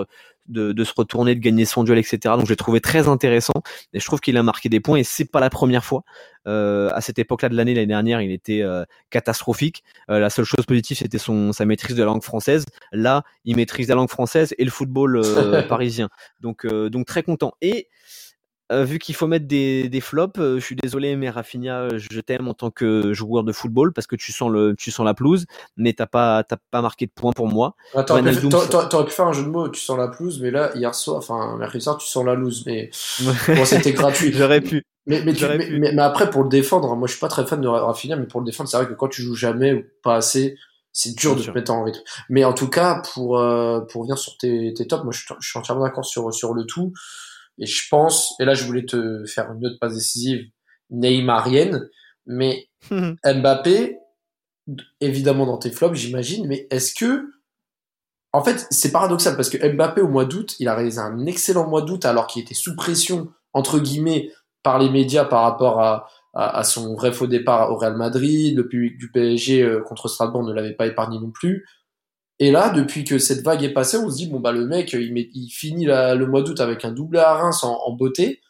de, 0.50 0.74
de 0.74 0.84
se 0.84 0.94
retourner, 0.96 1.36
de 1.36 1.40
gagner 1.40 1.66
son 1.66 1.84
duel, 1.84 1.98
etc. 1.98 2.20
Donc 2.36 2.46
je 2.46 2.50
l'ai 2.50 2.56
trouvé 2.56 2.82
très 2.82 3.08
intéressant 3.08 3.62
et 3.94 4.00
je 4.00 4.06
trouve 4.06 4.20
qu'il 4.20 4.36
a 4.38 4.44
marqué 4.44 4.70
des 4.70 4.80
points 4.80 4.98
et 4.98 5.04
c'est 5.04 5.26
pas 5.26 5.40
la 5.40 5.50
première 5.50 5.86
fois. 5.86 6.04
Euh, 6.48 6.90
à 6.94 7.02
cette 7.02 7.20
époque-là 7.20 7.50
de 7.50 7.56
l'année, 7.56 7.74
l'année 7.74 7.88
dernière, 7.88 8.22
il 8.22 8.32
était 8.32 8.62
euh, 8.62 8.84
catastrophique. 9.10 9.84
Euh, 10.10 10.20
la 10.20 10.30
seule 10.30 10.46
chose 10.46 10.66
positive, 10.66 10.98
c'était 10.98 11.18
son 11.18 11.54
sa 11.54 11.66
maîtrise 11.66 11.96
de 11.96 12.02
la 12.02 12.08
langue 12.08 12.24
française. 12.24 12.66
Là, 12.92 13.24
il 13.46 13.56
maîtrise 13.56 13.88
la 13.90 13.96
langue 13.96 14.10
française 14.10 14.54
et 14.58 14.66
le 14.66 14.72
football 14.72 15.22
parisien. 15.70 16.10
Donc 16.42 16.66
donc 16.66 17.06
très 17.06 17.24
content. 17.24 17.54
Et 17.62 17.88
euh, 18.72 18.84
vu 18.84 19.00
qu'il 19.00 19.16
faut 19.16 19.26
mettre 19.26 19.48
des, 19.48 19.90
des 19.90 20.00
flops, 20.00 20.40
euh, 20.40 20.60
je 20.60 20.66
suis 20.66 20.76
désolé, 20.76 21.16
mais 21.16 21.32
Rafinha, 21.32 21.82
euh, 21.82 21.98
je 21.98 22.20
t'aime 22.20 22.48
en 22.48 22.54
tant 22.54 22.70
que 22.70 23.14
joueur 23.14 23.44
de 23.44 23.52
football 23.52 23.94
parce 23.94 24.06
que 24.06 24.16
tu 24.16 24.32
sens 24.32 24.52
le, 24.52 24.76
tu 24.78 24.92
sens 24.92 25.06
la 25.06 25.16
pelouse, 25.16 25.46
mais 25.76 25.94
t'as 25.94 26.06
pas, 26.06 26.44
t'as 26.44 26.58
pas 26.70 26.84
marqué 26.84 27.08
de 27.08 27.12
points 27.12 27.32
pour 27.32 27.48
moi. 27.48 27.76
Attends, 27.96 28.22
t'aurais 28.90 29.06
pu 29.06 29.12
faire 29.12 29.26
un 29.26 29.34
jeu 29.34 29.44
de 29.44 29.50
mots, 29.50 29.70
tu 29.70 29.82
sens 29.82 29.98
la 29.98 30.08
pelouse, 30.08 30.40
mais 30.40 30.52
là, 30.52 30.72
hier 30.76 30.94
soir, 30.94 31.18
enfin, 31.18 31.58
mercredi 31.58 31.84
soir, 31.84 31.98
tu 31.98 32.08
sens 32.08 32.24
la 32.24 32.36
loose, 32.36 32.64
mais 32.68 32.92
bon, 33.48 33.66
c'était 33.66 33.94
gratuit. 33.94 34.32
J'aurais 34.34 34.62
pu. 34.62 34.86
Mais, 35.08 35.24
mais, 35.24 35.34
mais, 35.58 35.92
mais, 35.94 36.02
après, 36.04 36.30
pour 36.30 36.44
le 36.44 36.50
défendre, 36.50 36.96
moi, 36.96 37.08
je 37.08 37.14
suis 37.14 37.20
pas 37.20 37.30
très 37.30 37.48
fan 37.48 37.60
de 37.60 37.68
Rafinha, 37.68 38.18
mais 38.18 38.28
pour 38.28 38.40
le 38.40 38.46
défendre, 38.46 38.70
c'est 38.70 38.78
vrai 38.78 38.88
que 38.88 38.94
quand 38.94 39.08
tu 39.08 39.24
joues 39.24 39.36
jamais 39.36 39.74
ou 39.74 39.84
pas 40.04 40.18
assez, 40.18 40.56
c'est 40.94 41.16
dur 41.16 41.36
de 41.36 41.42
te 41.42 41.50
mettre 41.50 41.72
en 41.72 41.84
rythme. 41.84 42.02
Mais 42.30 42.44
en 42.44 42.54
tout 42.54 42.70
cas, 42.70 43.02
pour, 43.14 43.42
pour 43.92 44.04
venir 44.04 44.20
sur 44.20 44.38
tes, 44.38 44.72
tes 44.76 44.86
tops, 44.86 45.04
moi, 45.04 45.12
je, 45.12 45.22
je 45.40 45.50
suis 45.50 45.58
entièrement 45.58 45.84
d'accord 45.84 46.06
sur, 46.06 46.32
sur 46.32 46.54
le 46.54 46.66
tout. 46.66 46.94
Et 47.60 47.66
je 47.66 47.88
pense, 47.90 48.34
et 48.40 48.46
là 48.46 48.54
je 48.54 48.64
voulais 48.66 48.86
te 48.86 49.26
faire 49.26 49.52
une 49.52 49.66
autre 49.66 49.78
passe 49.80 49.96
décisive 49.96 50.46
neymarienne, 50.90 51.90
mais 52.26 52.70
Mbappé, 52.92 53.98
évidemment 55.02 55.46
dans 55.46 55.58
tes 55.58 55.72
flops, 55.72 55.98
j'imagine, 55.98 56.48
mais 56.48 56.68
est-ce 56.72 56.94
que, 56.94 57.26
en 58.32 58.44
fait, 58.44 58.68
c'est 58.70 58.92
paradoxal 58.92 59.36
parce 59.36 59.50
que 59.50 59.58
Mbappé 59.68 60.02
au 60.02 60.08
mois 60.08 60.26
d'août, 60.26 60.56
il 60.60 60.68
a 60.68 60.76
réalisé 60.76 61.00
un 61.00 61.26
excellent 61.26 61.68
mois 61.68 61.82
d'août 61.82 62.06
alors 62.06 62.28
qu'il 62.28 62.42
était 62.42 62.54
sous 62.54 62.76
pression 62.76 63.30
entre 63.54 63.80
guillemets 63.80 64.32
par 64.62 64.78
les 64.78 64.90
médias 64.90 65.26
par 65.26 65.44
rapport 65.44 65.82
à, 65.82 66.08
à, 66.34 66.64
son 66.64 66.96
vrai 66.96 67.12
faux 67.12 67.28
départ 67.28 67.72
au 67.72 67.78
Real 67.78 67.96
Madrid, 67.96 68.56
le 68.56 68.68
public 68.68 68.98
du 68.98 69.12
PSG 69.12 69.64
euh, 69.64 69.82
contre 69.82 70.08
Strasbourg 70.08 70.44
ne 70.44 70.54
l'avait 70.54 70.76
pas 70.76 70.86
épargné 70.86 71.20
non 71.20 71.32
plus. 71.32 71.66
Et 72.40 72.52
là, 72.52 72.70
depuis 72.70 73.04
que 73.04 73.18
cette 73.18 73.44
vague 73.44 73.64
est 73.64 73.74
passée, 73.74 73.98
on 73.98 74.10
se 74.10 74.16
dit 74.16 74.28
bon 74.28 74.40
bah 74.40 74.54
le 74.54 74.66
mec, 74.66 74.94
il, 74.94 75.50
finit 75.52 75.86
le 75.86 76.26
mois 76.26 76.42
d'août 76.42 76.60
avec 76.62 76.86
un 76.86 76.92
doublé 76.92 77.20
à 77.20 77.34
Reims 77.34 77.64
en, 77.64 77.92
beauté. 77.94 78.42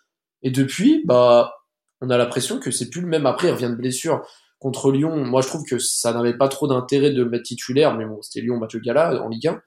Et 0.43 0.51
depuis, 0.51 1.03
bah 1.05 1.55
on 2.01 2.09
a 2.09 2.17
l'impression 2.17 2.59
que 2.59 2.71
c'est 2.71 2.89
plus 2.89 3.01
le 3.01 3.07
même. 3.07 3.25
Après, 3.25 3.47
il 3.47 3.51
revient 3.51 3.69
de 3.69 3.75
blessure 3.75 4.25
contre 4.59 4.91
Lyon. 4.91 5.25
Moi, 5.25 5.41
je 5.41 5.47
trouve 5.47 5.63
que 5.65 5.79
ça 5.79 6.13
n'avait 6.13 6.37
pas 6.37 6.47
trop 6.49 6.67
d'intérêt 6.67 7.11
de 7.11 7.23
le 7.23 7.29
mettre 7.29 7.45
titulaire, 7.45 7.95
mais 7.97 8.05
bon, 8.05 8.21
c'était 8.21 8.41
Lyon 8.41 8.59
le 8.59 8.79
gala 8.79 9.23
en 9.23 9.29
Ligue 9.29 9.47
1. 9.47 9.61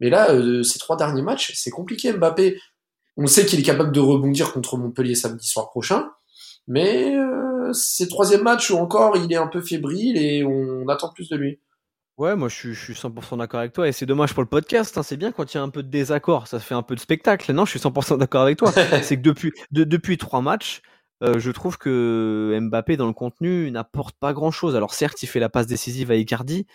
Mais 0.00 0.10
là, 0.10 0.30
euh, 0.30 0.62
ces 0.62 0.78
trois 0.78 0.96
derniers 0.96 1.22
matchs, 1.22 1.52
c'est 1.54 1.70
compliqué. 1.70 2.12
Mbappé, 2.12 2.60
on 3.16 3.26
sait 3.26 3.44
qu'il 3.44 3.58
est 3.58 3.64
capable 3.64 3.92
de 3.92 4.00
rebondir 4.00 4.52
contre 4.52 4.76
Montpellier 4.76 5.16
samedi 5.16 5.46
soir 5.46 5.70
prochain, 5.70 6.08
mais 6.68 7.16
euh, 7.16 7.72
ces 7.72 8.06
troisième 8.06 8.42
matchs 8.42 8.70
où 8.70 8.76
encore 8.76 9.16
il 9.16 9.32
est 9.32 9.36
un 9.36 9.48
peu 9.48 9.60
fébrile 9.60 10.16
et 10.16 10.44
on 10.44 10.88
attend 10.88 11.12
plus 11.12 11.28
de 11.28 11.36
lui. 11.36 11.60
Ouais, 12.18 12.34
moi 12.34 12.48
je 12.48 12.54
suis, 12.56 12.74
je 12.74 12.80
suis 12.80 12.94
100% 12.94 13.38
d'accord 13.38 13.60
avec 13.60 13.72
toi 13.72 13.86
et 13.86 13.92
c'est 13.92 14.04
dommage 14.04 14.34
pour 14.34 14.42
le 14.42 14.48
podcast. 14.48 14.98
Hein. 14.98 15.04
C'est 15.04 15.16
bien 15.16 15.30
quand 15.30 15.54
il 15.54 15.56
y 15.56 15.60
a 15.60 15.62
un 15.62 15.68
peu 15.68 15.84
de 15.84 15.88
désaccord, 15.88 16.48
ça 16.48 16.58
fait 16.58 16.74
un 16.74 16.82
peu 16.82 16.96
de 16.96 17.00
spectacle. 17.00 17.52
Non, 17.52 17.64
je 17.64 17.70
suis 17.70 17.78
100% 17.78 18.18
d'accord 18.18 18.42
avec 18.42 18.58
toi. 18.58 18.72
c'est 19.02 19.16
que 19.16 19.22
depuis, 19.22 19.52
depuis 19.70 20.18
trois 20.18 20.42
matchs, 20.42 20.82
euh, 21.22 21.38
je 21.38 21.50
trouve 21.52 21.78
que 21.78 22.58
Mbappé 22.60 22.96
dans 22.96 23.06
le 23.06 23.12
contenu 23.12 23.70
n'apporte 23.70 24.16
pas 24.18 24.32
grand-chose. 24.32 24.74
Alors 24.74 24.94
certes, 24.94 25.22
il 25.22 25.28
fait 25.28 25.38
la 25.38 25.48
passe 25.48 25.68
décisive 25.68 26.10
à 26.10 26.16
Icardi 26.16 26.66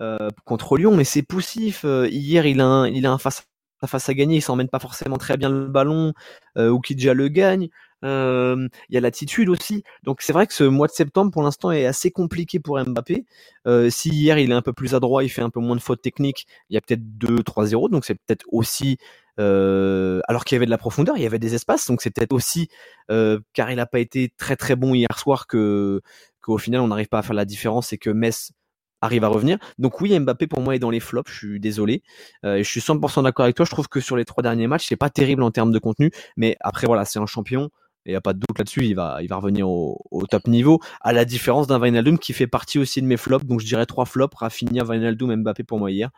euh, 0.00 0.28
contre 0.44 0.76
Lyon, 0.76 0.94
mais 0.94 1.04
c'est 1.04 1.22
poussif. 1.22 1.86
Euh, 1.86 2.06
hier, 2.10 2.44
il 2.44 2.60
a 2.60 2.66
un, 2.66 2.86
il 2.86 3.06
a 3.06 3.12
un 3.12 3.18
face 3.18 3.44
à 3.82 3.86
face 3.86 4.08
à 4.10 4.14
gagner, 4.14 4.36
il 4.36 4.42
s'emmène 4.42 4.68
pas 4.68 4.78
forcément 4.78 5.16
très 5.16 5.38
bien 5.38 5.48
le 5.48 5.66
ballon, 5.66 6.12
euh, 6.58 6.68
ou 6.68 6.80
qui 6.80 6.94
déjà 6.94 7.14
le 7.14 7.28
gagne. 7.28 7.68
Euh, 8.04 8.68
il 8.88 8.94
y 8.94 8.98
a 8.98 9.00
l'attitude 9.00 9.48
aussi. 9.48 9.84
Donc 10.02 10.22
c'est 10.22 10.32
vrai 10.32 10.46
que 10.46 10.54
ce 10.54 10.64
mois 10.64 10.86
de 10.86 10.92
septembre 10.92 11.30
pour 11.30 11.42
l'instant 11.42 11.70
est 11.70 11.86
assez 11.86 12.10
compliqué 12.10 12.60
pour 12.60 12.82
Mbappé. 12.82 13.26
Euh, 13.66 13.90
si 13.90 14.10
hier 14.10 14.38
il 14.38 14.50
est 14.50 14.54
un 14.54 14.62
peu 14.62 14.72
plus 14.72 14.94
adroit, 14.94 15.24
il 15.24 15.28
fait 15.28 15.42
un 15.42 15.50
peu 15.50 15.60
moins 15.60 15.76
de 15.76 15.80
fautes 15.80 16.02
techniques, 16.02 16.46
il 16.70 16.74
y 16.74 16.76
a 16.78 16.80
peut-être 16.80 17.02
2-3-0, 17.18 17.90
donc 17.90 18.04
c'est 18.04 18.14
peut-être 18.14 18.46
aussi 18.48 18.98
euh, 19.38 20.20
alors 20.28 20.44
qu'il 20.44 20.56
y 20.56 20.58
avait 20.58 20.66
de 20.66 20.70
la 20.70 20.78
profondeur, 20.78 21.16
il 21.16 21.22
y 21.22 21.26
avait 21.26 21.38
des 21.38 21.54
espaces, 21.54 21.86
donc 21.86 22.02
c'est 22.02 22.10
peut-être 22.10 22.32
aussi 22.32 22.68
car 23.08 23.70
il 23.70 23.76
n'a 23.76 23.86
pas 23.86 24.00
été 24.00 24.32
très 24.36 24.56
très 24.56 24.76
bon 24.76 24.94
hier 24.94 25.18
soir 25.18 25.46
que 25.46 26.00
qu'au 26.40 26.58
final 26.58 26.80
on 26.80 26.88
n'arrive 26.88 27.08
pas 27.08 27.18
à 27.18 27.22
faire 27.22 27.34
la 27.34 27.44
différence 27.44 27.92
et 27.92 27.98
que 27.98 28.10
Metz 28.10 28.52
arrive 29.00 29.24
à 29.24 29.28
revenir. 29.28 29.58
Donc 29.78 30.00
oui, 30.00 30.18
Mbappé 30.18 30.46
pour 30.46 30.60
moi 30.60 30.74
est 30.74 30.78
dans 30.78 30.90
les 30.90 31.00
flops, 31.00 31.30
je 31.30 31.36
suis 31.36 31.60
désolé. 31.60 32.02
Euh, 32.44 32.58
je 32.58 32.68
suis 32.68 32.80
100% 32.80 33.22
d'accord 33.22 33.44
avec 33.44 33.56
toi, 33.56 33.64
je 33.64 33.70
trouve 33.70 33.88
que 33.88 34.00
sur 34.00 34.16
les 34.16 34.24
trois 34.24 34.42
derniers 34.42 34.66
matchs, 34.66 34.86
c'est 34.88 34.96
pas 34.96 35.10
terrible 35.10 35.42
en 35.42 35.50
termes 35.50 35.72
de 35.72 35.78
contenu, 35.78 36.10
mais 36.36 36.56
après 36.60 36.86
voilà, 36.86 37.04
c'est 37.04 37.18
un 37.18 37.26
champion. 37.26 37.70
Il 38.06 38.12
n'y 38.12 38.16
a 38.16 38.20
pas 38.20 38.32
de 38.32 38.38
doute 38.38 38.58
là-dessus, 38.58 38.84
il 38.86 38.94
va, 38.94 39.18
il 39.22 39.28
va 39.28 39.36
revenir 39.36 39.68
au, 39.68 40.26
top 40.30 40.46
niveau, 40.46 40.80
à 41.02 41.12
la 41.12 41.24
différence 41.24 41.66
d'un 41.66 41.78
Wijnaldum 41.78 42.18
qui 42.18 42.32
fait 42.32 42.46
partie 42.46 42.78
aussi 42.78 43.02
de 43.02 43.06
mes 43.06 43.18
flops, 43.18 43.44
donc 43.44 43.60
je 43.60 43.66
dirais 43.66 43.84
trois 43.84 44.06
flops, 44.06 44.34
Rafinha, 44.34 44.84
Wijnaldum, 44.84 45.34
Mbappé 45.36 45.64
pour 45.64 45.78
moi 45.78 45.90
hier. 45.90 46.10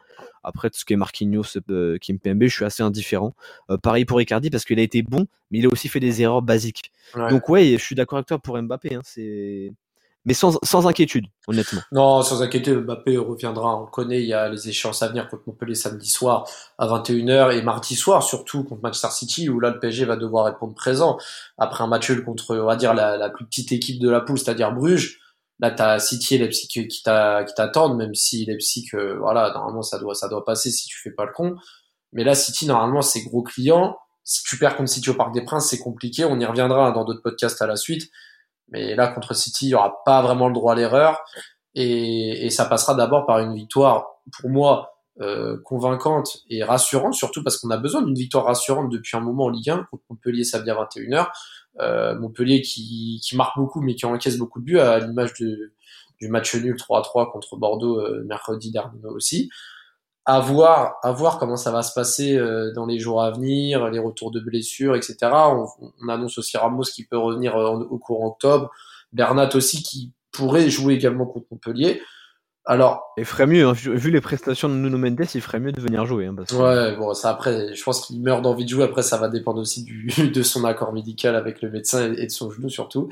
Après, 0.45 0.71
tout 0.71 0.79
ce 0.79 0.85
qui 0.85 0.93
est 0.93 0.97
Marquinhos, 0.97 1.59
euh, 1.71 1.99
Kim 1.99 2.19
Pembe, 2.19 2.45
je 2.45 2.55
suis 2.55 2.65
assez 2.65 2.83
indifférent. 2.83 3.35
Euh, 3.71 3.79
pareil 3.79 4.05
pour 4.05 4.21
Icardi 4.21 4.51
parce 4.51 4.65
qu'il 4.65 4.79
a 4.79 4.83
été 4.83 5.03
bon, 5.03 5.27
mais 5.51 5.59
il 5.59 5.67
a 5.67 5.69
aussi 5.69 5.89
fait 5.89 6.01
des 6.01 6.23
erreurs 6.23 6.43
basiques. 6.43 6.93
Donc 7.31 7.49
ouais, 7.49 7.77
je 7.79 7.83
suis 7.85 7.95
d'accord 7.95 8.19
avec 8.19 8.29
toi 8.29 8.39
pour 8.39 8.61
Mbappé, 8.61 8.95
hein, 8.95 9.01
c'est 9.05 9.73
mais 10.25 10.35
sans, 10.35 10.59
sans 10.63 10.87
inquiétude, 10.87 11.27
honnêtement. 11.49 11.81
Non, 11.91 12.23
sans 12.23 12.43
inquiétude, 12.43 12.85
Mbappé 12.85 13.17
reviendra. 13.17 13.77
On 13.77 13.87
connaît, 13.87 14.23
il 14.23 14.29
y 14.29 14.35
a 14.35 14.49
les 14.49 14.69
échéances 14.69 15.03
à 15.03 15.09
venir 15.09 15.29
contre 15.29 15.43
Montpellier 15.47 15.75
samedi 15.75 16.09
soir 16.09 16.49
à 16.79 16.87
21h 16.87 17.53
et 17.53 17.63
mardi 17.63 17.97
soir, 17.97 18.23
surtout 18.23 18.63
contre 18.63 18.83
Manchester 18.83 19.11
City, 19.11 19.49
où 19.49 19.59
là, 19.59 19.71
le 19.71 19.81
PSG 19.81 20.05
va 20.05 20.17
devoir 20.17 20.45
répondre 20.45 20.75
présent. 20.75 21.19
Après 21.59 21.83
un 21.83 21.89
match 21.89 22.13
contre, 22.25 22.57
on 22.57 22.67
va 22.67 22.77
dire, 22.77 22.95
la, 22.95 23.17
la 23.17 23.31
plus 23.31 23.45
petite 23.45 23.73
équipe 23.73 24.01
de 24.01 24.09
la 24.09 24.21
poule, 24.21 24.39
c'est-à-dire 24.39 24.73
Bruges. 24.73 25.19
Là, 25.59 25.71
t'as 25.71 25.99
City 25.99 26.35
et 26.35 26.39
Leipzig 26.39 26.89
qui 26.89 27.03
t'attendent, 27.05 27.97
même 27.97 28.15
si 28.15 28.45
Leipzig, 28.47 28.89
euh, 28.95 29.17
voilà, 29.19 29.53
normalement, 29.53 29.83
ça 29.83 29.99
doit, 29.99 30.15
ça 30.15 30.29
doit 30.29 30.45
passer 30.45 30.71
si 30.71 30.89
tu 30.89 30.99
fais 31.01 31.13
pas 31.13 31.25
le 31.25 31.33
con. 31.33 31.57
Mais 32.13 32.25
là, 32.25 32.35
City, 32.35 32.67
normalement, 32.67 33.03
c'est 33.03 33.23
gros 33.23 33.43
client. 33.43 33.97
Si 34.25 34.43
tu 34.45 34.59
perds 34.59 34.77
contre 34.77 34.91
City 34.91 35.11
au 35.11 35.15
Parc 35.15 35.33
des 35.33 35.45
Princes, 35.45 35.69
c'est 35.69 35.79
compliqué. 35.79 36.25
On 36.25 36.39
y 36.39 36.45
reviendra 36.45 36.91
dans 36.93 37.05
d'autres 37.05 37.23
podcasts 37.23 37.63
à 37.63 37.67
la 37.67 37.77
suite. 37.77 38.11
Mais 38.73 38.95
là, 38.95 39.09
contre 39.09 39.35
City, 39.35 39.67
il 39.67 39.69
n'y 39.69 39.75
aura 39.75 40.03
pas 40.05 40.23
vraiment 40.23 40.49
le 40.49 40.55
droit 40.55 40.73
à 40.73 40.77
l'erreur. 40.77 41.23
Et, 41.75 42.51
ça 42.51 42.65
passera 42.65 42.95
d'abord 42.95 43.27
par 43.27 43.39
une 43.39 43.55
victoire, 43.55 44.07
pour 44.41 44.51
moi, 44.51 44.95
euh, 45.21 45.59
convaincante 45.65 46.39
et 46.49 46.65
rassurante, 46.65 47.15
surtout 47.15 47.43
parce 47.43 47.59
qu'on 47.59 47.71
a 47.71 47.77
besoin 47.77 48.03
d'une 48.03 48.15
victoire 48.15 48.47
rassurante 48.47 48.91
depuis 48.91 49.17
un 49.17 49.21
moment 49.21 49.45
en 49.45 49.49
Ligue 49.51 49.71
1 49.71 49.87
contre 49.91 50.03
Montpellier 50.09 50.45
samedi 50.45 50.71
à 50.71 50.75
21h. 50.75 51.29
Euh, 51.81 52.19
Montpellier 52.19 52.63
qui, 52.63 53.21
marque 53.35 53.57
beaucoup 53.57 53.81
mais 53.81 53.95
qui 53.95 54.07
encaisse 54.07 54.37
beaucoup 54.37 54.61
de 54.61 54.65
buts 54.65 54.79
à 54.79 54.99
l'image 54.99 55.35
du 55.35 56.29
match 56.29 56.55
nul 56.55 56.77
3-3 56.77 57.31
contre 57.31 57.57
Bordeaux 57.57 58.01
euh, 58.01 58.25
mercredi 58.25 58.71
dernier 58.71 59.05
aussi. 59.05 59.51
À 60.25 60.39
voir, 60.39 60.99
à 61.03 61.11
voir 61.11 61.39
comment 61.39 61.57
ça 61.57 61.73
va 61.73 61.83
se 61.83 61.93
passer 61.93 62.37
euh, 62.37 62.73
dans 62.75 62.87
les 62.87 63.01
jours 63.01 63.23
à 63.23 63.33
venir, 63.33 63.91
les 63.91 63.99
retours 63.99 64.31
de 64.31 64.39
blessures, 64.39 64.95
etc. 64.95 65.17
On, 65.33 65.67
on 66.01 66.09
annonce 66.09 66.39
aussi 66.39 66.57
Ramos 66.57 66.85
qui 66.85 67.05
peut 67.05 67.19
revenir 67.19 67.57
au 67.57 67.99
courant 67.99 68.29
octobre, 68.29 68.71
Bernat 69.13 69.51
aussi 69.55 69.83
qui 69.83 70.13
pourrait 70.31 70.71
jouer 70.71 70.95
également 70.95 71.27
contre 71.27 71.47
Montpellier. 71.51 72.03
Alors, 72.65 73.13
il 73.17 73.25
ferait 73.25 73.47
mieux, 73.47 73.67
hein. 73.67 73.73
vu 73.73 74.11
les 74.11 74.21
prestations 74.21 74.69
de 74.69 74.75
Nuno 74.75 74.97
Mendes, 74.97 75.27
il 75.35 75.41
ferait 75.41 75.59
mieux 75.59 75.73
de 75.73 75.81
venir 75.81 76.07
jouer. 76.07 76.27
Hein, 76.27 76.37
Ouais, 76.53 76.97
bon, 76.97 77.13
ça 77.13 77.31
après, 77.31 77.75
je 77.75 77.83
pense 77.83 78.07
qu'il 78.07 78.23
meurt 78.23 78.41
d'envie 78.41 78.65
de 78.65 78.71
jouer. 78.71 78.85
Après, 78.85 79.03
ça 79.03 79.17
va 79.17 79.29
dépendre 79.29 79.61
aussi 79.61 79.83
du, 79.83 80.07
de 80.33 80.43
son 80.43 80.65
accord 80.65 80.93
médical 80.93 81.35
avec 81.35 81.61
le 81.61 81.71
médecin 81.71 82.13
et 82.13 82.27
de 82.27 82.31
son 82.31 82.51
genou 82.51 82.69
surtout. 82.69 83.09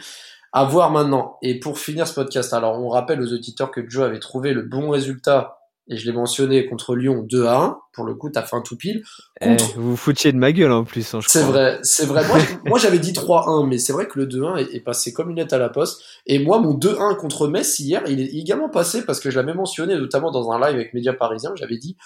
À 0.53 0.65
voir 0.65 0.91
maintenant. 0.91 1.37
Et 1.43 1.59
pour 1.59 1.79
finir 1.79 2.07
ce 2.07 2.15
podcast, 2.15 2.53
alors 2.53 2.81
on 2.81 2.89
rappelle 2.89 3.21
aux 3.21 3.33
auditeurs 3.33 3.73
que 3.73 3.89
Joe 3.89 4.05
avait 4.05 4.21
trouvé 4.21 4.53
le 4.53 4.63
bon 4.63 4.91
résultat 4.91 5.60
et 5.91 5.97
je 5.97 6.07
l'ai 6.07 6.13
mentionné 6.13 6.67
contre 6.67 6.95
Lyon 6.95 7.25
2 7.29 7.47
à 7.47 7.59
1. 7.59 7.79
Pour 7.93 8.05
le 8.05 8.15
coup, 8.15 8.31
t'as 8.31 8.43
fait 8.43 8.55
un 8.55 8.63
tout 8.63 8.77
pile. 8.77 9.03
Eh, 9.41 9.57
vous 9.75 9.91
vous 9.91 9.97
foutiez 9.97 10.31
de 10.31 10.39
ma 10.39 10.53
gueule 10.53 10.71
en 10.71 10.85
plus. 10.85 11.15
Hein, 11.15 11.19
c'est 11.27 11.43
vrai, 11.43 11.81
c'est 11.83 12.07
vrai. 12.07 12.23
Moi, 12.65 12.79
j'avais 12.79 13.01
dit 13.01 13.13
3-1, 13.13 13.67
mais 13.67 13.79
c'est 13.79 13.93
vrai 13.93 14.07
que 14.07 14.19
le 14.21 14.27
2-1 14.27 14.59
est, 14.59 14.77
est, 14.77 14.81
passé 14.81 15.13
comme 15.13 15.31
une 15.31 15.37
lettre 15.37 15.55
à 15.55 15.59
la 15.59 15.69
poste. 15.69 16.01
Et 16.27 16.39
moi, 16.39 16.61
mon 16.61 16.79
2-1 16.79 17.17
contre 17.17 17.49
Metz 17.49 17.81
hier, 17.81 18.03
il 18.07 18.21
est 18.21 18.39
également 18.39 18.69
passé 18.69 19.05
parce 19.05 19.19
que 19.19 19.31
je 19.31 19.37
l'avais 19.37 19.53
mentionné, 19.53 19.97
notamment 19.97 20.31
dans 20.31 20.53
un 20.53 20.61
live 20.61 20.77
avec 20.77 20.95
Média 20.95 21.13
Parisien. 21.13 21.51
J'avais 21.57 21.77
dit 21.77 21.97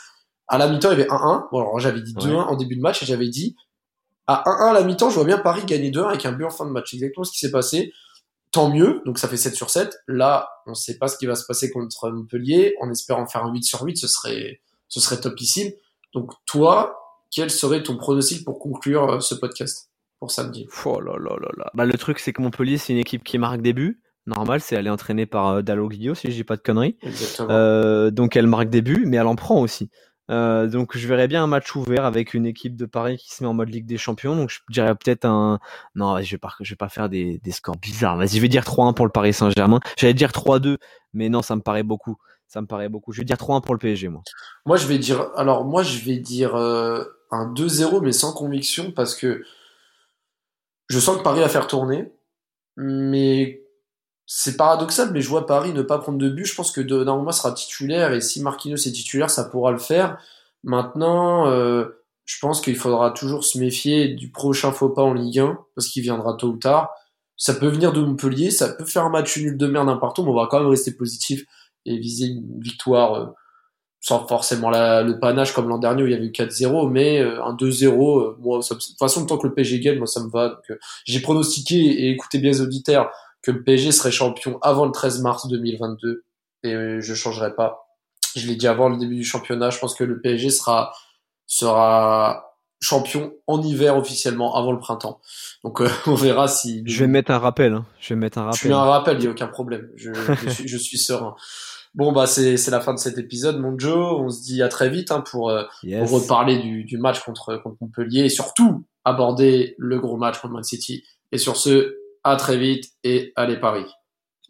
à 0.49 0.57
la 0.57 0.67
mi-temps, 0.67 0.91
il 0.93 0.99
y 0.99 1.03
avait 1.03 1.11
1-1. 1.11 1.49
Bon, 1.53 1.61
alors 1.61 1.79
j'avais 1.79 2.01
dit 2.01 2.15
2-1 2.15 2.33
en 2.33 2.57
début 2.57 2.77
de 2.77 2.81
match 2.81 3.03
et 3.03 3.07
j'avais 3.07 3.29
dit 3.29 3.55
à 4.27 4.43
1-1 4.47 4.71
à 4.71 4.73
la 4.73 4.83
mi-temps, 4.83 5.11
je 5.11 5.17
vois 5.17 5.25
bien 5.25 5.37
Paris 5.37 5.63
gagner 5.67 5.91
2-1 5.91 6.09
avec 6.09 6.25
un 6.25 6.33
but 6.33 6.45
en 6.45 6.51
fin 6.51 6.65
de 6.65 6.71
match. 6.71 6.95
Exactement 6.95 7.25
ce 7.25 7.33
qui 7.33 7.39
s'est 7.39 7.51
passé 7.51 7.93
tant 8.55 8.71
mieux, 8.71 9.03
donc 9.05 9.19
ça 9.19 9.27
fait 9.27 9.37
7 9.37 9.57
sur 9.57 9.69
7. 9.69 9.99
Là, 10.07 10.49
on 10.67 10.71
ne 10.71 10.75
sait 10.77 10.97
pas 10.97 11.09
ce 11.09 11.19
qui 11.19 11.27
va 11.27 11.35
se 11.35 11.45
passer 11.45 11.73
contre 11.73 12.09
Montpellier, 12.09 12.77
en 12.81 12.89
espérant 12.89 13.27
faire 13.27 13.45
un 13.45 13.53
8 13.53 13.65
sur 13.65 13.83
8, 13.83 13.97
ce 13.97 14.07
serait, 14.07 14.61
ce 14.87 15.01
serait 15.01 15.21
topissime. 15.21 15.73
Donc 16.15 16.31
toi, 16.47 16.97
quel 17.33 17.51
serait 17.51 17.83
ton 17.83 17.97
pronostic 17.97 18.45
pour 18.45 18.61
conclure 18.61 19.15
euh, 19.15 19.21
ce 19.21 19.35
podcast 19.35 19.91
pour 20.21 20.31
samedi? 20.31 20.69
Oh 20.85 21.01
là 21.01 21.15
là 21.19 21.37
là 21.41 21.49
là. 21.57 21.71
Bah, 21.75 21.85
Le 21.85 21.99
truc, 21.99 22.21
c'est 22.21 22.33
que 22.33 22.41
Montpellier, 22.43 22.79
c'est 22.79 22.93
une 22.93 23.01
équipe 23.01 23.25
qui 23.25 23.39
marque 23.39 23.61
des 23.61 23.73
buts. 23.73 24.01
Normal, 24.29 24.61
c'est 24.61 24.77
elle 24.77 24.87
est 24.87 24.91
entraînée 24.91 25.27
par 25.27 25.49
euh, 25.49 25.63
Dalo 25.63 25.89
Guillot, 25.89 26.15
si 26.15 26.31
je 26.31 26.37
dis 26.37 26.45
pas 26.45 26.57
de 26.57 26.63
conneries. 26.63 26.97
Euh, 27.41 28.13
donc 28.13 28.37
elle 28.37 28.47
marque 28.47 28.71
des 28.71 28.83
buts, 28.83 29.03
mais 29.05 29.17
elle 29.17 29.27
en 29.27 29.35
prend 29.35 29.61
aussi. 29.61 29.91
Euh, 30.31 30.67
donc 30.69 30.97
je 30.97 31.07
verrais 31.07 31.29
bien 31.29 31.45
un 31.45 31.47
match 31.47 31.75
ouvert 31.77 32.07
avec 32.07 32.33
une 32.33 32.47
équipe 32.47 32.77
de 32.77 32.87
Paris 32.87 33.19
qui 33.19 33.35
se 33.35 33.43
met 33.43 33.49
en 33.49 33.55
mode 33.55 33.69
Ligue 33.69 33.87
des 33.87 33.99
Champions. 33.99 34.37
Donc 34.37 34.51
je 34.51 34.61
dirais 34.71 34.95
peut-être 34.95 35.25
un. 35.25 35.59
Non, 35.95 36.21
je 36.21 36.31
vais 36.31 36.39
pas, 36.39 36.55
vais 36.59 36.77
pas 36.77 36.89
faire 36.89 37.09
des, 37.09 37.39
des 37.43 37.53
scores 37.53 37.77
bizarres. 37.77 38.17
Vas-y, 38.17 38.37
je 38.37 38.41
vais 38.41 38.49
dire 38.49 38.65
3-1 38.65 38.95
pour 38.95 39.07
le 39.07 39.13
Paris 39.13 39.33
Saint-Germain. 39.33 39.81
J'allais 39.99 40.15
dire 40.15 40.31
3-2, 40.31 40.79
mais 41.13 41.29
non, 41.29 41.43
ça 41.43 41.57
me 41.57 41.61
paraît 41.61 41.83
beaucoup. 41.83 42.17
Ça 42.47 42.61
me 42.61 42.67
paraît 42.67 42.89
beaucoup. 42.89 43.13
Je 43.13 43.19
vais 43.19 43.25
dire 43.25 43.37
3-1 43.37 43.63
pour 43.63 43.75
le 43.75 43.79
PSG, 43.79 44.09
moi. 44.09 44.23
Moi, 44.67 44.77
je 44.77 44.87
vais 44.87 44.99
dire. 44.99 45.29
Alors 45.37 45.65
moi, 45.65 45.83
je 45.83 45.99
vais 45.99 46.19
dire 46.19 46.55
euh, 46.55 47.05
un 47.31 47.53
2-0, 47.53 48.01
mais 48.03 48.13
sans 48.13 48.33
conviction 48.33 48.93
parce 48.93 49.15
que 49.15 49.43
je 50.89 50.99
sens 50.99 51.19
que 51.19 51.23
Paris 51.23 51.41
va 51.41 51.49
faire 51.49 51.67
tourner, 51.67 52.13
mais 52.77 53.64
c'est 54.27 54.57
paradoxal, 54.57 55.11
mais 55.13 55.21
je 55.21 55.29
vois 55.29 55.47
Paris 55.47 55.73
ne 55.73 55.83
pas 55.83 55.99
prendre 55.99 56.19
de 56.19 56.29
but. 56.29 56.47
Je 56.47 56.55
pense 56.55 56.73
que 56.73 56.81
Donnarumma 56.81 57.33
sera 57.33 57.53
titulaire 57.53 58.13
et 58.13 58.21
si 58.21 58.43
Marquinhos 58.43 58.77
est 58.77 58.93
titulaire, 58.93 59.31
ça 59.31 59.45
pourra 59.45 59.71
le 59.71 59.79
faire. 59.79 60.19
Maintenant, 60.63 61.47
euh, 61.49 62.05
je 62.25 62.39
pense 62.41 62.61
qu'il 62.61 62.77
faudra 62.77 63.11
toujours 63.11 63.45
se 63.45 63.59
méfier 63.59 64.09
du 64.09 64.31
prochain 64.31 64.73
faux 64.73 64.89
pas 64.89 65.03
en 65.03 65.13
Ligue 65.13 65.41
1 65.41 65.59
parce 65.75 65.89
qu'il 65.89 66.03
viendra 66.03 66.35
tôt 66.35 66.49
ou 66.49 66.57
tard. 66.57 66.91
Ça 67.37 67.53
peut 67.55 67.69
venir 67.69 67.93
de 67.93 68.01
Montpellier, 68.01 68.51
ça 68.51 68.69
peut 68.69 68.85
faire 68.85 69.05
un 69.05 69.11
match 69.11 69.37
nul 69.37 69.59
de 69.59 69.67
merde 69.67 69.89
n'importe 69.89 70.19
où, 70.19 70.23
mais 70.23 70.31
on 70.31 70.35
va 70.35 70.47
quand 70.51 70.61
même 70.61 70.69
rester 70.69 70.93
positif 70.93 71.45
et 71.85 71.99
viser 71.99 72.27
une 72.27 72.61
victoire 72.61 73.15
euh, 73.15 73.27
sans 74.01 74.27
forcément 74.27 74.71
le 74.71 75.19
panache 75.19 75.53
comme 75.53 75.69
l'an 75.69 75.79
dernier 75.79 76.03
où 76.03 76.07
il 76.07 76.13
y 76.13 76.15
avait 76.15 76.27
eu 76.27 76.31
4-0, 76.31 76.91
mais 76.91 77.21
euh, 77.21 77.43
un 77.43 77.55
2-0, 77.55 78.37
moi, 78.39 78.59
de 78.59 78.69
toute 78.69 78.99
façon, 78.99 79.27
tant 79.27 79.39
que 79.39 79.47
le 79.47 79.55
PSG 79.55 79.81
gagne, 79.81 79.99
moi, 79.99 80.07
ça 80.07 80.23
me 80.23 80.31
va. 80.31 80.61
j'ai 81.07 81.21
pronostiqué, 81.21 81.77
et 81.77 82.11
écoutez 82.11 82.39
bien 82.39 82.51
les 82.51 82.61
auditeurs, 82.61 83.11
que 83.45 83.51
le 83.51 83.63
PSG 83.63 83.93
serait 83.93 84.11
champion 84.11 84.59
avant 84.63 84.87
le 84.87 84.93
13 84.93 85.21
mars 85.21 85.47
2022 85.47 86.25
et 86.63 86.73
euh, 86.73 87.01
je 87.01 87.15
changerai 87.15 87.55
pas. 87.55 87.87
Je 88.35 88.47
l'ai 88.47 88.57
dit 88.57 88.67
avant 88.67 88.89
le 88.89 88.97
début 88.97 89.17
du 89.17 89.25
championnat, 89.25 89.71
je 89.71 89.79
pense 89.79 89.95
que 89.95 90.03
le 90.03 90.21
PSG 90.21 90.51
sera 90.51 90.93
sera 91.47 92.51
champion 92.81 93.35
en 93.47 93.63
hiver 93.63 93.97
officiellement 93.97 94.57
avant 94.57 94.73
le 94.73 94.79
printemps. 94.79 95.21
Donc 95.63 95.81
euh, 95.81 95.89
on 96.07 96.15
verra 96.15 96.49
si. 96.49 96.83
Je 96.87 97.01
vais 97.01 97.07
mettre 97.07 97.31
un 97.31 97.39
rappel. 97.39 97.75
Hein. 97.75 97.87
Je 98.01 98.15
vais 98.15 98.21
mettre 98.21 98.39
un 98.39 98.45
rappel. 98.45 98.61
Je 98.61 98.69
mets 98.69 98.75
un 98.75 98.85
rappel, 98.85 99.19
il 99.19 99.25
y 99.25 99.27
a 99.27 99.31
aucun 99.31 99.47
problème. 99.47 99.91
Je, 99.95 100.13
suis, 100.51 100.67
je 100.67 100.79
suis 100.79 100.99
serein. 100.99 101.37
Bon 101.95 102.13
bah 102.13 102.27
c'est 102.27 102.57
c'est 102.57 102.71
la 102.71 102.81
fin 102.81 102.93
de 102.93 102.99
cet 102.99 103.19
épisode, 103.19 103.61
mon 103.61 103.79
Joe. 103.79 104.21
On 104.21 104.31
se 104.31 104.43
dit 104.43 104.63
à 104.63 104.69
très 104.69 104.89
vite 104.89 105.13
hein, 105.13 105.23
pour, 105.31 105.51
euh, 105.51 105.65
pour 105.83 106.11
reparler 106.11 106.59
du, 106.59 106.85
du 106.85 106.99
match 106.99 107.21
contre 107.21 107.57
contre 107.63 107.77
Montpellier 107.81 108.25
et 108.25 108.29
surtout 108.31 108.85
aborder 109.05 109.75
le 109.79 110.01
gros 110.01 110.17
match 110.17 110.39
contre 110.39 110.55
Man 110.55 110.65
City. 110.65 111.05
Et 111.31 111.39
sur 111.39 111.57
ce, 111.57 111.95
à 112.25 112.37
très 112.37 112.57
vite 112.57 112.87
et 113.05 113.33
allez 113.37 113.57
Paris. 113.57 113.87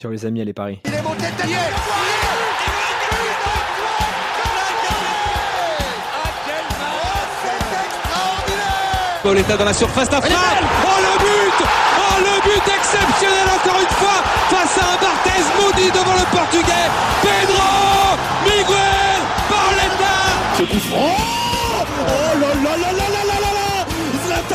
Sur 0.01 0.11
les 0.11 0.25
amis, 0.25 0.41
allez 0.41 0.53
Paris. 0.53 0.81
Il 0.85 0.95
est 0.95 1.03
monté 1.03 1.25
Pauletta 9.23 9.57
dans 9.57 9.65
la 9.65 9.73
surface 9.73 10.11
d'affaire. 10.11 10.37
Oh 10.85 11.01
le 11.01 11.19
but. 11.19 11.67
Oh 11.99 12.19
le 12.19 12.43
but 12.45 12.75
exceptionnel 12.77 13.49
encore 13.57 13.81
une 13.81 13.89
fois 13.97 14.23
face 14.51 14.77
à 14.77 14.93
un 14.93 14.97
Barthez 15.01 15.45
maudit 15.59 15.91
devant 15.91 16.13
le 16.13 16.27
portugais. 16.31 16.91
Pedro 17.23 18.19
Miguel 18.45 19.23
Pauletta 19.49 20.17
Ce 20.59 20.63
coup 20.65 20.79
franc. 20.91 21.17
Oh 22.07 22.44